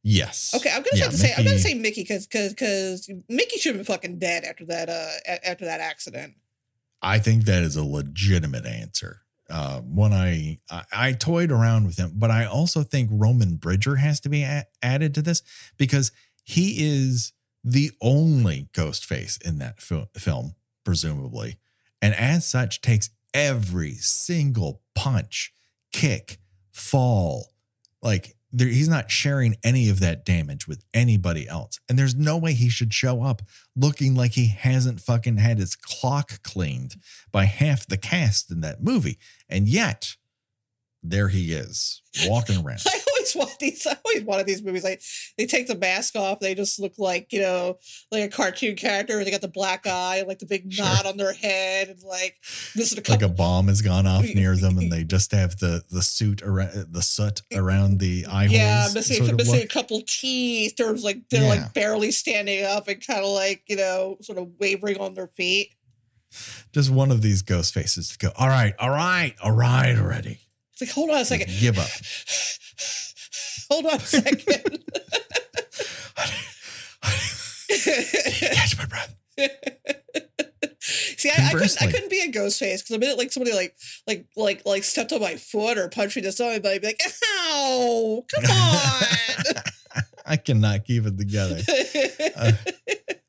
Yes. 0.02 0.52
Okay, 0.54 0.68
I'm 0.70 0.82
gonna 0.82 0.88
Yeah, 0.94 1.04
have 1.04 1.12
to 1.12 1.18
say 1.18 1.32
I'm 1.36 1.44
gonna 1.44 1.58
say 1.58 1.74
Mickey 1.74 2.02
because 2.02 2.26
because 2.26 2.52
because 2.52 3.08
Mickey 3.28 3.58
should 3.58 3.76
have 3.76 3.86
been 3.86 3.94
fucking 3.94 4.18
dead 4.18 4.44
after 4.44 4.64
that 4.66 4.88
uh 4.88 5.36
after 5.44 5.64
that 5.66 5.80
accident. 5.80 6.34
I 7.00 7.18
think 7.18 7.44
that 7.44 7.62
is 7.62 7.76
a 7.76 7.84
legitimate 7.84 8.66
answer. 8.66 9.20
Uh, 9.50 9.80
one 9.80 10.12
I, 10.12 10.58
I 10.70 10.82
I 10.92 11.12
toyed 11.12 11.52
around 11.52 11.86
with 11.86 11.98
him, 11.98 12.12
but 12.14 12.30
I 12.30 12.44
also 12.46 12.82
think 12.82 13.10
Roman 13.12 13.56
Bridger 13.56 13.96
has 13.96 14.18
to 14.20 14.28
be 14.28 14.42
a- 14.42 14.66
added 14.82 15.14
to 15.14 15.22
this 15.22 15.42
because 15.76 16.10
he 16.44 16.76
is 16.78 17.32
the 17.62 17.90
only 18.00 18.68
ghost 18.72 19.04
face 19.04 19.36
in 19.44 19.58
that 19.58 19.80
fil- 19.80 20.10
film, 20.16 20.54
presumably, 20.84 21.58
and 22.00 22.14
as 22.14 22.46
such 22.46 22.80
takes 22.80 23.10
every 23.34 23.92
single 23.94 24.82
punch, 24.94 25.52
kick, 25.92 26.38
fall, 26.72 27.52
like 28.02 28.36
there, 28.52 28.68
he's 28.68 28.88
not 28.88 29.10
sharing 29.10 29.56
any 29.64 29.88
of 29.88 30.00
that 30.00 30.24
damage 30.24 30.68
with 30.68 30.84
anybody 30.92 31.48
else. 31.48 31.80
And 31.88 31.98
there's 31.98 32.14
no 32.14 32.36
way 32.36 32.52
he 32.52 32.68
should 32.68 32.92
show 32.92 33.22
up 33.22 33.42
looking 33.74 34.14
like 34.14 34.32
he 34.32 34.48
hasn't 34.48 35.00
fucking 35.00 35.38
had 35.38 35.58
his 35.58 35.74
clock 35.74 36.42
cleaned 36.42 36.96
by 37.30 37.44
half 37.44 37.86
the 37.86 37.96
cast 37.96 38.50
in 38.50 38.60
that 38.60 38.82
movie. 38.82 39.18
And 39.48 39.68
yet, 39.68 40.16
there 41.02 41.28
he 41.28 41.52
is 41.52 42.02
walking 42.26 42.56
around. 42.64 42.80
I 43.22 43.36
always 43.36 43.36
want 43.36 43.58
these. 43.58 43.86
I 43.86 43.96
always 44.04 44.24
wanted 44.24 44.46
these 44.46 44.62
movies. 44.62 44.84
Like 44.84 45.02
they 45.38 45.46
take 45.46 45.66
the 45.66 45.76
mask 45.76 46.16
off, 46.16 46.40
they 46.40 46.54
just 46.54 46.78
look 46.80 46.94
like 46.98 47.32
you 47.32 47.40
know, 47.40 47.78
like 48.10 48.24
a 48.24 48.28
cartoon 48.28 48.76
character. 48.76 49.22
They 49.24 49.30
got 49.30 49.40
the 49.40 49.48
black 49.48 49.86
eye, 49.86 50.16
and 50.18 50.28
like 50.28 50.38
the 50.38 50.46
big 50.46 50.72
Sure. 50.72 50.84
knot 50.84 51.06
on 51.06 51.16
their 51.16 51.32
head, 51.32 51.88
and 51.88 52.02
like 52.02 52.36
this 52.74 52.92
is 52.92 52.98
a 52.98 53.10
Like 53.10 53.22
a 53.22 53.28
bomb 53.28 53.68
has 53.68 53.82
gone 53.82 54.06
off 54.06 54.24
near 54.34 54.56
them, 54.56 54.78
and 54.78 54.90
they 54.90 55.04
just 55.04 55.32
have 55.32 55.58
the 55.58 55.82
the 55.90 56.02
suit 56.02 56.42
around 56.42 56.92
the 56.92 57.02
soot 57.02 57.42
around 57.54 57.98
the 57.98 58.26
eye 58.26 58.44
yeah, 58.46 58.82
holes. 58.82 58.94
missing, 58.94 59.16
sort 59.18 59.30
of 59.30 59.36
missing 59.36 59.62
a 59.62 59.66
couple 59.66 60.00
teeth. 60.06 60.76
They're 60.76 60.94
like 60.94 61.28
they're 61.30 61.42
Yeah. 61.42 61.48
like 61.48 61.74
barely 61.74 62.10
standing 62.10 62.64
up 62.64 62.88
and 62.88 63.04
kind 63.06 63.20
of 63.20 63.30
like 63.30 63.62
you 63.68 63.76
know, 63.76 64.16
sort 64.22 64.38
of 64.38 64.48
wavering 64.58 64.98
on 64.98 65.14
their 65.14 65.28
feet. 65.28 65.74
Just 66.72 66.90
one 66.90 67.10
of 67.10 67.20
these 67.20 67.42
ghost 67.42 67.74
faces 67.74 68.08
to 68.08 68.18
go. 68.18 68.32
All 68.36 68.48
right, 68.48 68.74
all 68.78 68.88
right, 68.90 69.34
all 69.42 69.52
right, 69.52 69.96
already. 69.98 70.38
It's 70.72 70.80
like 70.80 70.90
hold 70.90 71.10
on 71.10 71.18
a 71.18 71.24
second. 71.24 71.48
Just 71.48 71.60
give 71.60 71.78
up. 71.78 71.88
hold 73.72 73.86
on 73.86 73.94
a 73.94 74.00
second. 74.00 74.38
Catch 78.52 78.78
my 78.78 78.84
breath. 78.86 79.16
See, 80.80 81.30
I, 81.30 81.48
I 81.48 81.52
couldn't. 81.52 81.82
I 81.82 81.90
couldn't 81.90 82.10
be 82.10 82.20
a 82.20 82.28
ghost 82.28 82.58
face 82.58 82.82
because 82.82 82.94
I'm 82.94 83.00
the 83.00 83.06
minute 83.06 83.18
like 83.18 83.32
somebody 83.32 83.54
like 83.54 83.74
like 84.06 84.26
like 84.36 84.66
like 84.66 84.84
stepped 84.84 85.12
on 85.12 85.20
my 85.20 85.36
foot 85.36 85.78
or 85.78 85.88
punched 85.88 86.16
me 86.16 86.22
to 86.22 86.32
something, 86.32 86.60
But 86.60 86.72
I'd 86.72 86.80
be 86.80 86.88
like, 86.88 87.00
"Ow! 87.34 88.24
Come 88.28 88.44
on!" 88.50 90.02
I 90.26 90.36
cannot 90.36 90.84
keep 90.84 91.06
it 91.06 91.16
together. 91.16 91.60
Uh, 92.36 92.52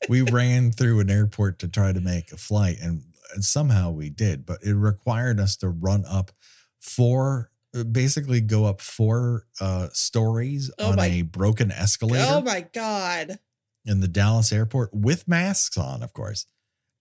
we 0.10 0.22
ran 0.22 0.72
through 0.72 1.00
an 1.00 1.10
airport 1.10 1.60
to 1.60 1.68
try 1.68 1.94
to 1.94 2.02
make 2.02 2.32
a 2.32 2.38
flight 2.38 2.78
and, 2.82 3.04
and 3.34 3.44
somehow 3.44 3.90
we 3.92 4.10
did 4.10 4.46
but 4.46 4.60
it 4.64 4.74
required 4.74 5.40
us 5.40 5.56
to 5.58 5.70
run 5.70 6.04
up 6.06 6.32
four 6.80 7.50
basically 7.92 8.40
go 8.42 8.66
up 8.66 8.80
four 8.82 9.48
uh 9.60 9.88
stories 9.94 10.70
Oh 10.78 10.92
on 10.92 10.96
my- 10.98 11.08
a 11.08 11.22
broken 11.24 11.72
escalator 11.72 12.26
oh 12.30 12.42
my 12.42 12.68
god! 12.74 13.40
in 13.86 14.00
the 14.00 14.08
Dallas 14.08 14.52
airport 14.54 14.94
with 14.94 15.28
masks 15.28 15.78
on 15.78 16.04
of 16.04 16.14
course 16.14 16.46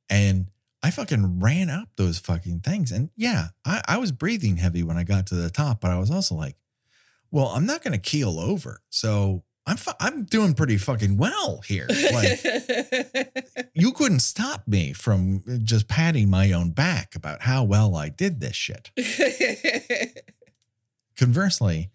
and 0.09 0.49
I 0.83 0.91
fucking 0.91 1.39
ran 1.41 1.71
up 1.71 1.91
those 1.97 2.19
fucking 2.19 2.61
things 2.61 2.91
and 2.91 3.11
yeah 3.17 3.49
I, 3.65 3.83
I 3.87 3.99
was 3.99 4.11
breathing 4.13 4.57
heavy 4.57 4.83
when 4.83 4.97
I 4.97 5.05
got 5.05 5.27
to 5.29 5.35
the 5.35 5.51
top 5.51 5.81
but 5.81 5.91
I 5.91 5.99
was 5.99 6.11
also 6.11 6.35
like 6.35 6.57
well, 7.35 7.47
I'm 7.47 7.65
not 7.65 7.83
going 7.83 7.93
to 7.95 7.99
keel 7.99 8.39
over. 8.39 8.83
So 8.91 9.43
I'm, 9.67 9.79
fu- 9.79 9.93
I'm 9.99 10.25
doing 10.25 10.53
pretty 10.53 10.77
fucking 10.77 11.17
well 11.17 11.63
here. 11.67 11.87
Like, 11.89 12.45
you 13.75 13.93
couldn't 13.93 14.21
stop 14.21 14.69
me 14.69 14.93
from 14.93 15.43
just 15.65 15.89
patting 15.89 16.29
my 16.29 16.53
own 16.53 16.73
back 16.73 17.15
about 17.15 17.41
how 17.41 17.65
well 17.65 17.97
I 17.97 18.11
did 18.11 18.41
this 18.41 18.55
shit. 18.55 18.91
Conversely, 21.17 21.91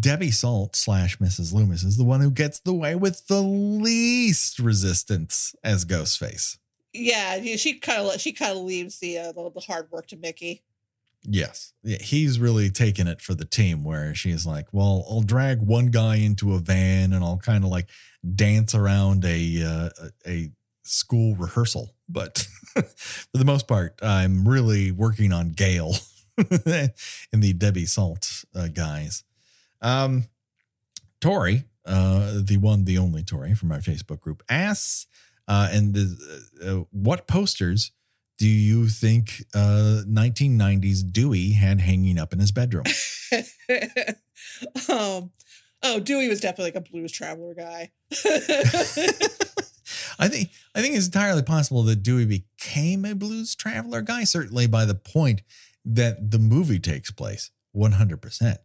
Debbie 0.00 0.30
Salt 0.30 0.76
slash 0.76 1.18
Mrs. 1.18 1.52
Loomis 1.52 1.84
is 1.84 1.96
the 1.96 2.04
one 2.04 2.20
who 2.20 2.30
gets 2.30 2.58
the 2.58 2.74
way 2.74 2.94
with 2.94 3.26
the 3.26 3.42
least 3.42 4.58
resistance 4.58 5.54
as 5.62 5.84
Ghostface. 5.84 6.58
yeah, 6.92 7.38
she 7.56 7.78
kind 7.78 8.06
of 8.06 8.20
she 8.20 8.32
kind 8.32 8.52
of 8.52 8.64
leaves 8.64 8.98
the, 9.00 9.18
uh, 9.18 9.32
the 9.32 9.50
the 9.50 9.60
hard 9.60 9.90
work 9.90 10.06
to 10.08 10.16
Mickey. 10.16 10.62
Yes. 11.26 11.72
Yeah, 11.82 11.96
he's 12.00 12.38
really 12.38 12.68
taking 12.70 13.06
it 13.06 13.20
for 13.22 13.34
the 13.34 13.46
team 13.46 13.82
where 13.82 14.14
she's 14.14 14.44
like, 14.46 14.66
well, 14.72 15.06
I'll 15.08 15.22
drag 15.22 15.62
one 15.62 15.86
guy 15.86 16.16
into 16.16 16.52
a 16.52 16.58
van 16.58 17.12
and 17.14 17.24
I'll 17.24 17.38
kind 17.38 17.64
of 17.64 17.70
like 17.70 17.88
dance 18.34 18.74
around 18.74 19.24
a 19.24 19.62
uh, 19.64 20.08
a 20.26 20.50
school 20.82 21.34
rehearsal. 21.36 21.94
But 22.08 22.38
for 22.96 23.38
the 23.38 23.44
most 23.44 23.66
part, 23.66 23.98
I'm 24.02 24.46
really 24.46 24.92
working 24.92 25.32
on 25.32 25.50
Gale 25.50 25.94
in 27.32 27.40
the 27.40 27.52
Debbie 27.52 27.86
Salt 27.86 28.44
uh, 28.54 28.68
guys. 28.68 29.24
Um, 29.80 30.24
Tori, 31.20 31.64
uh, 31.86 32.40
the 32.42 32.56
one, 32.58 32.84
the 32.84 32.98
only 32.98 33.22
Tori 33.22 33.54
from 33.54 33.72
our 33.72 33.78
Facebook 33.78 34.20
group, 34.20 34.42
asks, 34.48 35.06
uh, 35.46 35.68
and 35.70 35.94
the, 35.94 36.40
uh, 36.64 36.84
what 36.90 37.26
posters 37.26 37.92
do 38.38 38.48
you 38.48 38.88
think 38.88 39.44
uh, 39.54 40.02
1990s 40.06 41.12
Dewey 41.12 41.52
had 41.52 41.80
hanging 41.80 42.18
up 42.18 42.32
in 42.32 42.40
his 42.40 42.50
bedroom? 42.50 42.84
um, 44.88 45.30
oh, 45.82 46.00
Dewey 46.02 46.28
was 46.28 46.40
definitely 46.40 46.72
like 46.72 46.74
a 46.74 46.80
blues 46.80 47.12
traveler 47.12 47.54
guy. 47.54 47.92
I 50.18 50.28
think 50.28 50.50
I 50.74 50.80
think 50.80 50.96
it's 50.96 51.06
entirely 51.06 51.42
possible 51.42 51.82
that 51.84 52.02
Dewey 52.02 52.24
became 52.24 53.04
a 53.04 53.14
blues 53.14 53.54
traveler 53.54 54.02
guy. 54.02 54.24
Certainly 54.24 54.68
by 54.68 54.84
the 54.84 54.94
point 54.94 55.42
that 55.84 56.30
the 56.30 56.38
movie 56.38 56.78
takes 56.78 57.10
place, 57.10 57.50
100%. 57.76 58.56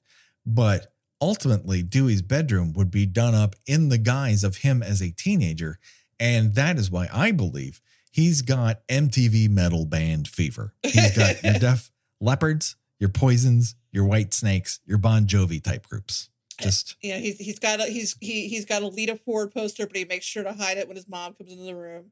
But 0.45 0.93
ultimately, 1.21 1.83
Dewey's 1.83 2.21
bedroom 2.21 2.73
would 2.73 2.91
be 2.91 3.05
done 3.05 3.35
up 3.35 3.55
in 3.65 3.89
the 3.89 3.97
guise 3.97 4.43
of 4.43 4.57
him 4.57 4.81
as 4.81 5.01
a 5.01 5.11
teenager, 5.11 5.79
and 6.19 6.55
that 6.55 6.77
is 6.77 6.89
why 6.91 7.07
I 7.11 7.31
believe 7.31 7.81
he's 8.11 8.41
got 8.41 8.85
MTV 8.87 9.49
metal 9.49 9.85
band 9.85 10.27
fever. 10.27 10.73
He's 10.83 11.15
got 11.15 11.43
your 11.43 11.53
Def 11.53 11.91
Leppards, 12.21 12.75
your 12.99 13.09
Poisons, 13.09 13.75
your 13.91 14.05
White 14.05 14.33
Snakes, 14.33 14.79
your 14.85 14.97
Bon 14.97 15.25
Jovi 15.25 15.63
type 15.63 15.87
groups. 15.87 16.29
Just 16.61 16.95
yeah, 17.01 17.17
he's 17.17 17.37
he's 17.37 17.59
got 17.59 17.79
a 17.79 17.85
he's 17.85 18.15
he 18.19 18.47
he's 18.47 18.65
got 18.65 18.81
a 18.81 18.87
Lita 18.87 19.15
Ford 19.15 19.53
poster, 19.53 19.87
but 19.87 19.95
he 19.95 20.05
makes 20.05 20.25
sure 20.25 20.43
to 20.43 20.53
hide 20.53 20.77
it 20.77 20.87
when 20.87 20.95
his 20.97 21.07
mom 21.07 21.33
comes 21.33 21.51
into 21.51 21.63
the 21.63 21.75
room. 21.75 22.11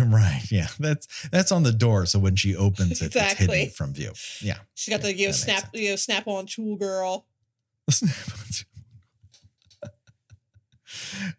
right, 0.12 0.42
yeah. 0.50 0.68
That's 0.78 1.28
that's 1.30 1.50
on 1.52 1.62
the 1.64 1.72
door, 1.72 2.06
so 2.06 2.18
when 2.18 2.36
she 2.36 2.54
opens 2.54 3.02
it, 3.02 3.14
it's 3.14 3.32
hidden 3.34 3.70
from 3.70 3.92
view. 3.94 4.12
Yeah. 4.40 4.58
She's 4.74 4.92
got 4.94 5.00
Yeah, 5.04 5.12
the 5.12 5.18
you 5.18 5.26
know 5.26 5.32
snap 5.32 5.60
sense. 5.60 5.70
you 5.74 5.90
know 5.90 5.96
snap 5.96 6.26
on 6.26 6.46
tool 6.46 6.76
girl. 6.76 7.26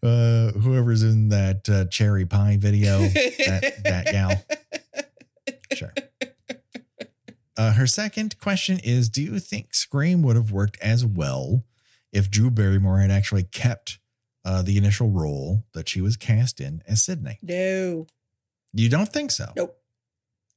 uh, 0.03 0.51
whoever's 0.51 1.03
in 1.03 1.29
that 1.29 1.67
uh, 1.69 1.85
cherry 1.85 2.25
pie 2.25 2.57
video, 2.59 2.99
that 2.99 3.73
that 3.83 4.05
gal. 4.11 4.43
Sure. 5.73 5.93
Uh, 7.55 7.73
her 7.73 7.85
second 7.85 8.39
question 8.39 8.79
is 8.83 9.07
Do 9.07 9.21
you 9.21 9.37
think 9.39 9.75
Scream 9.75 10.23
would 10.23 10.35
have 10.35 10.51
worked 10.51 10.79
as 10.81 11.05
well 11.05 11.63
if 12.11 12.29
Drew 12.31 12.49
Barrymore 12.49 12.99
had 12.99 13.11
actually 13.11 13.43
kept 13.43 13.99
uh, 14.45 14.61
the 14.61 14.77
initial 14.77 15.09
role 15.09 15.65
that 15.73 15.87
she 15.89 16.01
was 16.01 16.17
cast 16.17 16.59
in 16.59 16.81
as 16.87 17.01
Sidney? 17.03 17.37
No, 17.41 18.07
You 18.73 18.89
don't 18.89 19.11
think 19.11 19.31
so? 19.31 19.51
nope. 19.55 19.75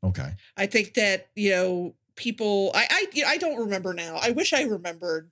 Okay. 0.04 0.32
I 0.56 0.66
think 0.66 0.94
that 0.94 1.28
you 1.36 1.50
know 1.50 1.94
people. 2.16 2.72
I 2.74 2.86
I 2.90 3.06
you 3.12 3.22
know, 3.22 3.28
I 3.28 3.36
don't 3.36 3.58
remember 3.60 3.94
now. 3.94 4.18
I 4.20 4.30
wish 4.30 4.52
I 4.52 4.62
remembered. 4.62 5.30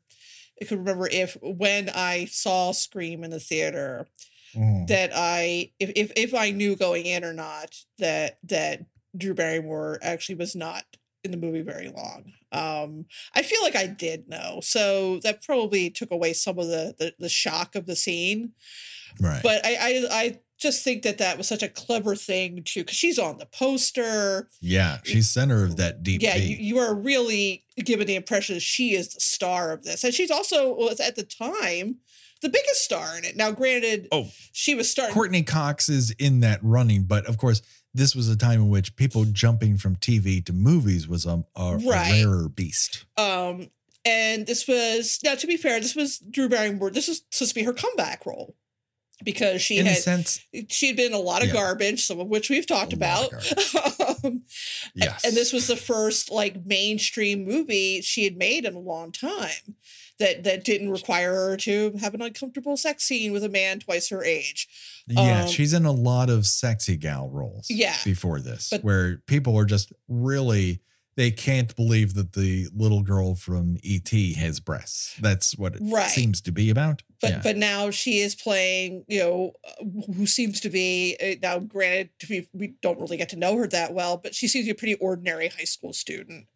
I 0.63 0.67
could 0.67 0.79
remember 0.79 1.09
if 1.11 1.37
when 1.43 1.91
I 1.93 2.27
saw 2.27 2.71
Scream 2.73 3.25
in 3.25 3.31
the 3.31 3.41
theater 3.41 4.07
Mm. 4.57 4.89
that 4.89 5.13
I 5.15 5.71
if 5.79 5.93
if 5.95 6.13
if 6.17 6.35
I 6.35 6.51
knew 6.51 6.75
going 6.75 7.07
in 7.07 7.23
or 7.25 7.33
not 7.33 7.77
that 7.99 8.39
that 8.45 8.85
Drew 9.17 9.33
Barrymore 9.33 10.01
actually 10.03 10.35
was 10.35 10.57
not 10.57 10.83
in 11.23 11.31
the 11.31 11.37
movie 11.37 11.63
very 11.63 11.89
long. 11.89 12.33
Um, 12.53 13.07
I 13.35 13.43
feel 13.43 13.63
like 13.63 13.77
I 13.77 13.87
did 13.87 14.29
know, 14.29 14.61
so 14.63 15.21
that 15.21 15.43
probably 15.43 15.91
took 15.91 16.11
away 16.11 16.33
some 16.33 16.59
of 16.59 16.67
the 16.67 16.95
the, 16.99 17.15
the 17.19 17.29
shock 17.29 17.75
of 17.75 17.87
the 17.87 17.97
scene. 17.97 18.53
Right. 19.21 19.41
But 19.43 19.65
I, 19.65 19.77
I 19.81 20.05
I 20.11 20.39
just 20.59 20.85
think 20.85 21.03
that 21.03 21.19
that 21.19 21.39
was 21.39 21.49
such 21.49 21.63
a 21.63 21.69
clever 21.69 22.15
thing 22.15 22.63
to 22.65 22.81
because 22.81 22.97
she's 22.97 23.19
on 23.19 23.39
the 23.39 23.47
poster. 23.47 24.49
yeah, 24.61 24.99
she's 25.05 25.31
center 25.31 25.65
of 25.65 25.77
that 25.77 26.03
deep 26.03 26.23
yeah, 26.23 26.37
you, 26.37 26.57
you 26.57 26.79
are 26.79 26.95
really 26.95 27.65
given 27.77 28.07
the 28.07 28.15
impression 28.15 28.57
that 28.57 28.61
she 28.61 28.95
is 28.95 29.15
the 29.15 29.21
star 29.21 29.73
of 29.73 29.85
this, 29.85 30.05
and 30.05 30.13
she's 30.13 30.31
also 30.31 30.75
was 30.75 31.01
at 31.01 31.17
the 31.17 31.23
time 31.23 31.97
the 32.43 32.49
biggest 32.49 32.85
star 32.85 33.17
in 33.19 33.25
it. 33.25 33.37
Now, 33.37 33.51
granted, 33.51 34.09
Oh, 34.13 34.29
she 34.53 34.75
was 34.75 34.91
starting. 34.91 35.15
Courteney 35.15 35.43
Cox 35.43 35.89
is 35.89 36.11
in 36.13 36.41
that 36.41 36.61
running, 36.63 37.05
but 37.05 37.27
of 37.27 37.37
course, 37.37 37.63
this 37.95 38.15
was 38.15 38.29
a 38.29 38.37
time 38.37 38.61
in 38.63 38.69
which 38.69 38.97
people 38.97 39.25
jumping 39.25 39.77
from 39.77 39.97
TV 39.97 40.45
to 40.47 40.53
movies 40.53 41.09
was 41.09 41.27
a, 41.27 41.45
a, 41.57 41.77
Right. 41.79 42.23
a 42.23 42.27
rarer 42.27 42.49
beast. 42.49 43.05
Um, 43.17 43.71
and 44.05 44.47
this 44.47 44.67
was 44.69 45.19
now 45.25 45.35
to 45.35 45.47
be 45.47 45.57
fair, 45.57 45.81
this 45.81 45.95
was 45.97 46.19
Drew 46.19 46.49
Barrymore. 46.49 46.91
This 46.91 47.09
was 47.09 47.23
supposed 47.31 47.51
to 47.51 47.55
be 47.61 47.65
her 47.65 47.73
comeback 47.73 48.25
role 48.25 48.55
because 49.23 49.61
she 49.61 49.77
in 49.79 49.85
had 49.85 49.99
sense, 49.99 50.41
she 50.69 50.87
had 50.87 50.97
been 50.97 51.09
in 51.09 51.13
a 51.13 51.19
lot 51.19 51.43
of 51.43 51.49
Yeah. 51.49 51.55
garbage, 51.55 52.07
some 52.07 52.21
of 52.21 52.29
which 52.29 52.49
we've 52.49 52.67
talked 52.67 52.93
A 52.95 52.97
about. 52.97 53.33
um, 54.25 54.43
yes. 54.95 55.25
and 55.25 55.35
this 55.37 55.53
was 55.53 55.67
the 55.67 55.77
first 55.77 56.31
like 56.31 56.65
mainstream 56.65 57.45
movie 57.45 58.01
she 58.01 58.25
had 58.25 58.37
made 58.37 58.65
in 58.65 58.75
a 58.75 58.79
long 58.81 59.13
time 59.13 59.77
that 60.19 60.45
that 60.45 60.65
didn't 60.65 60.91
require 60.91 61.33
her 61.35 61.57
to 61.59 61.93
have 62.01 62.15
an 62.15 62.23
uncomfortable 62.23 62.77
sex 62.77 63.05
scene 63.05 63.33
with 63.33 63.45
a 63.45 63.49
man 63.49 63.81
twice 63.81 64.09
her 64.09 64.25
age. 64.25 64.69
Yeah, 65.11 65.43
um, 65.43 65.49
she's 65.49 65.73
in 65.73 65.85
a 65.87 65.93
lot 65.93 66.31
of 66.31 66.47
sexy 66.47 66.97
gal 66.97 67.29
roles. 67.31 67.67
Yeah. 67.69 67.97
before 68.05 68.41
this, 68.41 68.69
But- 68.71 68.85
where 68.85 69.19
people 69.27 69.57
are 69.59 69.65
just 69.65 69.93
really 70.09 70.81
they 71.17 71.31
can't 71.33 71.75
believe 71.77 72.15
that 72.15 72.33
the 72.33 72.69
little 72.75 73.03
girl 73.03 73.35
from 73.35 73.77
ET 73.85 74.09
has 74.37 74.59
breasts. 74.59 75.17
That's 75.21 75.55
what 75.59 75.75
it 75.75 75.81
Right. 75.83 76.09
seems 76.09 76.41
to 76.43 76.53
be 76.53 76.71
about. 76.71 77.03
But 77.21 77.31
yeah. 77.31 77.41
but 77.43 77.57
now 77.59 77.91
she 77.91 78.21
is 78.21 78.35
playing, 78.35 79.05
you 79.07 79.19
know, 79.19 79.53
uh, 79.69 80.13
who 80.15 80.25
seems 80.27 80.61
to 80.61 80.71
be 80.71 81.17
uh, 81.23 81.35
now. 81.43 81.59
Granted, 81.59 82.11
to 82.21 82.27
be, 82.27 82.49
we 82.55 82.75
don't 82.81 82.99
really 83.01 83.19
get 83.19 83.29
to 83.31 83.37
know 83.37 83.57
her 83.59 83.67
that 83.67 83.93
well, 83.93 84.17
but 84.17 84.35
she 84.35 84.49
seems 84.49 84.65
to 84.65 84.69
be 84.69 84.71
a 84.71 84.79
pretty 84.79 84.95
ordinary 84.95 85.49
high 85.49 85.65
school 85.65 85.93
student. 85.93 86.47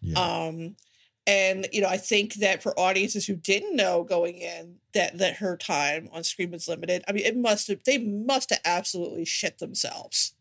yeah. 0.00 0.18
Um, 0.46 0.76
and 1.26 1.66
you 1.72 1.80
know, 1.80 1.88
I 1.88 1.96
think 1.96 2.34
that 2.34 2.62
for 2.62 2.78
audiences 2.78 3.26
who 3.26 3.34
didn't 3.36 3.74
know 3.74 4.04
going 4.04 4.36
in 4.36 4.76
that 4.94 5.18
that 5.18 5.36
her 5.36 5.56
time 5.56 6.08
on 6.12 6.24
screen 6.24 6.50
was 6.50 6.68
limited. 6.68 7.04
I 7.08 7.12
mean, 7.12 7.24
it 7.24 7.36
must 7.36 7.68
have 7.68 7.82
they 7.84 7.98
must 7.98 8.50
have 8.50 8.60
absolutely 8.64 9.24
shit 9.24 9.58
themselves. 9.58 10.34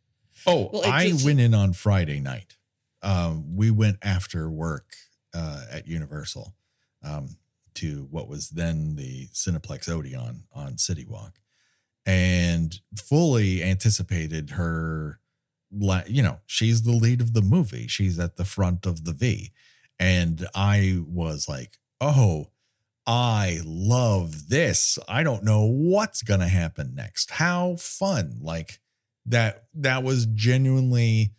Oh, 0.46 0.82
I 0.84 1.10
just- 1.10 1.26
went 1.26 1.40
in 1.40 1.54
on 1.54 1.74
Friday 1.74 2.20
night. 2.20 2.56
Um, 3.02 3.56
we 3.56 3.70
went 3.70 3.98
after 4.02 4.50
work 4.50 4.86
uh, 5.34 5.66
at 5.72 5.88
Universal 5.88 6.56
um, 7.04 7.38
to 7.76 8.08
what 8.10 8.28
was 8.28 8.50
then 8.50 8.96
the 8.96 9.28
Cineplex 9.28 9.88
Odeon 9.88 10.46
on 10.54 10.78
City 10.78 11.06
Walk, 11.08 11.36
and 12.06 12.80
fully 12.96 13.64
anticipated 13.64 14.52
her. 14.52 15.20
You 16.08 16.24
know, 16.24 16.40
she's 16.46 16.84
the 16.84 16.92
lead 16.92 17.22
of 17.22 17.34
the 17.34 17.42
movie. 17.42 17.88
She's 17.88 18.18
at 18.18 18.38
the 18.38 18.46
front 18.46 18.86
of 18.86 19.04
the 19.04 19.12
V, 19.14 19.52
and 20.00 20.48
I 20.54 21.00
was 21.08 21.48
like, 21.48 21.72
"Oh, 22.02 22.48
I 23.08 23.62
love 23.64 24.50
this. 24.50 24.98
I 25.08 25.24
don't 25.24 25.44
know 25.44 25.66
what's 25.66 26.24
going 26.24 26.40
to 26.40 26.48
happen 26.48 26.96
next. 26.96 27.32
How 27.32 27.76
fun. 27.76 28.40
Like 28.42 28.80
that 29.26 29.66
that 29.76 30.04
was 30.04 30.26
genuinely 30.26 31.32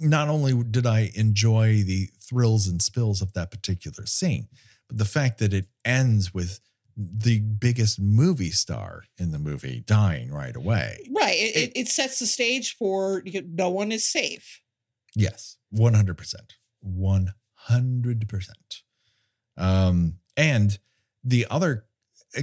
not 0.00 0.28
only 0.28 0.60
did 0.64 0.86
I 0.86 1.12
enjoy 1.14 1.82
the 1.82 2.08
thrills 2.20 2.66
and 2.66 2.82
spills 2.82 3.22
of 3.22 3.32
that 3.34 3.50
particular 3.50 4.06
scene, 4.06 4.48
but 4.88 4.98
the 4.98 5.04
fact 5.04 5.38
that 5.38 5.54
it 5.54 5.66
ends 5.84 6.34
with 6.34 6.60
the 6.96 7.40
biggest 7.40 8.00
movie 8.00 8.50
star 8.50 9.04
in 9.18 9.32
the 9.32 9.38
movie 9.38 9.82
dying 9.86 10.32
right 10.32 10.54
away. 10.54 10.98
Right. 11.14 11.36
It, 11.36 11.56
it, 11.56 11.72
it 11.76 11.88
sets 11.88 12.18
the 12.18 12.26
stage 12.26 12.76
for 12.76 13.22
you 13.24 13.40
know, 13.40 13.48
no 13.66 13.70
one 13.70 13.92
is 13.92 14.04
safe. 14.04 14.60
Yes, 15.14 15.56
100%. 15.74 16.34
100%. 16.84 17.28
Um, 19.56 20.16
and 20.36 20.78
the 21.22 21.46
other 21.50 21.86
uh, 22.36 22.42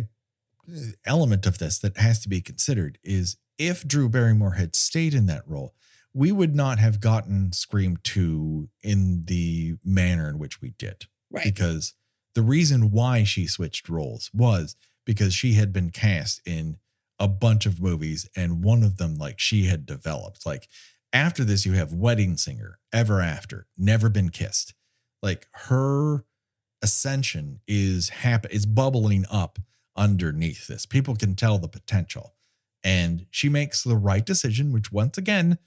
element 1.06 1.46
of 1.46 1.58
this 1.58 1.80
that 1.80 1.98
has 1.98 2.20
to 2.22 2.30
be 2.30 2.42
considered 2.42 2.98
is 3.04 3.38
if 3.58 3.88
Drew 3.88 4.10
Barrymore 4.10 4.54
had 4.54 4.76
stayed 4.76 5.14
in 5.14 5.26
that 5.28 5.48
role, 5.48 5.76
we 6.14 6.32
would 6.32 6.56
not 6.56 6.80
have 6.80 7.00
gotten 7.00 7.54
Scream 7.54 7.98
2 8.04 8.70
in 8.84 9.26
the 9.26 9.76
manner 9.86 10.28
in 10.28 10.40
which 10.40 10.62
we 10.62 10.72
did. 10.78 11.06
Right. 11.32 11.46
because 11.46 11.94
the 12.36 12.42
reason 12.42 12.92
why 12.92 13.24
she 13.24 13.48
switched 13.48 13.88
roles 13.90 14.30
was 14.34 14.76
because 15.06 15.34
she 15.34 15.54
had 15.54 15.72
been 15.72 15.90
cast 15.90 16.42
in 16.46 16.78
a 17.20 17.28
bunch 17.28 17.66
of 17.66 17.82
movies 17.82 18.28
and 18.36 18.64
one 18.64 18.84
of 18.84 18.98
them 18.98 19.16
like 19.16 19.40
she 19.40 19.66
had 19.66 19.86
developed. 19.86 20.46
Like 20.46 20.68
after 21.14 21.44
this 21.44 21.66
you 21.66 21.74
have 21.74 21.94
wedding 21.94 22.36
singer 22.38 22.80
ever 22.92 23.22
after 23.22 23.68
never 23.78 24.10
been 24.10 24.30
kissed 24.30 24.74
like 25.22 25.48
her 25.68 26.26
ascension 26.82 27.60
is 27.68 28.10
happen 28.10 28.50
is 28.52 28.66
bubbling 28.66 29.26
up 29.30 29.60
underneath 29.96 30.68
this 30.68 30.86
people 30.86 31.16
can 31.16 31.36
tell 31.36 31.58
the 31.58 31.68
potential 31.68 32.34
and 32.84 33.26
she 33.30 33.50
makes 33.50 33.84
the 33.84 33.96
right 33.96 34.26
decision 34.26 34.72
which 34.72 34.92
once 34.92 35.18
again 35.18 35.58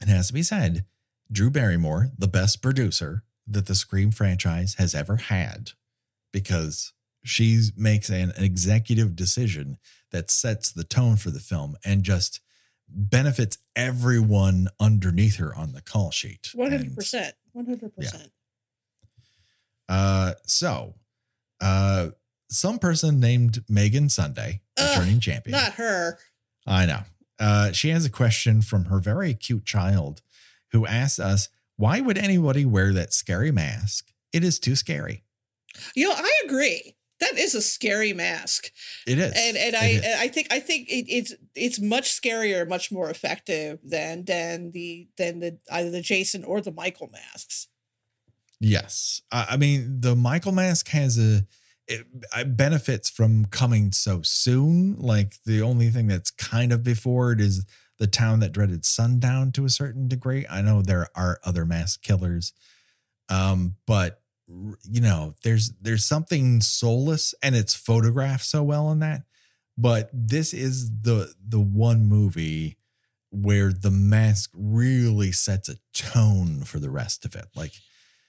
it 0.00 0.08
has 0.08 0.28
to 0.28 0.32
be 0.32 0.42
said 0.42 0.84
drew 1.30 1.50
barrymore 1.50 2.10
the 2.16 2.28
best 2.28 2.62
producer 2.62 3.24
that 3.46 3.66
the 3.66 3.74
scream 3.74 4.10
franchise 4.10 4.74
has 4.78 4.94
ever 4.94 5.16
had 5.16 5.72
because 6.32 6.92
she 7.24 7.60
makes 7.76 8.08
an 8.08 8.32
executive 8.36 9.16
decision 9.16 9.78
that 10.12 10.30
sets 10.30 10.70
the 10.70 10.84
tone 10.84 11.16
for 11.16 11.30
the 11.30 11.40
film 11.40 11.76
and 11.84 12.04
just 12.04 12.40
benefits 12.88 13.58
everyone 13.74 14.68
underneath 14.78 15.36
her 15.36 15.54
on 15.54 15.72
the 15.72 15.82
call 15.82 16.10
sheet. 16.12 16.50
One 16.54 16.70
hundred 16.70 16.86
And, 16.86 16.96
percent. 16.96 17.34
One 17.52 17.66
hundred 17.66 17.94
percent. 17.94 18.30
Uh, 19.88 20.32
so, 20.46 20.94
uh, 21.60 22.08
some 22.48 22.78
person 22.78 23.18
named 23.20 23.64
Megan 23.68 24.08
Sunday, 24.08 24.60
Ugh, 24.78 24.98
returning 24.98 25.20
champion. 25.20 25.52
Not 25.58 25.74
her. 25.74 26.18
I 26.66 26.86
know. 26.86 27.00
Uh, 27.38 27.72
she 27.72 27.90
has 27.90 28.04
a 28.04 28.10
question 28.10 28.62
from 28.62 28.86
her 28.86 28.98
very 28.98 29.34
cute 29.34 29.64
child 29.64 30.22
who 30.72 30.86
asks 30.86 31.18
us, 31.18 31.48
why 31.76 32.00
would 32.00 32.16
anybody 32.18 32.64
wear 32.64 32.92
that 32.94 33.12
scary 33.12 33.50
mask? 33.50 34.10
It 34.32 34.42
is 34.42 34.58
too 34.58 34.74
scary. 34.76 35.22
You 35.94 36.08
know, 36.08 36.14
I 36.16 36.30
agree. 36.46 36.96
That 37.20 37.38
is 37.38 37.54
a 37.54 37.62
scary 37.62 38.12
mask, 38.12 38.70
It 39.06 39.18
is. 39.18 39.32
and 39.34 39.56
and 39.56 39.74
I 39.74 39.84
and 39.86 40.20
I 40.20 40.28
think 40.28 40.48
I 40.50 40.60
think 40.60 40.88
it, 40.90 41.06
it's 41.08 41.34
it's 41.54 41.80
much 41.80 42.10
scarier, 42.10 42.68
much 42.68 42.92
more 42.92 43.08
effective 43.08 43.78
than 43.82 44.24
than 44.26 44.70
the 44.72 45.08
than 45.16 45.40
the 45.40 45.58
either 45.72 45.90
the 45.90 46.02
Jason 46.02 46.44
or 46.44 46.60
the 46.60 46.72
Michael 46.72 47.08
masks. 47.10 47.68
Yes. 48.60 49.22
I 49.30 49.46
I 49.50 49.56
mean, 49.56 50.00
the 50.00 50.16
Michael 50.16 50.52
mask 50.52 50.88
has 50.88 51.18
a 51.18 51.46
it, 51.88 52.06
it 52.36 52.56
benefits 52.56 53.08
from 53.08 53.46
coming 53.46 53.92
so 53.92 54.22
soon. 54.22 54.96
Like 54.98 55.34
the 55.44 55.62
only 55.62 55.88
thing 55.90 56.08
that's 56.08 56.30
kind 56.30 56.72
of 56.72 56.82
before 56.82 57.32
it 57.32 57.40
is 57.40 57.64
the 57.98 58.06
town 58.06 58.40
that 58.40 58.52
dreaded 58.52 58.84
sundown 58.84 59.52
to 59.52 59.64
a 59.64 59.70
certain 59.70 60.08
degree. 60.08 60.46
I 60.50 60.62
know 60.62 60.82
there 60.82 61.08
are 61.14 61.40
other 61.44 61.64
mask 61.64 62.02
killers. 62.02 62.52
Um, 63.28 63.76
but 63.86 64.20
you 64.48 65.00
know, 65.00 65.34
there's 65.42 65.72
there's 65.80 66.04
something 66.04 66.60
soulless 66.60 67.34
and 67.42 67.56
it's 67.56 67.74
photographed 67.74 68.44
so 68.44 68.62
well 68.62 68.90
in 68.92 69.00
that. 69.00 69.22
But 69.78 70.10
this 70.12 70.54
is 70.54 70.90
the 71.02 71.34
the 71.46 71.60
one 71.60 72.06
movie 72.06 72.78
where 73.30 73.72
the 73.72 73.90
mask 73.90 74.50
really 74.54 75.32
sets 75.32 75.68
a 75.68 75.76
tone 75.92 76.62
for 76.62 76.78
the 76.78 76.90
rest 76.90 77.24
of 77.24 77.34
it. 77.34 77.46
Like 77.54 77.72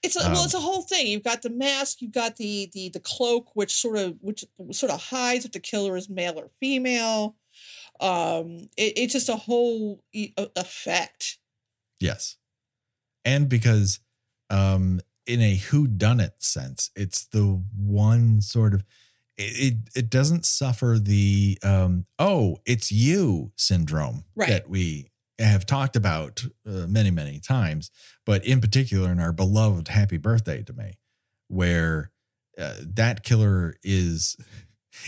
It's 0.04 0.16
a, 0.16 0.20
well, 0.20 0.38
Um, 0.40 0.46
it's 0.46 0.54
a 0.54 0.60
whole 0.60 0.84
thing. 0.84 1.08
You've 1.08 1.24
got 1.24 1.42
the 1.42 1.50
mask, 1.50 2.02
you've 2.02 2.12
got 2.12 2.36
the 2.38 2.70
the 2.74 2.90
the 2.90 3.00
cloak, 3.00 3.56
which 3.56 3.74
sort 3.74 3.98
of 3.98 4.16
which 4.22 4.46
sort 4.72 4.92
of 4.92 5.02
hides 5.02 5.44
if 5.46 5.52
the 5.52 5.60
killer 5.60 5.98
is 5.98 6.10
male 6.10 6.38
or 6.38 6.50
female. 6.60 7.36
Um, 8.00 8.70
it, 8.78 8.94
it's 8.98 9.14
just 9.14 9.30
a 9.30 9.36
whole 9.36 10.04
e- 10.14 10.34
effect. 10.56 11.40
Yes. 12.00 12.38
And 13.26 13.50
because 13.50 14.00
um 14.50 15.02
in 15.26 15.42
a 15.42 15.56
who 15.56 15.88
done 15.88 16.20
it 16.20 16.42
sense, 16.44 16.92
it's 16.96 17.26
the 17.26 17.62
one 17.76 18.40
sort 18.42 18.74
of 18.74 18.86
it, 19.38 19.74
it 19.74 19.78
it 19.96 20.10
doesn't 20.10 20.46
suffer 20.46 20.98
the 21.02 21.58
um 21.64 22.06
oh, 22.20 22.60
it's 22.66 22.92
you 22.92 23.52
syndrome 23.56 24.26
Right. 24.36 24.50
that 24.50 24.70
we 24.70 25.10
have 25.40 25.66
talked 25.66 25.96
about 25.96 26.44
uh, 26.66 26.88
many 26.88 27.12
many 27.12 27.40
times, 27.40 27.92
but 28.26 28.46
in 28.46 28.62
particular 28.62 29.12
in 29.12 29.20
our 29.20 29.32
beloved 29.32 29.90
happy 29.90 30.18
birthday 30.18 30.64
to 30.64 30.74
me 30.74 30.98
where 31.48 32.12
uh, 32.58 32.76
that 32.82 33.24
killer 33.24 33.76
is 33.84 34.36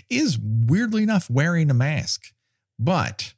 is 0.09 0.37
weirdly 0.39 1.03
enough 1.03 1.29
wearing 1.29 1.69
a 1.69 1.73
mask, 1.73 2.31
but 2.77 3.33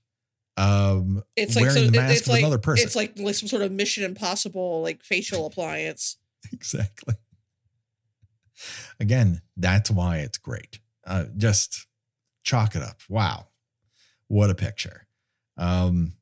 um 0.57 1.23
It's 1.37 1.55
like 1.55 1.63
wearing 1.63 1.85
so, 1.85 1.85
the 1.85 1.97
mask 1.97 2.17
it's 2.17 2.27
of 2.27 2.33
like 2.33 2.41
another 2.41 2.57
person. 2.57 2.85
it's 2.85 2.95
like 2.95 3.17
like 3.17 3.35
some 3.35 3.47
sort 3.47 3.61
of 3.63 3.71
Mission 3.71 4.03
Impossible 4.03 4.81
like 4.81 5.01
facial 5.03 5.45
appliance. 5.45 6.17
exactly. 6.51 7.15
Again, 8.99 9.41
that's 9.57 9.89
why 9.89 10.17
it's 10.17 10.37
great. 10.37 10.79
Uh, 11.05 11.25
just 11.37 11.87
chalk 12.43 12.75
it 12.75 12.83
up. 12.83 12.97
Wow, 13.09 13.47
what 14.27 14.49
a 14.49 14.55
picture. 14.55 15.07
Um, 15.57 16.13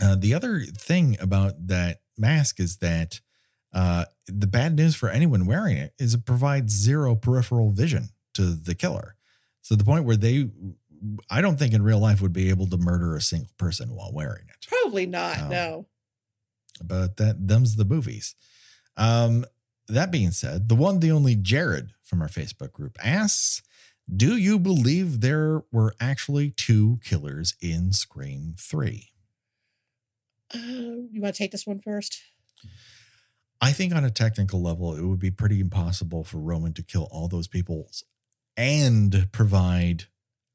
uh, 0.00 0.16
the 0.16 0.34
other 0.34 0.60
thing 0.60 1.16
about 1.20 1.54
that 1.68 2.00
mask 2.18 2.60
is 2.60 2.78
that 2.78 3.20
uh, 3.72 4.04
the 4.26 4.46
bad 4.46 4.74
news 4.76 4.94
for 4.94 5.08
anyone 5.08 5.46
wearing 5.46 5.76
it 5.76 5.92
is 5.98 6.14
it 6.14 6.24
provides 6.24 6.72
zero 6.72 7.14
peripheral 7.14 7.70
vision 7.70 8.08
to 8.34 8.54
the 8.54 8.74
killer. 8.74 9.16
So 9.62 9.74
the 9.74 9.84
point 9.84 10.04
where 10.04 10.16
they, 10.16 10.48
I 11.28 11.40
don't 11.40 11.58
think 11.58 11.74
in 11.74 11.82
real 11.82 11.98
life 11.98 12.20
would 12.22 12.32
be 12.32 12.48
able 12.50 12.66
to 12.68 12.76
murder 12.76 13.16
a 13.16 13.20
single 13.20 13.52
person 13.58 13.94
while 13.94 14.12
wearing 14.12 14.44
it 14.48 14.66
Probably 14.68 15.06
not. 15.06 15.38
Oh. 15.42 15.48
No. 15.48 15.86
but 16.82 17.16
that 17.16 17.48
them's 17.48 17.76
the 17.76 17.84
movies. 17.84 18.34
Um, 18.96 19.44
that 19.88 20.10
being 20.10 20.30
said, 20.30 20.68
the 20.68 20.74
one, 20.74 21.00
the 21.00 21.10
only 21.10 21.34
Jared 21.34 21.90
from 22.02 22.22
our 22.22 22.28
Facebook 22.28 22.72
group 22.72 22.96
asks, 23.04 23.62
"Do 24.14 24.36
you 24.36 24.58
believe 24.58 25.20
there 25.20 25.62
were 25.70 25.94
actually 26.00 26.50
two 26.50 26.98
killers 27.04 27.54
in 27.60 27.92
Scream 27.92 28.54
3? 28.58 29.10
Uh, 30.54 30.58
you 30.58 31.20
want 31.20 31.34
to 31.34 31.38
take 31.38 31.52
this 31.52 31.66
one 31.66 31.80
first? 31.80 32.20
I 33.60 33.72
think 33.72 33.94
on 33.94 34.04
a 34.04 34.10
technical 34.10 34.62
level, 34.62 34.94
it 34.94 35.02
would 35.02 35.18
be 35.18 35.30
pretty 35.30 35.60
impossible 35.60 36.24
for 36.24 36.38
Roman 36.38 36.72
to 36.74 36.82
kill 36.82 37.08
all 37.10 37.28
those 37.28 37.48
people 37.48 37.90
and 38.56 39.28
provide 39.32 40.04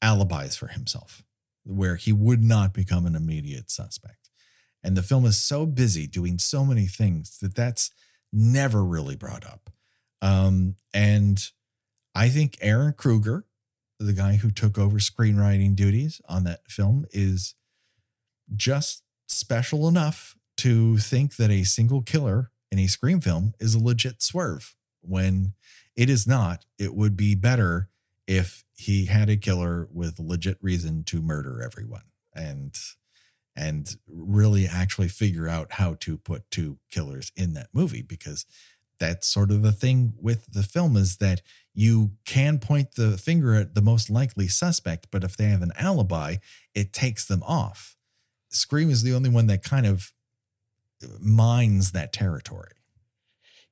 alibis 0.02 0.56
for 0.56 0.68
himself, 0.68 1.24
where 1.64 1.96
he 1.96 2.14
would 2.14 2.42
not 2.42 2.74
become 2.74 3.06
an 3.06 3.16
immediate 3.16 3.70
suspect. 3.70 4.30
And 4.84 4.96
the 4.96 5.04
film 5.04 5.26
is 5.26 5.38
so 5.38 5.66
busy 5.66 6.08
doing 6.08 6.40
so 6.40 6.66
many 6.66 6.86
things 6.86 7.38
that 7.40 7.56
that's 7.56 7.92
never 8.32 8.84
really 8.84 9.16
brought 9.16 9.46
up. 9.46 9.70
Um, 10.22 10.76
and 10.94 11.44
I 12.16 12.30
think 12.30 12.58
Ehren 12.58 12.96
Kruger, 12.96 13.46
the 14.00 14.14
guy 14.14 14.36
who 14.38 14.52
took 14.52 14.78
over 14.78 14.98
screenwriting 14.98 15.76
duties 15.76 16.22
on 16.28 16.44
that 16.46 16.62
film, 16.68 17.06
is 17.12 17.56
just 18.56 19.04
special 19.32 19.88
enough 19.88 20.36
to 20.58 20.98
think 20.98 21.38
that 21.38 21.50
a 21.50 21.64
single 21.64 22.02
killer 22.02 22.52
in 22.72 22.80
a 22.80 22.88
Scream 22.88 23.20
film 23.20 23.54
is 23.60 23.76
a 23.76 23.84
legit 23.84 24.22
swerve 24.22 24.76
when 25.02 25.54
it 25.96 26.10
is 26.10 26.28
not. 26.28 26.66
It 26.78 26.94
would 26.94 27.18
be 27.18 27.36
better 27.36 27.90
if 28.28 28.64
he 28.76 29.06
had 29.06 29.30
a 29.30 29.38
killer 29.38 29.88
with 29.92 30.20
legit 30.20 30.58
reason 30.62 31.04
to 31.06 31.22
murder 31.22 31.62
everyone 31.62 32.04
and 32.34 32.76
and 33.56 33.98
really 34.08 34.66
actually 34.66 35.10
figure 35.10 35.48
out 35.48 35.74
how 35.74 35.96
to 36.00 36.18
put 36.18 36.50
two 36.50 36.78
killers 36.90 37.32
in 37.36 37.54
that 37.54 37.68
movie 37.74 38.02
because 38.02 38.46
that's 39.00 39.28
sort 39.28 39.52
of 39.52 39.62
the 39.62 39.74
thing 39.74 40.14
with 40.18 40.46
the 40.54 40.64
film 40.64 40.96
is 40.96 41.18
that 41.18 41.42
you 41.74 42.12
can 42.26 42.60
point 42.60 42.96
the 42.96 43.18
finger 43.18 43.54
at 43.56 43.76
the 43.76 43.82
most 43.82 44.10
likely 44.10 44.48
suspect 44.48 45.08
but 45.12 45.24
if 45.24 45.36
they 45.36 45.46
have 45.46 45.62
an 45.62 45.74
alibi 45.78 46.38
it 46.74 46.94
takes 46.94 47.26
them 47.26 47.44
off 47.44 47.98
scream 48.52 48.90
is 48.90 49.04
the 49.04 49.14
only 49.14 49.30
one 49.30 49.48
that 49.48 49.64
kind 49.64 49.86
of 49.86 50.12
mines 51.20 51.92
that 51.94 52.14
territory 52.14 52.74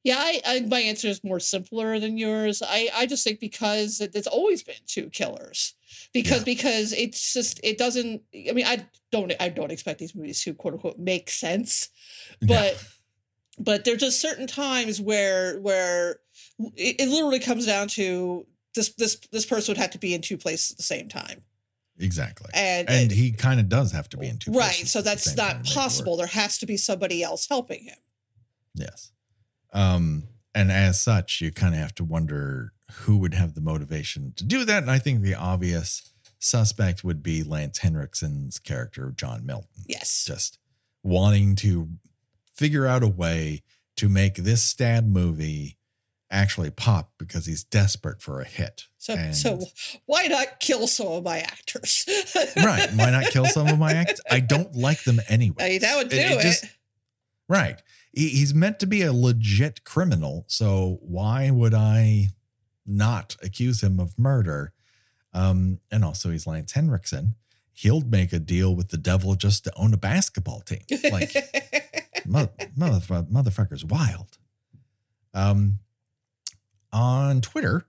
Yeah, 0.03 0.15
I, 0.17 0.41
I 0.45 0.59
my 0.61 0.80
answer 0.80 1.07
is 1.09 1.23
more 1.23 1.39
simpler 1.39 1.99
than 1.99 2.17
yours. 2.17 2.61
I 2.65 2.89
I 2.95 3.05
just 3.05 3.23
think 3.23 3.39
because 3.39 3.99
it, 4.01 4.15
it's 4.15 4.27
always 4.27 4.63
been 4.63 4.75
two 4.88 5.09
killers. 5.09 5.75
Because 6.13 6.39
Yeah. 6.39 6.45
because 6.45 6.93
it's 6.93 7.34
just 7.34 7.59
it 7.63 7.77
doesn't. 7.77 8.21
I 8.34 8.53
mean, 8.53 8.65
I 8.65 8.88
don't 9.11 9.34
I 9.39 9.49
don't 9.49 9.71
expect 9.71 9.99
these 9.99 10.15
movies 10.15 10.41
to 10.43 10.53
quote 10.53 10.73
unquote 10.75 10.97
make 10.99 11.30
sense, 11.30 11.89
but 12.41 12.82
but 13.59 13.84
there's 13.84 13.99
just 13.99 14.21
certain 14.21 14.47
times 14.47 15.01
where 15.01 15.59
where 15.59 16.19
it, 16.75 17.01
it 17.01 17.09
literally 17.09 17.39
comes 17.39 17.65
down 17.65 17.89
to 17.89 18.47
this 18.75 18.93
this 18.95 19.17
this 19.32 19.45
person 19.45 19.73
would 19.73 19.77
have 19.82 19.91
to 19.91 19.99
be 19.99 20.13
in 20.13 20.21
two 20.21 20.38
places 20.38 20.71
at 20.71 20.77
the 20.77 20.84
same 20.84 21.09
time, 21.09 21.43
exactly 22.00 22.50
and 22.54 22.89
and 22.89 23.12
he 23.12 23.32
kind 23.32 23.60
of 23.60 23.68
does 23.70 23.91
have 23.91 24.08
to 24.10 24.18
be 24.18 24.28
in 24.28 24.38
two 24.38 24.52
right. 24.52 24.88
So 24.88 25.02
that's 25.02 25.36
not 25.36 25.58
it 25.68 25.74
possible. 25.74 26.16
There 26.18 26.28
has 26.28 26.58
to 26.60 26.66
be 26.66 26.78
somebody 26.78 27.22
else 27.24 27.47
helping 27.47 27.84
him. 27.84 27.97
yes 28.76 29.12
um 29.74 30.24
and 30.56 30.72
as 30.72 31.00
such 31.02 31.41
you 31.41 31.52
kind 31.52 31.74
of 31.76 31.80
have 31.82 31.93
to 31.95 32.04
wonder 32.04 32.74
who 33.02 33.18
would 33.18 33.34
have 33.36 33.54
the 33.54 33.62
motivation 33.62 34.34
to 34.36 34.43
do 34.43 34.66
that 34.66 34.82
and 34.82 34.89
i 34.91 34.97
think 34.97 35.22
the 35.22 35.36
obvious 35.36 36.12
suspect 36.39 37.04
would 37.04 37.22
be 37.22 37.43
lance 37.43 37.80
henriksen's 37.80 38.58
character 38.60 39.14
john 39.16 39.45
milton 39.45 39.84
Yes. 39.88 40.24
just 40.26 40.58
wanting 41.04 41.56
to 41.58 41.89
figure 42.56 42.88
out 42.88 43.04
a 43.04 43.08
way 43.08 43.62
to 43.97 44.08
make 44.10 44.36
this 44.36 44.64
stab 44.64 45.06
movie 45.06 45.78
actually 46.32 46.69
pop 46.69 47.11
because 47.17 47.45
he's 47.47 47.63
desperate 47.63 48.21
for 48.21 48.39
a 48.39 48.45
hit. 48.45 48.84
So 48.97 49.13
And- 49.13 49.36
so 49.36 49.59
why 50.05 50.27
not 50.27 50.59
kill 50.59 50.88
some 50.88 51.07
of 51.07 51.23
my 51.23 51.39
actors? 51.39 52.05
right. 52.57 52.89
Why 52.93 53.09
not 53.11 53.25
kill 53.32 53.45
some 53.45 53.67
of 53.67 53.80
my 53.80 53.93
actors? 53.93 54.21
I 54.30 54.39
don't 54.39 54.75
like 54.75 55.03
them 55.03 55.19
anyway. 55.27 55.75
I 55.75 55.77
that 55.80 55.97
would 55.97 56.09
do 56.09 56.17
it. 56.19 56.63
right. 57.47 57.82
He, 58.13 58.30
he's 58.30 58.53
meant 58.53 58.80
to 58.80 58.88
be 58.88 59.01
a 59.01 59.13
legit 59.13 59.84
criminal. 59.84 60.45
So 60.47 60.99
why 61.01 61.49
would 61.51 61.73
I 61.73 62.27
not 62.86 63.36
accuse 63.41 63.82
him 63.84 63.99
of 63.99 64.17
murder? 64.19 64.73
Um, 65.34 65.80
and 65.91 66.03
also, 66.03 66.32
he's 66.32 66.47
Lance 66.47 66.71
Henriksen. 66.73 67.36
He'll 67.71 68.01
make 68.01 68.34
a 68.34 68.39
deal 68.39 68.75
with 68.75 68.89
the 68.89 68.97
devil 68.97 69.36
just 69.36 69.63
to 69.63 69.73
own 69.77 69.93
a 69.93 69.97
basketball 69.97 70.61
team. 70.61 70.82
Like, 71.11 71.34
mother, 72.25 72.51
mother, 72.75 72.99
motherfucker's 73.23 73.86
wild. 73.86 74.38
Um, 75.34 75.80
on 76.91 77.41
Twitter, 77.41 77.87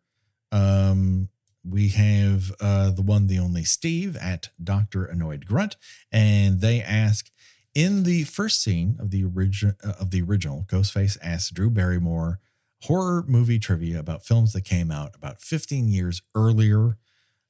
um, 0.52 1.28
we 1.64 1.88
have 1.88 2.52
uh, 2.60 2.90
the 2.90 3.02
one, 3.02 3.26
the 3.26 3.38
only 3.38 3.64
Steve 3.64 4.16
at 4.16 4.48
Doctor 4.62 5.04
Annoyed 5.04 5.46
Grunt, 5.46 5.76
and 6.10 6.60
they 6.60 6.82
ask 6.82 7.30
in 7.74 8.02
the 8.02 8.24
first 8.24 8.62
scene 8.62 8.96
of 8.98 9.10
the 9.10 9.24
original 9.24 9.74
of 9.98 10.10
the 10.10 10.22
original, 10.22 10.64
Ghostface 10.68 11.18
asks 11.22 11.50
Drew 11.50 11.70
Barrymore 11.70 12.40
horror 12.82 13.24
movie 13.28 13.58
trivia 13.58 13.98
about 13.98 14.24
films 14.24 14.52
that 14.52 14.62
came 14.62 14.90
out 14.90 15.14
about 15.14 15.40
15 15.40 15.88
years 15.88 16.22
earlier. 16.34 16.96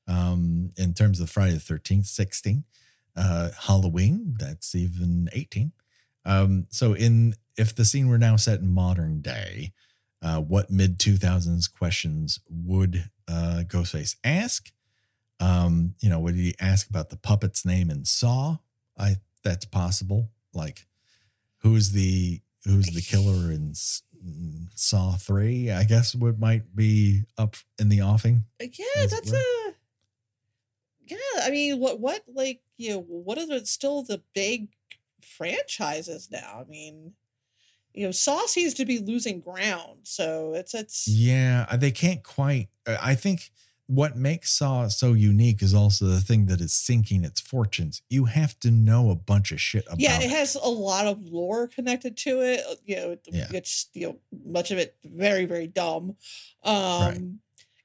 Um, 0.08 0.70
in 0.76 0.92
terms 0.92 1.20
of 1.20 1.30
Friday 1.30 1.52
the 1.52 1.60
13th, 1.60 2.06
16, 2.06 2.64
uh, 3.16 3.50
Halloween, 3.66 4.34
that's 4.38 4.74
even 4.74 5.28
18. 5.32 5.70
Um, 6.24 6.66
so 6.70 6.94
in 6.94 7.34
if 7.56 7.74
the 7.74 7.84
scene 7.84 8.08
were 8.08 8.18
now 8.18 8.36
set 8.36 8.60
in 8.60 8.68
modern 8.68 9.20
day, 9.20 9.72
uh, 10.22 10.40
what 10.40 10.70
mid 10.70 10.98
2000s 10.98 11.72
questions 11.72 12.40
would 12.48 13.10
uh, 13.28 13.62
Ghostface 13.66 14.16
ask? 14.22 14.70
Um, 15.38 15.94
you 16.00 16.10
know, 16.10 16.20
would 16.20 16.34
he 16.34 16.54
ask 16.60 16.88
about 16.88 17.08
the 17.08 17.16
puppet's 17.16 17.64
name 17.64 17.90
in 17.90 18.04
Saw? 18.04 18.58
I 18.98 19.16
that's 19.42 19.64
possible. 19.64 20.30
Like, 20.52 20.86
who's 21.58 21.92
the 21.92 22.40
who's 22.64 22.86
the 22.86 23.00
killer 23.00 23.50
in 23.50 23.72
Saw 24.74 25.12
Three? 25.12 25.70
I 25.70 25.84
guess 25.84 26.14
what 26.14 26.38
might 26.38 26.76
be 26.76 27.22
up 27.38 27.56
in 27.78 27.88
the 27.88 28.02
offing. 28.02 28.44
yeah, 28.60 28.84
As 28.96 29.12
that's 29.12 29.32
a 29.32 29.42
yeah. 31.06 31.16
I 31.42 31.50
mean, 31.50 31.78
what 31.80 31.98
what 32.00 32.22
like 32.28 32.60
you 32.76 32.90
know 32.90 33.00
what 33.00 33.38
are 33.38 33.46
the 33.46 33.64
still 33.64 34.02
the 34.02 34.22
big 34.34 34.68
franchises 35.22 36.28
now? 36.30 36.62
I 36.66 36.68
mean, 36.68 37.14
you 37.94 38.06
know, 38.06 38.12
Saw 38.12 38.46
seems 38.46 38.74
to 38.74 38.84
be 38.84 38.98
losing 38.98 39.40
ground, 39.40 40.00
so 40.04 40.54
it's 40.54 40.74
it's 40.74 41.08
Yeah, 41.08 41.66
uh, 41.70 41.76
they 41.76 41.90
can't 41.90 42.22
quite. 42.22 42.68
uh, 42.86 42.96
I 43.00 43.14
think 43.14 43.50
what 43.86 44.16
makes 44.16 44.52
Saw 44.52 44.86
so 44.86 45.14
unique 45.14 45.60
is 45.62 45.74
also 45.74 46.04
the 46.06 46.20
thing 46.20 46.46
that 46.46 46.60
is 46.60 46.72
sinking 46.72 47.24
its 47.24 47.40
fortunes. 47.40 48.02
You 48.08 48.26
have 48.26 48.58
to 48.60 48.70
know 48.70 49.10
a 49.10 49.16
bunch 49.16 49.50
of 49.50 49.60
shit 49.60 49.84
about 49.86 49.98
yeah, 49.98 50.18
it 50.20 50.26
it. 50.26 50.30
has 50.30 50.54
a 50.54 50.68
lot 50.68 51.06
of 51.08 51.20
lore 51.24 51.66
connected 51.66 52.16
to 52.18 52.40
it. 52.42 52.60
uh, 52.68 52.76
You 52.84 52.96
know, 52.96 53.16
Yeah. 53.32 53.48
it's 53.52 53.88
you 53.92 54.06
know 54.06 54.18
much 54.44 54.70
of 54.70 54.78
it 54.78 54.96
very 55.04 55.44
very 55.46 55.66
dumb. 55.66 56.16
Um, 56.62 57.40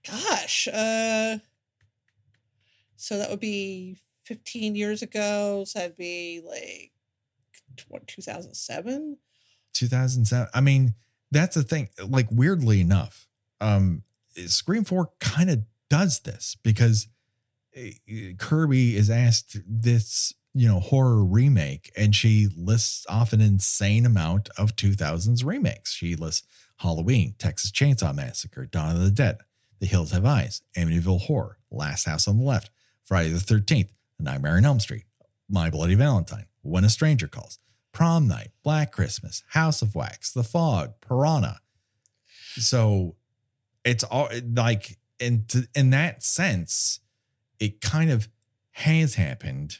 gosh, 0.08 0.68
uh, 0.68 1.40
so 2.96 3.18
that 3.18 3.30
would 3.32 3.40
be 3.40 3.98
fifteen 4.24 4.76
years 4.76 5.02
ago. 5.02 5.64
So 5.66 5.80
that'd 5.80 5.98
be 5.98 6.42
like 6.46 6.92
what 7.90 8.06
two 8.08 8.22
thousand 8.22 8.54
seven. 8.54 9.18
2007. 9.76 10.48
I 10.54 10.62
mean, 10.62 10.94
that's 11.32 11.56
the 11.56 11.64
thing. 11.64 11.90
Like, 12.04 12.28
weirdly 12.32 12.82
enough, 12.82 13.28
um, 13.62 14.04
Scream 14.48 14.84
4 14.84 15.12
kind 15.20 15.50
of 15.50 15.64
does 15.90 16.20
this 16.20 16.58
because 16.64 17.08
uh, 17.78 17.90
Kirby 18.38 18.96
is 18.96 19.10
asked 19.10 19.58
this, 19.68 20.34
you 20.54 20.68
know, 20.68 20.80
horror 20.80 21.24
remake, 21.24 21.92
and 21.98 22.16
she 22.16 22.48
lists 22.56 23.06
off 23.10 23.34
an 23.34 23.42
insane 23.42 24.06
amount 24.06 24.50
of 24.58 24.76
2000s 24.76 25.46
remakes. 25.46 25.94
She 25.94 26.16
lists 26.16 26.48
Halloween, 26.78 27.36
Texas 27.38 27.72
Chainsaw 27.72 28.14
Massacre, 28.14 28.66
Dawn 28.66 28.96
of 28.96 29.02
the 29.02 29.12
Dead, 29.12 29.40
The 29.80 29.88
Hills 29.88 30.12
Have 30.12 30.26
Eyes, 30.26 30.62
Amityville 30.78 31.22
Horror, 31.22 31.58
Last 31.72 32.06
House 32.06 32.28
on 32.28 32.38
the 32.38 32.44
Left, 32.44 32.70
Friday 33.04 33.30
the 33.30 33.40
13th, 33.40 33.90
Nightmare 34.20 34.58
on 34.58 34.66
Elm 34.66 34.80
Street, 34.80 35.06
My 35.50 35.70
Bloody 35.70 35.96
Valentine, 35.96 36.48
When 36.62 36.84
a 36.84 36.90
Stranger 36.90 37.28
Calls, 37.28 37.60
Prom 37.96 38.28
Night, 38.28 38.50
Black 38.62 38.92
Christmas, 38.92 39.42
House 39.52 39.82
of 39.82 39.96
Wax, 39.96 40.34
The 40.34 40.44
Fog, 40.44 40.96
Piranha. 41.00 41.62
So 42.58 43.16
it's 43.86 44.04
all 44.04 44.28
like 44.54 45.00
in 45.18 45.46
in 45.74 45.92
that 45.92 46.22
sense, 46.22 47.00
it 47.58 47.80
kind 47.80 48.12
of 48.12 48.28
has 48.72 49.16
happened 49.16 49.80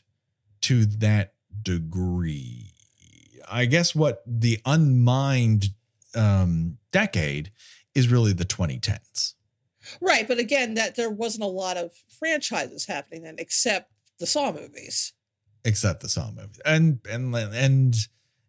to 0.62 0.86
that 0.86 1.34
degree. 1.62 2.72
I 3.52 3.66
guess 3.66 3.94
what 3.94 4.24
the 4.26 4.60
unmined 4.66 5.72
um, 6.16 6.78
decade 6.94 7.52
is 7.94 8.08
really 8.08 8.32
the 8.32 8.46
2010s. 8.46 9.34
Right, 10.00 10.26
but 10.26 10.40
again, 10.40 10.76
that 10.76 10.96
there 10.96 11.10
wasn't 11.10 11.44
a 11.44 11.48
lot 11.48 11.76
of 11.76 11.92
franchises 12.18 12.86
happening 12.86 13.24
then, 13.24 13.36
except 13.38 13.92
the 14.20 14.26
Saw 14.26 14.54
movies. 14.54 15.12
Except 15.66 16.02
the 16.02 16.08
Saw 16.08 16.32
movie. 16.32 16.62
And 16.64 17.00
and 17.12 17.36
and 17.36 17.96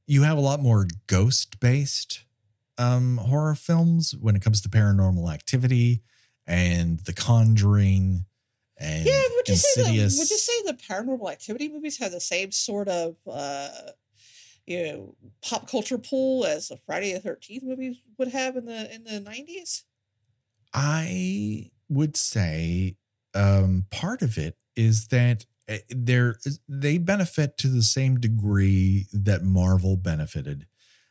you 0.06 0.22
have 0.22 0.38
a 0.38 0.42
lot 0.42 0.60
more 0.60 0.86
ghost 1.08 1.58
based 1.58 2.24
um 2.78 3.16
horror 3.16 3.54
films 3.54 4.14
when 4.20 4.36
it 4.36 4.42
comes 4.42 4.60
to 4.60 4.68
paranormal 4.68 5.32
activity 5.32 6.02
and 6.46 7.00
The 7.00 7.12
Conjuring 7.12 8.26
and 8.78 9.06
yeah, 9.06 9.22
would 9.34 9.48
you 9.48 9.56
say 9.56 9.82
the 9.82 10.16
would 10.18 10.30
you 10.30 10.38
say 10.38 10.52
the 10.66 10.74
paranormal 10.74 11.32
activity 11.32 11.68
movies 11.68 11.98
have 11.98 12.12
the 12.12 12.20
same 12.20 12.52
sort 12.52 12.88
of 12.88 13.16
uh 13.26 13.70
you 14.66 14.84
know 14.84 15.14
pop 15.42 15.68
culture 15.68 15.98
pull 15.98 16.44
as 16.44 16.68
the 16.68 16.76
Friday 16.86 17.14
the 17.14 17.20
Thirteenth 17.20 17.64
movies 17.64 17.96
would 18.18 18.28
have 18.28 18.56
in 18.56 18.66
the 18.66 18.94
in 18.94 19.04
the 19.04 19.18
nineties? 19.18 19.84
I 20.74 21.70
would 21.88 22.16
say 22.16 22.96
um, 23.34 23.86
part 23.90 24.22
of 24.22 24.38
it 24.38 24.56
is 24.74 25.08
that 25.08 25.46
they're 25.88 26.38
they 26.68 26.98
benefit 26.98 27.56
to 27.58 27.68
the 27.68 27.82
same 27.82 28.18
degree 28.20 29.06
that 29.12 29.42
Marvel 29.42 29.96
benefited 29.96 30.66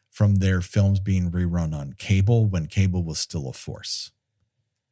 from 0.09 0.35
their 0.35 0.61
films 0.61 0.99
being 0.99 1.29
rerun 1.29 1.73
on 1.73 1.93
cable 1.93 2.45
when 2.45 2.67
cable 2.67 3.03
was 3.03 3.19
still 3.19 3.49
a 3.49 3.53
force. 3.53 4.11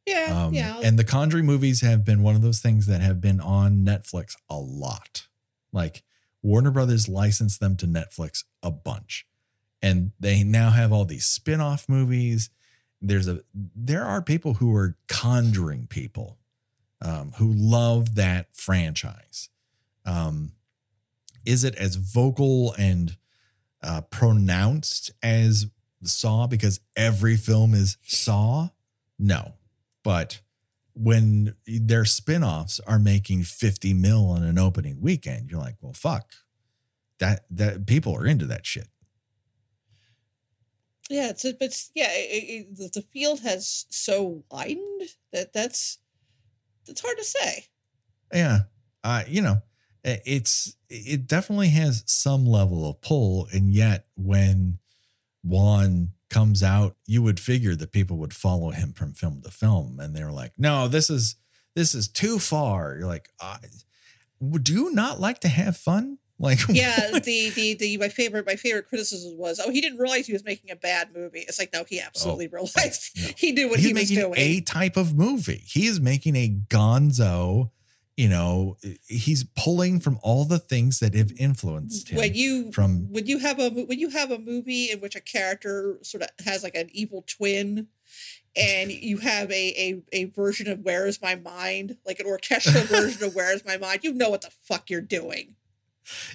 Yeah, 0.06 0.44
Um, 0.44 0.52
yeah. 0.52 0.80
And 0.82 0.98
the 0.98 1.04
Conjuring 1.04 1.46
movies 1.46 1.80
have 1.80 2.04
been 2.04 2.22
one 2.22 2.36
of 2.36 2.42
those 2.42 2.60
things 2.60 2.86
that 2.86 3.00
have 3.00 3.22
been 3.22 3.40
on 3.40 3.78
Netflix 3.78 4.36
a 4.50 4.58
lot. 4.58 5.28
Like 5.72 6.02
Warner 6.42 6.70
Brothers 6.70 7.08
licensed 7.08 7.58
them 7.58 7.74
to 7.76 7.86
Netflix 7.86 8.44
a 8.62 8.70
bunch. 8.70 9.26
And 9.80 10.12
they 10.20 10.44
now 10.44 10.70
have 10.70 10.92
all 10.92 11.06
these 11.06 11.24
spin-off 11.24 11.88
movies. 11.88 12.50
There's 13.00 13.28
a 13.28 13.40
there 13.54 14.04
are 14.04 14.20
people 14.20 14.54
who 14.54 14.74
are 14.74 14.96
conjuring 15.08 15.86
people 15.86 16.38
um, 17.00 17.32
who 17.36 17.50
love 17.52 18.14
that 18.14 18.48
franchise. 18.54 19.48
Um, 20.06 20.52
is 21.44 21.64
it 21.64 21.74
as 21.76 21.96
vocal 21.96 22.72
and 22.78 23.16
uh, 23.82 24.02
pronounced 24.02 25.10
as 25.22 25.66
Saw 26.02 26.46
because 26.46 26.80
every 26.96 27.36
film 27.36 27.74
is 27.74 27.96
Saw? 28.02 28.68
No, 29.18 29.54
but 30.02 30.40
when 30.94 31.54
their 31.66 32.04
spin-offs 32.04 32.80
are 32.86 32.98
making 32.98 33.42
50 33.42 33.94
mil 33.94 34.28
on 34.28 34.42
an 34.42 34.58
opening 34.58 35.00
weekend, 35.00 35.50
you're 35.50 35.60
like, 35.60 35.76
well, 35.80 35.92
fuck. 35.92 36.32
That 37.20 37.44
that 37.50 37.86
people 37.86 38.14
are 38.16 38.26
into 38.26 38.44
that 38.46 38.66
shit. 38.66 38.88
yeah, 41.08 41.30
it's 41.30 41.42
but 41.42 41.56
it's, 41.60 41.90
yeah, 41.94 42.08
it, 42.10 42.68
it, 42.76 42.92
the- 42.92 43.02
field 43.02 43.40
has 43.40 43.86
so 43.88 44.42
widened 44.50 45.02
that 45.32 45.52
that's 45.52 45.98
it's 46.86 47.00
hard 47.00 47.16
to 47.18 47.24
say. 47.24 47.66
Yeah. 48.32 48.60
Uh, 49.02 49.22
you 49.28 49.42
know, 49.42 49.62
it's 50.04 50.76
it 50.88 51.26
definitely 51.26 51.70
has 51.70 52.04
some 52.06 52.44
level 52.46 52.88
of 52.88 53.00
pull, 53.00 53.48
and 53.52 53.72
yet 53.72 54.06
when 54.16 54.78
Wan 55.42 56.12
comes 56.30 56.62
out, 56.62 56.96
you 57.06 57.22
would 57.22 57.40
figure 57.40 57.74
that 57.74 57.92
people 57.92 58.16
would 58.18 58.34
follow 58.34 58.70
him 58.70 58.92
from 58.92 59.14
film 59.14 59.42
to 59.42 59.50
film, 59.50 59.98
and 60.00 60.14
they 60.14 60.22
were 60.22 60.32
like, 60.32 60.52
"No, 60.58 60.88
this 60.88 61.10
is 61.10 61.36
this 61.74 61.94
is 61.94 62.08
too 62.08 62.38
far." 62.38 62.96
You're 62.96 63.06
like, 63.06 63.30
"Would 64.40 64.68
you 64.68 64.90
not 64.90 65.20
like 65.20 65.40
to 65.40 65.48
have 65.48 65.76
fun?" 65.76 66.18
Like, 66.36 66.58
yeah 66.68 67.10
the 67.12 67.50
the 67.50 67.74
the 67.74 67.96
my 67.96 68.08
favorite 68.08 68.44
my 68.44 68.56
favorite 68.56 68.88
criticism 68.88 69.38
was 69.38 69.60
oh 69.64 69.70
he 69.70 69.80
didn't 69.80 69.98
realize 69.98 70.26
he 70.26 70.32
was 70.32 70.44
making 70.44 70.72
a 70.72 70.76
bad 70.76 71.14
movie 71.14 71.44
it's 71.46 71.60
like 71.60 71.72
no 71.72 71.84
he 71.84 72.00
oh, 72.00 72.06
absolutely 72.06 72.48
oh, 72.48 72.56
realized 72.56 73.10
no. 73.16 73.28
he 73.36 73.52
knew 73.52 73.68
what 73.68 73.78
he's 73.78 73.86
he 73.86 73.92
was 73.92 74.02
making 74.02 74.16
doing 74.18 74.34
a 74.36 74.60
type 74.60 74.96
of 74.96 75.14
movie. 75.14 75.62
He 75.64 75.86
is 75.86 76.00
making 76.00 76.34
a 76.34 76.48
gonzo. 76.68 77.70
You 78.16 78.28
know, 78.28 78.76
he's 79.08 79.42
pulling 79.56 79.98
from 79.98 80.18
all 80.22 80.44
the 80.44 80.60
things 80.60 81.00
that 81.00 81.14
have 81.14 81.32
influenced 81.36 82.10
him. 82.10 82.18
when 82.18 82.34
you 82.34 82.70
from- 82.72 83.10
when 83.10 83.26
you 83.26 83.38
have 83.38 83.58
a 83.58 83.70
when 83.70 83.98
you 83.98 84.10
have 84.10 84.30
a 84.30 84.38
movie 84.38 84.90
in 84.90 85.00
which 85.00 85.16
a 85.16 85.20
character 85.20 85.98
sort 86.02 86.22
of 86.22 86.28
has 86.44 86.62
like 86.62 86.76
an 86.76 86.90
evil 86.92 87.24
twin 87.26 87.88
and 88.54 88.92
you 88.92 89.18
have 89.18 89.50
a, 89.50 89.74
a 89.76 90.02
a 90.12 90.24
version 90.26 90.68
of 90.68 90.80
Where 90.80 91.08
Is 91.08 91.20
My 91.20 91.34
Mind, 91.34 91.96
like 92.06 92.20
an 92.20 92.26
orchestral 92.26 92.84
version 92.84 93.24
of 93.24 93.34
Where 93.34 93.52
Is 93.52 93.64
My 93.64 93.76
Mind, 93.78 94.04
you 94.04 94.12
know 94.12 94.30
what 94.30 94.42
the 94.42 94.50
fuck 94.62 94.90
you're 94.90 95.00
doing. 95.00 95.56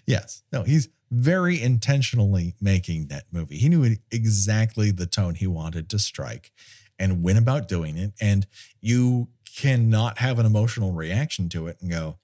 Yes. 0.05 0.43
No, 0.51 0.63
he's 0.63 0.89
very 1.11 1.61
intentionally 1.61 2.55
making 2.59 3.07
that 3.07 3.23
movie. 3.32 3.57
He 3.57 3.69
knew 3.69 3.95
exactly 4.11 4.91
the 4.91 5.05
tone 5.05 5.36
he 5.36 5.47
wanted 5.47 5.89
to 5.89 5.99
strike 5.99 6.51
and 6.99 7.23
went 7.23 7.38
about 7.39 7.67
doing 7.67 7.97
it. 7.97 8.11
And 8.19 8.45
you 8.82 9.30
cannot 9.55 10.19
have 10.19 10.39
an 10.39 10.45
emotional 10.45 10.91
reaction 10.91 11.49
to 11.49 11.67
it 11.67 11.77
and 11.81 11.89
go, 11.89 12.17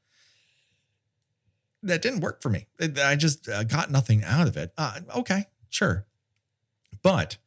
that 1.84 2.02
didn't 2.02 2.22
work 2.22 2.42
for 2.42 2.50
me. 2.50 2.68
I 2.80 3.16
just 3.16 3.48
uh, 3.48 3.64
got 3.64 3.92
nothing 3.92 4.24
out 4.24 4.48
of 4.48 4.58
it. 4.58 4.74
Uh, 4.78 5.00
okay, 5.18 5.46
sure. 5.70 6.06
But 7.04 7.38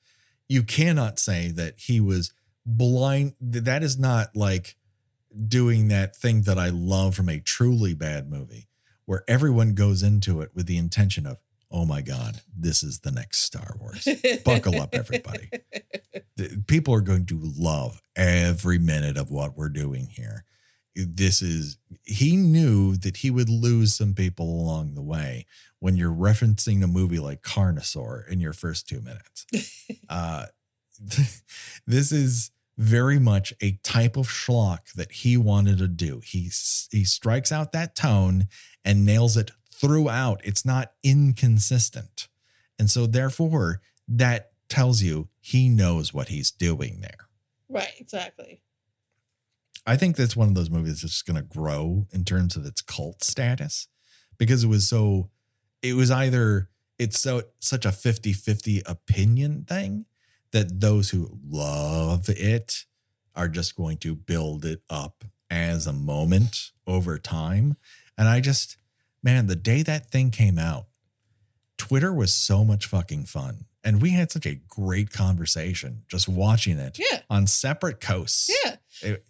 you 0.48 0.62
cannot 0.62 1.18
say 1.18 1.48
that 1.48 1.74
he 1.78 2.00
was 2.00 2.32
blind. 2.64 3.34
That 3.40 3.82
is 3.82 3.98
not 3.98 4.36
like 4.36 4.76
doing 5.46 5.88
that 5.88 6.16
thing 6.16 6.42
that 6.42 6.58
I 6.58 6.68
love 6.68 7.14
from 7.14 7.28
a 7.28 7.40
truly 7.40 7.94
bad 7.94 8.30
movie 8.30 8.68
where 9.04 9.24
everyone 9.26 9.74
goes 9.74 10.02
into 10.02 10.40
it 10.40 10.50
with 10.54 10.66
the 10.66 10.76
intention 10.76 11.26
of, 11.26 11.38
oh 11.70 11.84
my 11.84 12.00
God, 12.00 12.40
this 12.56 12.82
is 12.82 13.00
the 13.00 13.10
next 13.10 13.40
Star 13.40 13.76
Wars. 13.80 14.06
Buckle 14.44 14.80
up, 14.80 14.94
everybody. 14.94 15.50
People 16.66 16.94
are 16.94 17.00
going 17.00 17.26
to 17.26 17.40
love 17.56 18.00
every 18.16 18.78
minute 18.78 19.16
of 19.16 19.30
what 19.30 19.56
we're 19.56 19.68
doing 19.68 20.08
here. 20.10 20.44
This 20.94 21.42
is, 21.42 21.78
he 22.04 22.36
knew 22.36 22.96
that 22.96 23.18
he 23.18 23.30
would 23.30 23.48
lose 23.48 23.94
some 23.94 24.14
people 24.14 24.46
along 24.46 24.94
the 24.94 25.02
way 25.02 25.46
when 25.78 25.96
you're 25.96 26.12
referencing 26.12 26.82
a 26.82 26.88
movie 26.88 27.20
like 27.20 27.42
Carnosaur 27.42 28.26
in 28.28 28.40
your 28.40 28.52
first 28.52 28.88
two 28.88 29.00
minutes. 29.00 29.46
uh, 30.08 30.46
this 31.86 32.12
is 32.12 32.50
very 32.76 33.18
much 33.18 33.52
a 33.60 33.72
type 33.82 34.16
of 34.16 34.28
schlock 34.28 34.92
that 34.94 35.10
he 35.10 35.36
wanted 35.36 35.78
to 35.78 35.88
do. 35.88 36.20
He 36.24 36.50
he 36.90 37.04
strikes 37.04 37.50
out 37.50 37.72
that 37.72 37.96
tone 37.96 38.46
and 38.84 39.04
nails 39.04 39.36
it 39.36 39.50
throughout. 39.72 40.40
It's 40.44 40.64
not 40.64 40.92
inconsistent. 41.02 42.28
And 42.78 42.88
so 42.88 43.06
therefore 43.06 43.80
that 44.06 44.52
tells 44.68 45.02
you 45.02 45.28
he 45.40 45.68
knows 45.68 46.12
what 46.12 46.28
he's 46.28 46.50
doing 46.50 47.00
there. 47.00 47.28
Right, 47.68 47.94
exactly. 47.98 48.62
I 49.86 49.96
think 49.96 50.16
that's 50.16 50.36
one 50.36 50.48
of 50.48 50.54
those 50.54 50.70
movies 50.70 51.00
that's 51.00 51.14
just 51.14 51.26
going 51.26 51.36
to 51.36 51.42
grow 51.42 52.06
in 52.12 52.24
terms 52.24 52.56
of 52.56 52.66
its 52.66 52.82
cult 52.82 53.24
status 53.24 53.88
because 54.36 54.64
it 54.64 54.68
was 54.68 54.88
so 54.88 55.30
it 55.82 55.94
was 55.94 56.10
either 56.10 56.68
it's 56.98 57.18
so 57.18 57.42
such 57.60 57.84
a 57.84 57.90
50-50 57.90 58.82
opinion 58.86 59.64
thing 59.68 60.06
that 60.52 60.80
those 60.80 61.10
who 61.10 61.38
love 61.46 62.28
it 62.28 62.84
are 63.34 63.48
just 63.48 63.76
going 63.76 63.96
to 63.98 64.14
build 64.14 64.64
it 64.64 64.82
up 64.90 65.24
as 65.50 65.86
a 65.86 65.92
moment 65.92 66.72
over 66.86 67.18
time. 67.18 67.76
And 68.16 68.28
I 68.28 68.40
just, 68.40 68.76
man, 69.22 69.46
the 69.46 69.56
day 69.56 69.82
that 69.82 70.10
thing 70.10 70.30
came 70.30 70.58
out, 70.58 70.86
Twitter 71.76 72.12
was 72.12 72.34
so 72.34 72.64
much 72.64 72.86
fucking 72.86 73.24
fun. 73.26 73.66
And 73.84 74.02
we 74.02 74.10
had 74.10 74.30
such 74.30 74.46
a 74.46 74.56
great 74.68 75.12
conversation 75.12 76.02
just 76.08 76.28
watching 76.28 76.78
it 76.78 76.98
yeah. 76.98 77.20
on 77.30 77.46
separate 77.46 78.00
coasts. 78.00 78.50
Yeah. 78.64 78.76
It, 79.02 79.24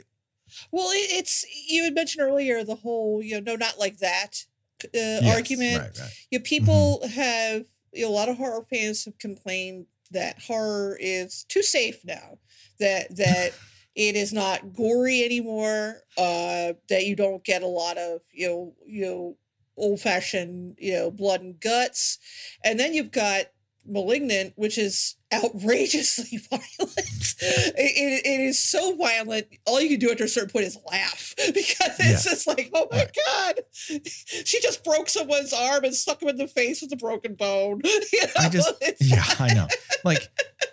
well, 0.73 0.89
it's, 0.93 1.45
you 1.69 1.85
had 1.85 1.95
mentioned 1.95 2.27
earlier 2.27 2.65
the 2.65 2.75
whole, 2.75 3.23
you 3.23 3.35
know, 3.35 3.53
no, 3.53 3.57
not 3.57 3.79
like 3.79 3.99
that 3.99 4.45
uh, 4.85 4.89
yes, 4.93 5.35
argument. 5.35 5.83
Right, 5.83 5.99
right. 6.01 6.27
You 6.31 6.39
know, 6.39 6.43
people 6.45 7.01
mm-hmm. 7.03 7.21
have, 7.21 7.65
you 7.93 8.05
know, 8.05 8.11
a 8.11 8.15
lot 8.15 8.29
of 8.29 8.37
horror 8.37 8.65
fans 8.71 9.05
have 9.05 9.19
complained 9.19 9.87
that 10.11 10.41
horror 10.41 10.97
is 11.01 11.45
too 11.45 11.63
safe 11.63 12.05
now. 12.05 12.39
That 12.81 13.09
that 13.17 13.51
it 13.95 14.17
is 14.17 14.33
not 14.33 14.75
gory 14.75 15.25
anymore. 15.25 16.03
Uh, 16.17 16.75
that 16.89 17.05
you 17.05 17.17
don't 17.17 17.45
get 17.45 17.63
a 17.63 17.67
lot 17.67 17.99
of 17.99 18.21
you 18.33 18.47
know 18.47 18.75
you 18.87 19.05
know 19.05 19.37
old 19.77 20.01
fashioned 20.01 20.77
you 20.79 20.93
know 20.93 21.11
blood 21.11 21.41
and 21.41 21.61
guts, 21.61 22.19
and 22.65 22.79
then 22.79 22.95
you've 22.95 23.11
got 23.11 23.47
malignant, 23.89 24.53
which 24.57 24.79
is 24.79 25.17
outrageously 25.33 26.39
violent. 26.51 27.35
It, 27.41 28.27
it, 28.27 28.41
is 28.41 28.59
so 28.59 28.97
violent. 28.97 29.47
All 29.67 29.81
you 29.81 29.91
can 29.91 29.99
do 29.99 30.11
after 30.11 30.25
a 30.25 30.29
certain 30.29 30.51
point 30.51 30.67
is 30.67 30.79
laugh 30.91 31.35
because 31.37 31.99
it's 31.99 32.01
yes. 32.01 32.25
just 32.25 32.47
like, 32.47 32.71
oh 32.75 32.89
my 32.91 33.07
god, 33.27 33.55
she 33.75 34.61
just 34.61 34.83
broke 34.85 35.09
someone's 35.09 35.53
arm 35.53 35.85
and 35.85 35.95
stuck 35.95 36.23
him 36.23 36.29
in 36.29 36.37
the 36.37 36.49
face 36.49 36.83
with 36.83 36.93
a 36.93 36.97
broken 36.97 37.35
bone. 37.35 37.81
You 37.85 38.23
know? 38.23 38.33
I 38.39 38.49
just, 38.49 38.73
yeah, 39.01 39.25
I 39.39 39.55
know. 39.55 39.67
Like, 40.05 40.29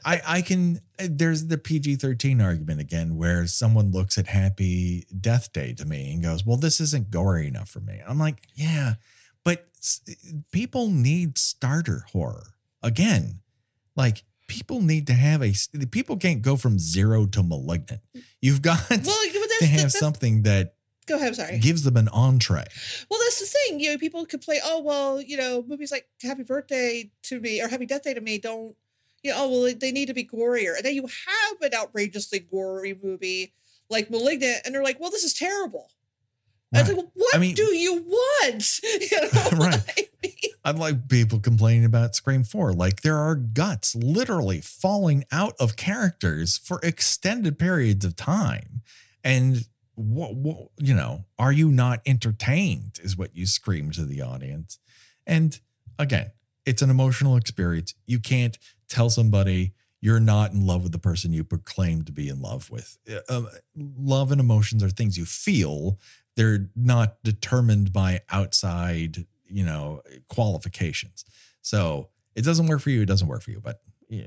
I 0.06 0.22
I 0.26 0.42
can. 0.42 0.80
Eh, 1.00 1.08
there's 1.12 1.48
the 1.48 1.58
PG 1.58 1.98
thirteen 1.98 2.42
argument 2.42 2.80
again, 2.80 3.18
where 3.18 3.48
someone 3.48 3.92
looks 3.92 4.18
at 4.18 4.28
Happy 4.28 5.06
Death 5.20 5.52
Day 5.52 5.74
to 5.74 5.86
me 5.86 6.14
and 6.14 6.24
goes, 6.24 6.46
"Well, 6.46 6.58
this 6.58 6.80
isn't 6.80 7.12
gory 7.12 7.48
enough 7.48 7.70
for 7.70 7.82
me." 7.82 8.02
I'm 8.08 8.20
like, 8.20 8.48
yeah, 8.56 8.96
but 9.44 9.68
eh, 10.08 10.14
people 10.52 10.90
need 10.90 11.38
starter 11.38 12.06
horror 12.12 12.55
again. 12.82 13.42
Like 13.96 14.24
people 14.48 14.82
need 14.82 15.08
to 15.08 15.14
have 15.14 15.42
a 15.42 15.54
people 15.92 16.18
can't 16.18 16.42
go 16.42 16.56
from 16.56 16.80
zero 16.80 17.26
to 17.28 17.44
malignant. 17.44 18.02
You've 18.42 18.62
got 18.62 18.90
well, 18.90 19.00
to 19.60 19.66
have 19.66 19.92
something 19.92 20.44
that 20.44 20.76
go 21.08 21.16
ahead. 21.16 21.30
I'm 21.30 21.34
Sorry, 21.34 21.60
gives 21.60 21.84
them 21.84 21.98
an 21.98 22.10
entree. 22.10 22.66
Well, 23.10 23.20
that's 23.24 23.40
the 23.40 23.46
thing. 23.46 23.80
You 23.80 23.92
know, 23.92 23.98
people 23.98 24.26
could 24.26 24.42
play. 24.42 24.60
Oh 24.64 24.82
well, 24.82 25.22
you 25.22 25.38
know, 25.38 25.64
movies 25.68 25.92
like 25.92 26.08
Happy 26.22 26.44
Birthday 26.44 27.12
to 27.24 27.40
me 27.40 27.62
or 27.62 27.68
Happy 27.68 27.86
Death 27.86 28.04
Day 28.04 28.14
to 28.14 28.22
me 28.22 28.38
don't. 28.38 28.76
You 29.24 29.32
know, 29.32 29.38
oh 29.40 29.50
well, 29.50 29.74
they 29.76 29.92
need 29.92 30.08
to 30.08 30.14
be 30.14 30.26
gorier, 30.26 30.76
and 30.76 30.86
then 30.86 30.94
you 30.94 31.02
have 31.02 31.62
an 31.62 31.74
outrageously 31.74 32.40
gory 32.40 33.00
movie 33.02 33.54
like 33.90 34.10
Malignant, 34.10 34.62
and 34.66 34.74
they're 34.74 34.84
like, 34.84 35.00
well, 35.00 35.12
this 35.12 35.24
is 35.24 35.34
terrible. 35.34 35.90
Right. 36.74 36.80
I 36.80 36.88
was 36.88 36.98
like, 36.98 37.08
what 37.14 37.36
I 37.36 37.40
mean, 37.40 37.56
do 37.56 37.76
you 37.76 37.96
want? 37.96 38.82
You 38.84 39.22
know 39.22 39.50
right. 39.66 39.98
Mean? 39.98 40.06
Unlike 40.66 41.10
people 41.10 41.40
complaining 41.40 41.86
about 41.86 42.16
Scream 42.16 42.44
4, 42.44 42.74
like 42.74 43.02
there 43.02 43.18
are 43.18 43.36
guts 43.36 43.96
literally 43.96 44.62
falling 44.62 45.24
out 45.32 45.54
of 45.60 45.76
characters 45.76 46.58
for 46.58 46.80
extended 46.82 47.60
periods 47.60 48.04
of 48.04 48.16
time. 48.16 48.82
And 49.24 49.68
what, 49.94 50.36
what 50.36 50.70
you 50.78 50.96
know, 50.96 51.26
are 51.38 51.52
you 51.52 51.72
not 51.72 52.02
entertained? 52.06 53.00
Is 53.04 53.16
what 53.16 53.36
you 53.36 53.46
scream 53.46 53.92
to 53.92 54.06
the 54.06 54.24
audience. 54.24 54.80
And 55.28 55.60
again, 56.00 56.32
it's 56.66 56.82
an 56.82 56.90
emotional 56.90 57.38
experience. 57.38 57.94
You 58.08 58.20
can't 58.20 58.58
tell 58.90 59.12
somebody 59.12 59.74
you're 60.02 60.20
not 60.20 60.52
in 60.52 60.66
love 60.66 60.84
with 60.84 60.92
the 60.92 61.00
person 61.00 61.32
you 61.32 61.44
proclaim 61.44 62.04
to 62.04 62.12
be 62.12 62.28
in 62.28 62.42
love 62.42 62.72
with. 62.72 62.98
Uh, 63.30 63.44
love 63.76 64.32
and 64.32 64.42
emotions 64.42 64.84
are 64.84 64.90
things 64.90 65.18
you 65.18 65.26
feel 65.26 66.00
they're 66.36 66.70
not 66.76 67.24
determined 67.24 67.94
by 67.94 68.22
outside, 68.30 69.26
you 69.56 69.64
know, 69.64 70.02
qualifications. 70.28 71.24
So 71.62 72.10
it 72.36 72.44
doesn't 72.44 72.68
work 72.68 72.82
for 72.82 72.90
you. 72.90 73.02
It 73.02 73.06
doesn't 73.06 73.30
work 73.30 73.42
for 73.42 73.52
you. 73.52 73.62
But 73.62 73.80
yeah, 74.10 74.24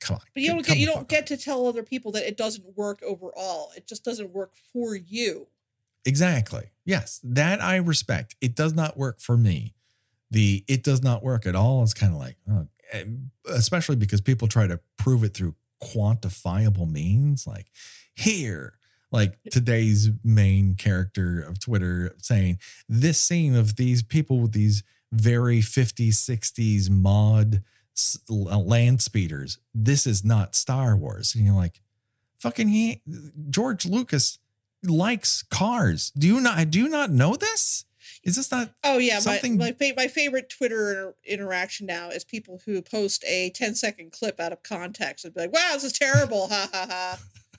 come 0.00 0.14
on. 0.16 0.22
But 0.32 0.42
you 0.42 0.48
don't 0.48 0.66
get 0.66 0.78
you 0.78 0.86
don't 0.86 1.06
get 1.06 1.26
to 1.26 1.36
tell 1.36 1.66
other 1.66 1.82
people 1.82 2.12
that 2.12 2.26
it 2.26 2.38
doesn't 2.38 2.64
work 2.76 3.02
overall. 3.02 3.72
It 3.76 3.86
just 3.86 4.04
doesn't 4.04 4.32
work 4.32 4.52
for 4.72 4.96
you. 4.96 5.48
Exactly. 6.06 6.70
Yes, 6.86 7.20
that 7.22 7.62
I 7.62 7.76
respect. 7.76 8.36
It 8.40 8.56
does 8.56 8.72
not 8.72 8.96
work 8.96 9.20
for 9.20 9.36
me. 9.36 9.74
The 10.30 10.64
it 10.66 10.82
does 10.82 11.02
not 11.02 11.22
work 11.22 11.44
at 11.44 11.54
all 11.54 11.82
is 11.82 11.92
kind 11.92 12.14
of 12.14 12.18
like, 12.18 12.36
oh, 12.50 12.66
eh, 12.92 13.04
especially 13.50 13.96
because 13.96 14.22
people 14.22 14.48
try 14.48 14.66
to 14.66 14.80
prove 14.96 15.22
it 15.24 15.34
through 15.34 15.56
quantifiable 15.82 16.90
means. 16.90 17.46
Like 17.46 17.66
here, 18.14 18.78
like 19.12 19.38
today's 19.50 20.10
main 20.22 20.74
character 20.74 21.40
of 21.40 21.58
Twitter 21.58 22.14
saying 22.18 22.58
this 22.88 23.20
scene 23.20 23.56
of 23.56 23.76
these 23.76 24.02
people 24.02 24.40
with 24.40 24.52
these 24.52 24.82
very 25.12 25.60
50s, 25.60 26.10
60s 26.10 26.88
mod 26.90 27.62
land 28.38 29.02
speeders. 29.02 29.58
This 29.74 30.06
is 30.06 30.24
not 30.24 30.54
Star 30.54 30.96
Wars. 30.96 31.34
And 31.34 31.44
you're 31.44 31.54
like, 31.54 31.80
fucking 32.38 32.68
he, 32.68 33.02
George 33.50 33.84
Lucas 33.84 34.38
likes 34.82 35.42
cars. 35.42 36.10
Do 36.16 36.26
you 36.26 36.40
not, 36.40 36.70
do 36.70 36.78
you 36.78 36.88
not 36.88 37.10
know 37.10 37.36
this? 37.36 37.84
Is 38.22 38.36
this 38.36 38.50
not? 38.50 38.70
Oh 38.84 38.98
yeah, 38.98 39.18
something? 39.18 39.56
my 39.56 39.66
my, 39.66 39.72
fa- 39.72 39.94
my 39.96 40.06
favorite 40.06 40.50
Twitter 40.50 41.14
interaction 41.24 41.86
now 41.86 42.10
is 42.10 42.22
people 42.22 42.60
who 42.66 42.82
post 42.82 43.24
a 43.26 43.50
10 43.50 43.74
second 43.74 44.12
clip 44.12 44.38
out 44.38 44.52
of 44.52 44.62
context 44.62 45.24
and 45.24 45.32
be 45.32 45.40
like, 45.40 45.52
"Wow, 45.52 45.70
this 45.72 45.84
is 45.84 45.92
terrible!" 45.92 46.48
ha 46.48 46.68
ha 46.70 46.86
ha 46.88 47.18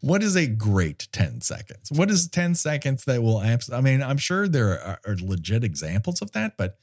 what 0.00 0.22
is 0.22 0.36
a 0.36 0.46
great 0.46 1.08
10 1.12 1.40
seconds? 1.40 1.90
What 1.90 2.10
is 2.10 2.28
10 2.28 2.54
seconds 2.54 3.04
that 3.04 3.22
will 3.22 3.42
abs- 3.42 3.70
I 3.70 3.80
mean, 3.80 4.02
I'm 4.02 4.18
sure 4.18 4.48
there 4.48 4.80
are, 4.80 5.00
are, 5.06 5.16
legit 5.16 5.64
examples 5.64 6.22
of 6.22 6.32
that, 6.32 6.56
but 6.56 6.78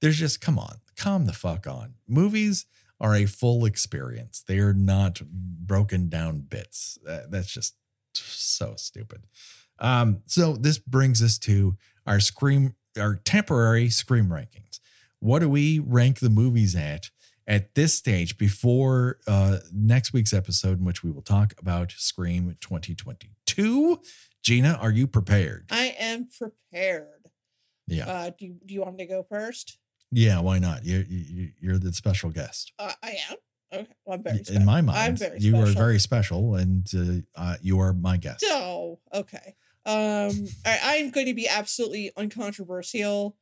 there's 0.00 0.18
just 0.18 0.40
come 0.40 0.58
on, 0.58 0.76
calm 0.96 1.26
the 1.26 1.32
fuck 1.32 1.66
on. 1.66 1.94
Movies 2.06 2.66
are 3.00 3.14
a 3.14 3.26
full 3.26 3.64
experience. 3.64 4.42
They 4.46 4.58
are 4.58 4.74
not 4.74 5.20
broken 5.26 6.08
down 6.08 6.40
bits. 6.40 6.98
Uh, 7.08 7.20
that's 7.28 7.52
just 7.52 7.74
so 8.14 8.74
stupid. 8.76 9.26
Um, 9.78 10.22
so 10.26 10.54
this 10.54 10.78
brings 10.78 11.22
us 11.22 11.38
to 11.40 11.76
our 12.06 12.20
scream, 12.20 12.74
our 12.98 13.16
temporary 13.16 13.90
scream 13.90 14.28
rankings. 14.28 14.80
What 15.18 15.40
do 15.40 15.48
we 15.48 15.78
rank 15.78 16.20
the 16.20 16.30
movies 16.30 16.74
at 16.74 17.10
at 17.46 17.74
this 17.74 17.94
stage, 17.94 18.36
before 18.38 19.18
uh, 19.26 19.58
next 19.72 20.12
week's 20.12 20.32
episode, 20.32 20.78
in 20.80 20.84
which 20.84 21.04
we 21.04 21.10
will 21.10 21.22
talk 21.22 21.54
about 21.58 21.92
Scream 21.92 22.56
2022, 22.60 24.00
Gina, 24.42 24.78
are 24.80 24.90
you 24.90 25.06
prepared? 25.06 25.66
I 25.70 25.94
am 25.98 26.28
prepared. 26.36 27.30
Yeah. 27.86 28.06
Uh, 28.08 28.30
do, 28.38 28.46
you, 28.46 28.56
do 28.64 28.74
you 28.74 28.82
want 28.82 28.96
me 28.96 29.04
to 29.06 29.08
go 29.12 29.26
first? 29.28 29.78
Yeah, 30.10 30.40
why 30.40 30.58
not? 30.58 30.84
You, 30.84 31.04
you 31.08 31.50
you're 31.60 31.78
the 31.78 31.92
special 31.92 32.30
guest. 32.30 32.72
Uh, 32.78 32.92
I 33.02 33.16
am. 33.30 33.36
Okay. 33.72 33.86
Well, 34.04 34.16
I'm 34.16 34.22
very 34.22 34.38
In 34.38 34.44
special. 34.44 34.62
my 34.64 34.78
I'm 34.78 34.86
mind, 34.86 35.20
you 35.38 35.56
are 35.58 35.66
very 35.66 35.98
special, 35.98 36.54
and 36.54 36.86
uh, 36.96 37.40
uh, 37.40 37.56
you 37.60 37.80
are 37.80 37.92
my 37.92 38.16
guest. 38.16 38.40
So, 38.46 39.00
okay. 39.12 39.56
Um, 39.84 40.46
I, 40.64 40.78
I'm 40.98 41.10
going 41.10 41.26
to 41.26 41.34
be 41.34 41.48
absolutely 41.48 42.12
uncontroversial 42.16 43.36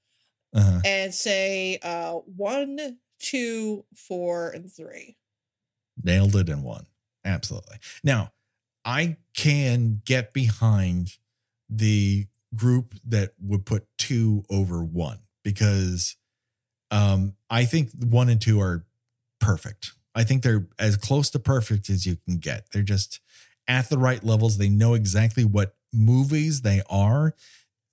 Uh-huh. 0.55 0.81
and 0.85 1.13
say 1.15 1.79
uh, 1.83 2.13
one, 2.13 2.99
two, 3.19 3.85
four, 3.95 4.51
and 4.51 4.73
three. 4.73 5.17
Nailed 6.03 6.37
it 6.37 6.49
in 6.49 6.63
one. 6.63 6.87
Absolutely. 7.25 7.77
Now, 8.03 8.33
I 8.85 9.17
can 9.35 10.03
get 10.05 10.33
behind 10.33 11.17
the 11.71 12.27
group 12.55 12.95
that 13.05 13.33
would 13.41 13.65
put 13.65 13.87
two 13.99 14.45
over 14.51 14.83
one 14.83 15.21
because 15.43 16.17
um, 16.91 17.35
I 17.51 17.65
think 17.65 17.91
one 17.99 18.29
and 18.29 18.41
two 18.41 18.61
are 18.61 18.85
perfect. 19.41 19.93
I 20.15 20.25
think 20.25 20.43
they're 20.43 20.69
as 20.79 20.97
close 20.97 21.31
to 21.31 21.39
perfect 21.39 21.91
as 21.91 22.07
you 22.07 22.17
can 22.17 22.39
get. 22.39 22.67
They're 22.73 22.83
just 22.83 23.21
at 23.67 23.89
the 23.89 23.99
right 23.99 24.23
levels. 24.23 24.59
They 24.59 24.69
know 24.69 24.95
exactly 24.95 25.45
what 25.45 25.75
movies 25.93 26.63
they 26.63 26.83
are. 26.89 27.35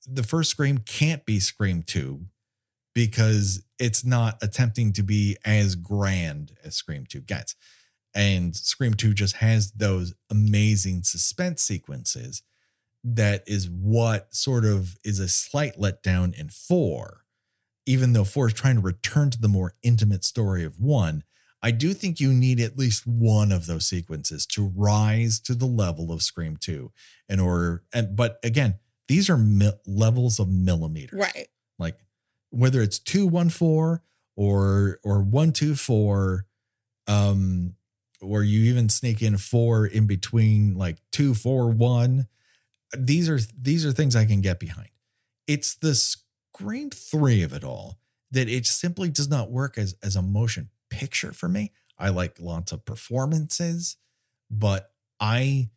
The 0.07 0.23
first 0.23 0.51
Scream 0.51 0.79
can't 0.79 1.25
be 1.25 1.39
Scream 1.39 1.83
2 1.83 2.25
because 2.93 3.63
it's 3.79 4.03
not 4.05 4.37
attempting 4.41 4.93
to 4.93 5.03
be 5.03 5.37
as 5.45 5.75
grand 5.75 6.53
as 6.63 6.75
Scream 6.75 7.05
2 7.07 7.21
gets. 7.21 7.55
And 8.13 8.55
Scream 8.55 8.93
2 8.93 9.13
just 9.13 9.37
has 9.37 9.71
those 9.71 10.13
amazing 10.29 11.03
suspense 11.03 11.61
sequences 11.61 12.43
that 13.03 13.43
is 13.47 13.69
what 13.69 14.33
sort 14.35 14.65
of 14.65 14.97
is 15.03 15.19
a 15.19 15.27
slight 15.27 15.77
letdown 15.77 16.37
in 16.37 16.49
4. 16.49 17.21
Even 17.85 18.13
though 18.13 18.25
4 18.25 18.47
is 18.47 18.53
trying 18.53 18.75
to 18.75 18.81
return 18.81 19.29
to 19.31 19.39
the 19.41 19.47
more 19.47 19.75
intimate 19.81 20.23
story 20.23 20.63
of 20.63 20.79
1, 20.79 21.23
I 21.63 21.71
do 21.71 21.93
think 21.93 22.19
you 22.19 22.33
need 22.33 22.59
at 22.59 22.77
least 22.77 23.07
one 23.07 23.51
of 23.51 23.65
those 23.67 23.87
sequences 23.87 24.45
to 24.47 24.71
rise 24.75 25.39
to 25.41 25.55
the 25.55 25.65
level 25.65 26.11
of 26.11 26.21
Scream 26.23 26.57
2 26.57 26.91
in 27.29 27.39
order 27.39 27.83
and 27.93 28.15
but 28.15 28.39
again, 28.43 28.75
these 29.07 29.29
are 29.29 29.37
mi- 29.37 29.71
levels 29.85 30.39
of 30.39 30.49
millimeters 30.49 31.19
Right. 31.19 31.47
like 31.79 31.97
whether 32.51 32.81
it's 32.81 32.99
214 32.99 34.01
or 34.35 34.99
or 35.03 35.21
124 35.21 36.45
um 37.07 37.75
or 38.21 38.43
you 38.43 38.69
even 38.71 38.87
sneak 38.87 39.21
in 39.21 39.37
four 39.37 39.85
in 39.85 40.05
between 40.05 40.75
like 40.75 40.97
241 41.11 42.27
these 42.97 43.29
are 43.29 43.39
these 43.59 43.85
are 43.85 43.91
things 43.91 44.15
i 44.15 44.25
can 44.25 44.41
get 44.41 44.59
behind. 44.59 44.89
It's 45.47 45.75
the 45.75 45.95
scream 45.95 46.89
3 46.91 47.43
of 47.43 47.53
it 47.53 47.63
all 47.63 47.97
that 48.31 48.47
it 48.47 48.65
simply 48.65 49.09
does 49.09 49.29
not 49.29 49.49
work 49.51 49.77
as 49.77 49.95
as 50.03 50.15
a 50.15 50.21
motion 50.21 50.69
picture 50.89 51.33
for 51.33 51.49
me. 51.49 51.71
I 51.97 52.09
like 52.09 52.35
lots 52.39 52.71
of 52.71 52.85
performances 52.85 53.97
but 54.51 54.91
i 55.19 55.69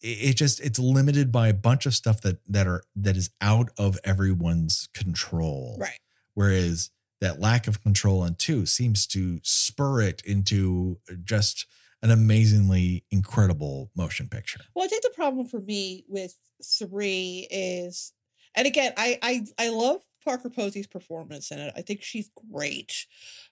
it 0.00 0.06
it 0.06 0.36
just 0.36 0.60
it's 0.60 0.78
limited 0.78 1.30
by 1.30 1.48
a 1.48 1.54
bunch 1.54 1.86
of 1.86 1.94
stuff 1.94 2.20
that 2.22 2.38
that 2.46 2.66
are 2.66 2.82
that 2.96 3.16
is 3.16 3.30
out 3.40 3.70
of 3.78 3.98
everyone's 4.04 4.88
control. 4.94 5.76
Right. 5.78 5.98
Whereas 6.36 6.90
that 7.20 7.40
lack 7.40 7.66
of 7.66 7.82
control 7.82 8.20
on 8.20 8.36
two 8.36 8.64
seems 8.66 9.06
to 9.08 9.40
spur 9.42 10.00
it 10.02 10.22
into 10.24 10.98
just 11.24 11.66
an 12.02 12.10
amazingly 12.10 13.04
incredible 13.10 13.90
motion 13.96 14.28
picture 14.28 14.60
Well, 14.74 14.84
I 14.84 14.88
think 14.88 15.02
the 15.02 15.10
problem 15.10 15.46
for 15.46 15.60
me 15.60 16.04
with 16.08 16.34
three 16.62 17.48
is, 17.50 18.12
and 18.54 18.66
again, 18.66 18.92
I 18.96 19.18
I 19.22 19.46
I 19.58 19.68
love 19.70 20.02
Parker 20.24 20.50
Posey's 20.50 20.86
performance 20.86 21.50
in 21.50 21.58
it. 21.58 21.72
I 21.76 21.82
think 21.82 22.02
she's 22.02 22.30
great, 22.52 23.06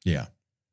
yeah 0.04 0.26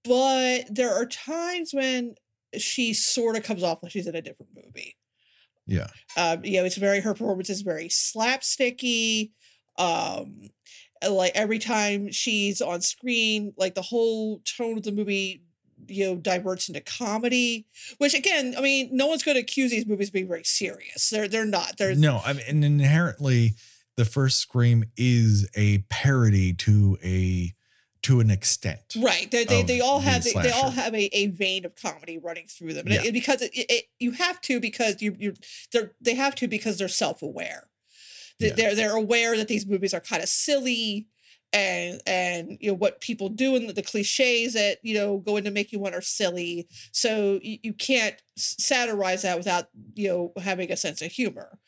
but 0.04 0.64
there 0.70 0.94
are 0.94 1.06
times 1.06 1.74
when 1.74 2.16
she 2.58 2.94
sort 2.94 3.36
of 3.36 3.44
comes 3.44 3.64
off 3.64 3.84
like 3.84 3.92
she's 3.92 4.08
in 4.08 4.16
a 4.16 4.22
different 4.22 4.52
movie. 4.56 4.96
yeah 5.68 5.88
Um, 6.18 6.44
you 6.44 6.60
know, 6.60 6.66
it's 6.66 6.78
very 6.78 7.02
her 7.02 7.14
performance 7.14 7.50
is 7.50 7.62
very 7.62 7.88
slapsticky. 7.88 9.32
Um, 9.78 10.42
and, 10.42 10.91
like 11.10 11.32
every 11.36 11.60
time 11.60 12.12
she's 12.12 12.62
on 12.62 12.82
screen, 12.82 13.54
like 13.58 13.76
the 13.76 13.82
whole 13.82 14.40
tone 14.40 14.78
of 14.78 14.84
the 14.84 14.92
movie, 14.92 15.44
you 15.88 16.06
know, 16.06 16.16
diverts 16.16 16.68
into 16.68 16.82
comedy. 16.82 17.66
Which 17.98 18.14
again, 18.14 18.54
I 18.58 18.62
mean, 18.62 18.90
no 18.92 19.08
one's 19.08 19.24
going 19.24 19.36
to 19.36 19.42
accuse 19.42 19.72
these 19.72 19.86
movies 19.88 20.10
of 20.10 20.14
being 20.14 20.28
very 20.28 20.44
serious. 20.44 21.10
They're 21.10 21.28
they're 21.28 21.46
not. 21.46 21.78
They're 21.78 21.96
no 21.96 22.22
i 22.26 22.34
mean 22.34 22.44
and 22.48 22.64
inherently 22.66 23.54
the 23.98 24.06
first 24.06 24.38
scream 24.40 24.86
is 24.96 25.50
a 25.56 25.80
parody 25.90 26.54
to 26.54 26.98
a 27.04 27.54
to 28.04 28.20
an 28.20 28.32
extent 28.32 28.80
Right. 28.98 29.30
They, 29.30 29.44
they, 29.44 29.62
they 29.64 29.80
all 29.80 30.00
the 30.00 30.10
have 30.10 30.24
they, 30.24 30.34
they 30.34 30.50
all 30.52 30.72
have 30.72 30.96
a, 30.96 31.16
a 31.16 31.28
vein 31.28 31.66
of 31.66 31.76
comedy 31.76 32.18
running 32.18 32.48
through 32.48 32.74
them. 32.74 32.88
And 32.88 32.96
it- 32.96 33.06
Yeah. 33.06 33.12
because 33.12 33.42
it, 33.44 33.52
it, 33.54 33.86
you 34.00 34.12
have 34.14 34.42
to 34.42 34.60
because 34.60 35.02
you 35.02 35.16
you 35.20 35.34
they're 35.72 35.92
they 36.02 36.16
have 36.16 36.34
to 36.36 36.48
because 36.48 36.78
they're 36.78 36.88
self-aware. 36.88 37.68
Yeah. 38.50 38.56
They're 38.56 38.76
they're 38.76 38.96
aware 38.96 39.38
that 39.38 39.48
these 39.48 39.66
movies 39.66 39.94
are 39.94 40.00
kind 40.00 40.24
of 40.24 40.30
silly 40.30 41.08
and 41.54 42.02
and 42.06 42.58
you 42.62 42.70
know 42.70 42.76
what 42.76 43.02
people 43.02 43.30
do 43.30 43.56
and 43.56 43.70
the 43.70 43.82
cliches 43.82 44.54
that 44.54 44.78
you 44.84 44.94
know 44.96 45.18
go 45.18 45.38
in 45.38 45.44
to 45.44 45.52
make 45.52 45.72
you 45.72 45.80
want 45.80 45.96
are 45.96 46.02
silly. 46.02 46.68
So 46.92 47.40
you, 47.42 47.58
you 47.64 47.74
can't 47.74 48.16
satirize 48.36 49.24
that 49.24 49.38
without 49.38 49.66
you 49.96 50.08
know 50.08 50.34
having 50.42 50.72
a 50.72 50.78
sense 50.78 51.02
of 51.02 51.12
humor. 51.12 51.60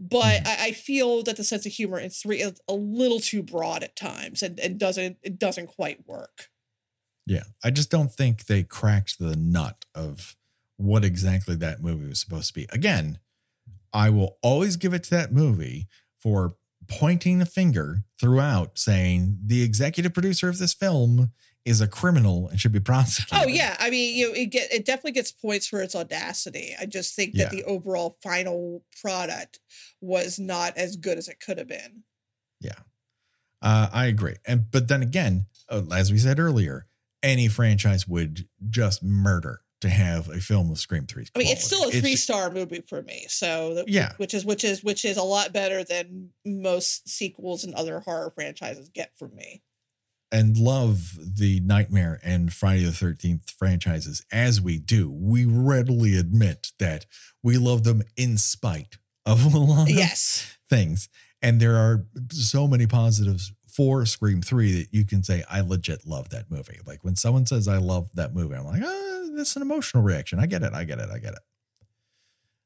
But 0.00 0.42
Mm-hmm. 0.44 0.48
I, 0.62 0.66
I 0.66 0.72
feel 0.72 1.22
that 1.24 1.36
the 1.36 1.44
sense 1.44 1.66
of 1.66 1.72
humor 1.72 1.98
in 1.98 2.10
three 2.10 2.40
is 2.40 2.60
a 2.68 2.74
little 2.74 3.18
too 3.18 3.42
broad 3.42 3.82
at 3.82 3.96
times 3.96 4.42
and, 4.42 4.58
and 4.60 4.78
doesn't 4.78 5.18
it 5.22 5.38
doesn't 5.38 5.68
quite 5.68 6.06
work. 6.06 6.48
Yeah. 7.26 7.44
I 7.62 7.70
just 7.70 7.90
don't 7.90 8.10
think 8.10 8.46
they 8.46 8.62
cracked 8.62 9.18
the 9.18 9.36
nut 9.36 9.84
of 9.94 10.36
what 10.76 11.04
exactly 11.04 11.56
that 11.56 11.82
movie 11.82 12.08
was 12.08 12.20
supposed 12.20 12.48
to 12.48 12.54
be. 12.54 12.66
Again, 12.70 13.18
I 13.92 14.08
will 14.10 14.38
always 14.42 14.76
give 14.76 14.94
it 14.94 15.04
to 15.04 15.10
that 15.10 15.32
movie 15.32 15.88
for 16.18 16.56
pointing 16.88 17.38
the 17.38 17.46
finger 17.46 18.04
throughout 18.20 18.78
saying 18.78 19.38
the 19.44 19.62
executive 19.62 20.14
producer 20.14 20.48
of 20.48 20.58
this 20.58 20.72
film 20.74 21.32
is 21.64 21.80
a 21.82 21.86
criminal 21.88 22.48
and 22.48 22.58
should 22.58 22.72
be 22.72 22.80
prosecuted. 22.80 23.44
Oh 23.44 23.48
yeah, 23.48 23.76
I 23.78 23.90
mean, 23.90 24.16
you 24.16 24.28
know, 24.28 24.34
it 24.34 24.46
get 24.46 24.72
it 24.72 24.86
definitely 24.86 25.12
gets 25.12 25.32
points 25.32 25.66
for 25.66 25.82
its 25.82 25.94
audacity. 25.94 26.74
I 26.80 26.86
just 26.86 27.14
think 27.14 27.34
that 27.34 27.38
Yeah. 27.38 27.48
the 27.50 27.64
overall 27.64 28.16
final 28.22 28.84
product 29.02 29.58
was 30.00 30.38
not 30.38 30.76
as 30.78 30.96
good 30.96 31.18
as 31.18 31.28
it 31.28 31.40
could 31.40 31.58
have 31.58 31.68
been. 31.68 32.04
Yeah, 32.60 32.78
uh, 33.60 33.88
I 33.92 34.06
agree. 34.06 34.36
And 34.46 34.70
but 34.70 34.88
then 34.88 35.02
again, 35.02 35.46
uh, 35.68 35.82
as 35.92 36.10
we 36.10 36.18
said 36.18 36.38
earlier, 36.38 36.86
any 37.22 37.48
franchise 37.48 38.08
would 38.08 38.48
just 38.70 39.02
murder 39.02 39.60
to 39.80 39.88
have 39.88 40.28
a 40.28 40.40
film 40.40 40.68
with 40.68 40.78
Scream 40.78 41.06
3. 41.06 41.26
I 41.34 41.38
mean, 41.38 41.48
it's 41.48 41.64
still 41.64 41.88
a 41.88 41.90
three 41.92 42.16
star 42.16 42.50
movie 42.50 42.82
for 42.88 43.02
me. 43.02 43.26
So 43.28 43.74
that- 43.74 43.88
Yeah. 43.88 44.12
which 44.16 44.34
is 44.34 44.44
which 44.44 44.64
is 44.64 44.82
which 44.82 45.04
is 45.04 45.16
a 45.16 45.22
lot 45.22 45.52
better 45.52 45.84
than 45.84 46.30
most 46.44 47.08
sequels 47.08 47.64
and 47.64 47.74
other 47.74 48.00
horror 48.00 48.30
franchises 48.34 48.88
get 48.88 49.12
from 49.18 49.34
me. 49.34 49.62
and 50.30 50.58
love 50.58 51.16
the 51.18 51.58
Nightmare 51.60 52.20
and 52.22 52.52
Friday 52.52 52.84
the 52.84 52.90
13th 52.92 53.48
franchises 53.50 54.22
as 54.30 54.60
we 54.60 54.78
do, 54.78 55.10
we 55.10 55.46
readily 55.46 56.16
admit 56.18 56.72
that 56.78 57.06
we 57.42 57.56
love 57.56 57.84
them 57.84 58.02
in 58.14 58.36
spite 58.36 58.98
of 59.24 59.54
a 59.54 59.58
lot 59.58 59.88
of 59.90 59.96
Yes, 59.96 60.58
things. 60.68 61.08
And 61.40 61.60
there 61.62 61.76
are 61.76 62.04
so 62.30 62.68
many 62.68 62.86
positives 62.86 63.52
for 63.78 64.04
Scream 64.04 64.42
3 64.42 64.72
that 64.72 64.88
you 64.90 65.06
can 65.06 65.22
say, 65.22 65.44
I 65.48 65.60
legit 65.60 66.04
love 66.04 66.30
that 66.30 66.50
movie. 66.50 66.80
Like 66.84 67.04
when 67.04 67.14
someone 67.14 67.46
says, 67.46 67.68
I 67.68 67.76
love 67.76 68.10
that 68.14 68.34
movie, 68.34 68.56
I'm 68.56 68.66
like, 68.66 68.82
ah, 68.84 69.28
that's 69.36 69.54
an 69.54 69.62
emotional 69.62 70.02
reaction. 70.02 70.40
I 70.40 70.46
get 70.46 70.64
it. 70.64 70.72
I 70.74 70.82
get 70.82 70.98
it. 70.98 71.08
I 71.08 71.18
get 71.20 71.34
it. 71.34 71.38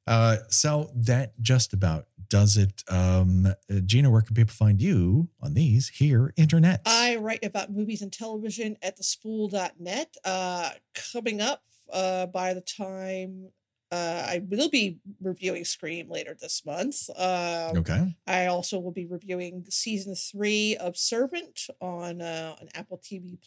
Uh, 0.06 0.36
so 0.48 0.90
that 0.94 1.38
just 1.42 1.74
about 1.74 2.06
does 2.30 2.56
it. 2.56 2.82
Um, 2.88 3.44
uh, 3.44 3.80
Gina, 3.84 4.08
where 4.08 4.22
can 4.22 4.34
people 4.34 4.54
find 4.54 4.80
you 4.80 5.28
on 5.42 5.52
these 5.52 5.88
here 5.88 6.32
internets? 6.38 6.80
I 6.86 7.16
write 7.16 7.44
about 7.44 7.70
movies 7.70 8.00
and 8.00 8.10
television 8.10 8.78
at 8.80 8.96
thespool.net. 8.96 10.16
Uh, 10.24 10.70
coming 11.12 11.42
up 11.42 11.60
uh, 11.92 12.24
by 12.24 12.54
the 12.54 12.62
time 12.62 13.50
uh, 13.92 14.26
I 14.26 14.42
will 14.48 14.70
be 14.70 14.98
reviewing 15.20 15.64
Scream 15.64 16.08
later 16.08 16.34
this 16.40 16.64
month. 16.64 17.10
Um, 17.10 17.78
okay. 17.78 18.16
I 18.26 18.46
also 18.46 18.78
will 18.78 18.92
be 18.92 19.06
reviewing 19.06 19.66
season 19.68 20.14
three 20.14 20.76
of 20.76 20.96
Servant 20.96 21.66
on 21.80 22.22
uh, 22.22 22.56
on 22.60 22.68
Apple 22.74 22.98
TV 22.98 23.38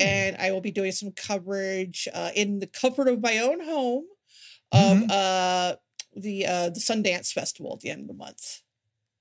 and 0.00 0.36
I 0.38 0.52
will 0.52 0.62
be 0.62 0.72
doing 0.72 0.92
some 0.92 1.12
coverage 1.12 2.08
uh, 2.14 2.30
in 2.34 2.60
the 2.60 2.66
comfort 2.66 3.08
of 3.08 3.22
my 3.22 3.38
own 3.38 3.60
home 3.60 4.04
of 4.72 4.98
Mhm. 4.98 5.10
uh, 5.10 5.76
the 6.16 6.46
uh, 6.46 6.70
the 6.70 6.80
Sundance 6.80 7.32
Festival 7.32 7.74
at 7.74 7.80
the 7.80 7.90
end 7.90 8.02
of 8.02 8.08
the 8.08 8.14
month. 8.14 8.63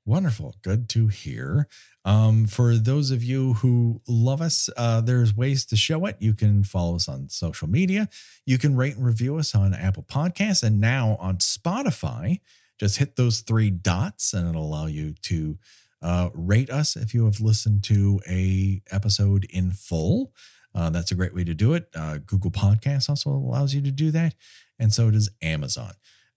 Wonderful. 0.05 0.55
Good 0.61 0.89
to 0.89 1.07
hear. 1.07 1.67
Um, 2.03 2.45
for 2.45 2.75
those 2.75 3.09
of 3.09 3.23
you 3.23 3.53
who 3.55 4.01
love 4.05 4.41
us, 4.41 4.69
uh, 4.75 4.99
there's 4.99 5.33
ways 5.35 5.65
to 5.67 5.77
show 5.77 6.05
it. 6.05 6.17
You 6.19 6.33
can 6.33 6.65
follow 6.65 6.95
us 6.95 7.07
on 7.07 7.29
social 7.29 7.69
media. 7.69 8.09
You 8.45 8.57
can 8.57 8.75
rate 8.75 8.97
and 8.97 9.05
review 9.05 9.37
us 9.37 9.55
on 9.55 9.73
Apple 9.73 10.03
Podcasts 10.03 10.61
and 10.61 10.81
now 10.81 11.15
on 11.21 11.37
Spotify. 11.37 12.41
Just 12.77 12.97
hit 12.97 13.15
those 13.15 13.39
three 13.39 13.69
dots 13.69 14.33
and 14.33 14.49
it'll 14.49 14.65
allow 14.65 14.87
you 14.87 15.13
to 15.21 15.57
uh, 16.01 16.29
rate 16.33 16.69
us 16.69 16.97
if 16.97 17.13
you 17.13 17.23
have 17.23 17.39
listened 17.39 17.83
to 17.85 18.19
a 18.29 18.81
episode 18.91 19.45
in 19.49 19.71
full. 19.71 20.33
Uh, 20.75 20.89
that's 20.89 21.11
a 21.11 21.15
great 21.15 21.33
way 21.33 21.45
to 21.45 21.53
do 21.53 21.73
it. 21.73 21.87
Uh, 21.95 22.17
Google 22.17 22.51
Podcasts 22.51 23.07
also 23.09 23.29
allows 23.29 23.73
you 23.73 23.81
to 23.81 23.91
do 23.91 24.11
that, 24.11 24.35
and 24.77 24.91
so 24.91 25.11
does 25.11 25.29
Amazon. 25.41 25.93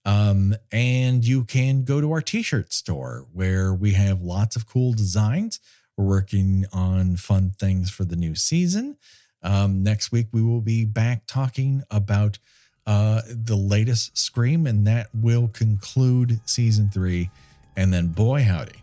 Um, 0.07 0.55
and 0.71 1.27
you 1.27 1.43
can 1.43 1.83
go 1.83 1.99
to 1.99 2.13
our 2.13 2.21
t-shirt 2.21 2.71
store 2.71 3.25
where 3.33 3.73
we 3.73 3.91
have 3.91 4.21
lots 4.21 4.55
of 4.55 4.65
cool 4.65 4.93
designs. 4.93 5.59
We're 5.97 6.05
working 6.05 6.65
on 6.71 7.17
fun 7.17 7.51
things 7.59 7.89
for 7.89 8.05
the 8.05 8.15
new 8.15 8.33
season. 8.33 8.95
Um, 9.43 9.83
next 9.83 10.13
week 10.13 10.27
we 10.31 10.41
will 10.41 10.61
be 10.61 10.85
back 10.85 11.23
talking 11.27 11.83
about 11.91 12.39
uh, 12.85 13.21
the 13.27 13.57
latest 13.57 14.17
Scream, 14.17 14.65
and 14.65 14.87
that 14.87 15.09
will 15.13 15.49
conclude 15.49 16.39
season 16.45 16.89
three. 16.89 17.29
And 17.75 17.91
then, 17.91 18.07
boy 18.07 18.43
howdy, 18.43 18.81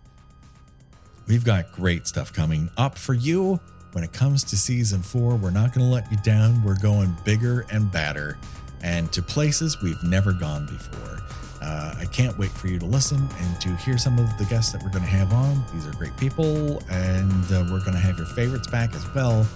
we've 1.26 1.44
got 1.44 1.72
great 1.72 2.06
stuff 2.06 2.34
coming 2.34 2.68
up 2.76 2.98
for 2.98 3.14
you 3.14 3.58
when 3.92 4.04
it 4.04 4.12
comes 4.12 4.44
to 4.44 4.58
season 4.58 5.02
four. 5.02 5.36
We're 5.36 5.50
not 5.50 5.72
going 5.72 5.86
to 5.86 5.92
let 5.92 6.12
you 6.12 6.18
down. 6.18 6.62
We're 6.62 6.78
going 6.78 7.16
bigger 7.24 7.64
and 7.72 7.90
badder 7.90 8.36
and 8.84 9.10
to 9.12 9.22
places 9.22 9.80
we've 9.82 10.02
never 10.04 10.32
gone 10.32 10.66
before. 10.66 11.18
Uh, 11.62 11.94
I 11.98 12.04
can't 12.04 12.36
wait 12.38 12.50
for 12.50 12.68
you 12.68 12.78
to 12.78 12.84
listen 12.84 13.26
and 13.40 13.60
to 13.62 13.70
hear 13.76 13.96
some 13.96 14.18
of 14.18 14.26
the 14.36 14.44
guests 14.44 14.70
that 14.72 14.82
we're 14.82 14.90
going 14.90 15.04
to 15.04 15.10
have 15.10 15.32
on. 15.32 15.64
These 15.72 15.86
are 15.86 15.92
great 15.92 16.14
people, 16.18 16.82
and 16.90 17.44
uh, 17.50 17.64
we're 17.70 17.80
going 17.80 17.94
to 17.94 17.98
have 17.98 18.18
your 18.18 18.26
favorites 18.26 18.68
back 18.68 18.94
as 18.94 19.14
well. 19.14 19.46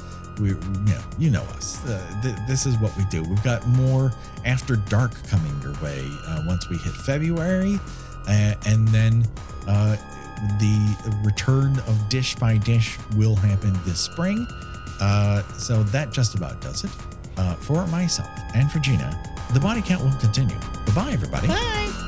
We, 0.40 0.50
you 0.50 0.56
know, 0.86 1.00
you 1.18 1.30
know 1.30 1.42
us. 1.42 1.84
Uh, 1.84 2.20
th- 2.22 2.36
this 2.48 2.64
is 2.64 2.78
what 2.78 2.96
we 2.96 3.04
do. 3.06 3.22
We've 3.22 3.42
got 3.42 3.66
more 3.68 4.10
After 4.46 4.76
Dark 4.76 5.12
coming 5.26 5.54
your 5.60 5.74
way 5.82 6.02
uh, 6.26 6.44
once 6.46 6.70
we 6.70 6.78
hit 6.78 6.94
February, 6.94 7.78
uh, 8.26 8.54
and 8.66 8.88
then 8.88 9.26
uh, 9.66 9.96
the 10.58 11.20
return 11.22 11.78
of 11.80 12.08
Dish 12.08 12.34
by 12.36 12.56
Dish 12.56 12.98
will 13.16 13.36
happen 13.36 13.78
this 13.84 14.00
spring. 14.00 14.46
so 15.58 15.82
that 15.82 16.08
just 16.10 16.34
about 16.34 16.62
does 16.62 16.84
it 16.84 16.90
uh, 17.38 17.54
for 17.54 17.86
myself 17.86 18.28
and 18.54 18.70
for 18.70 18.78
Gina, 18.78 19.18
the 19.52 19.60
body 19.60 19.82
count 19.82 20.02
will 20.04 20.12
continue. 20.18 20.58
Bye 20.86 20.92
bye, 20.94 21.12
everybody. 21.12 21.48
Bye. 21.48 22.07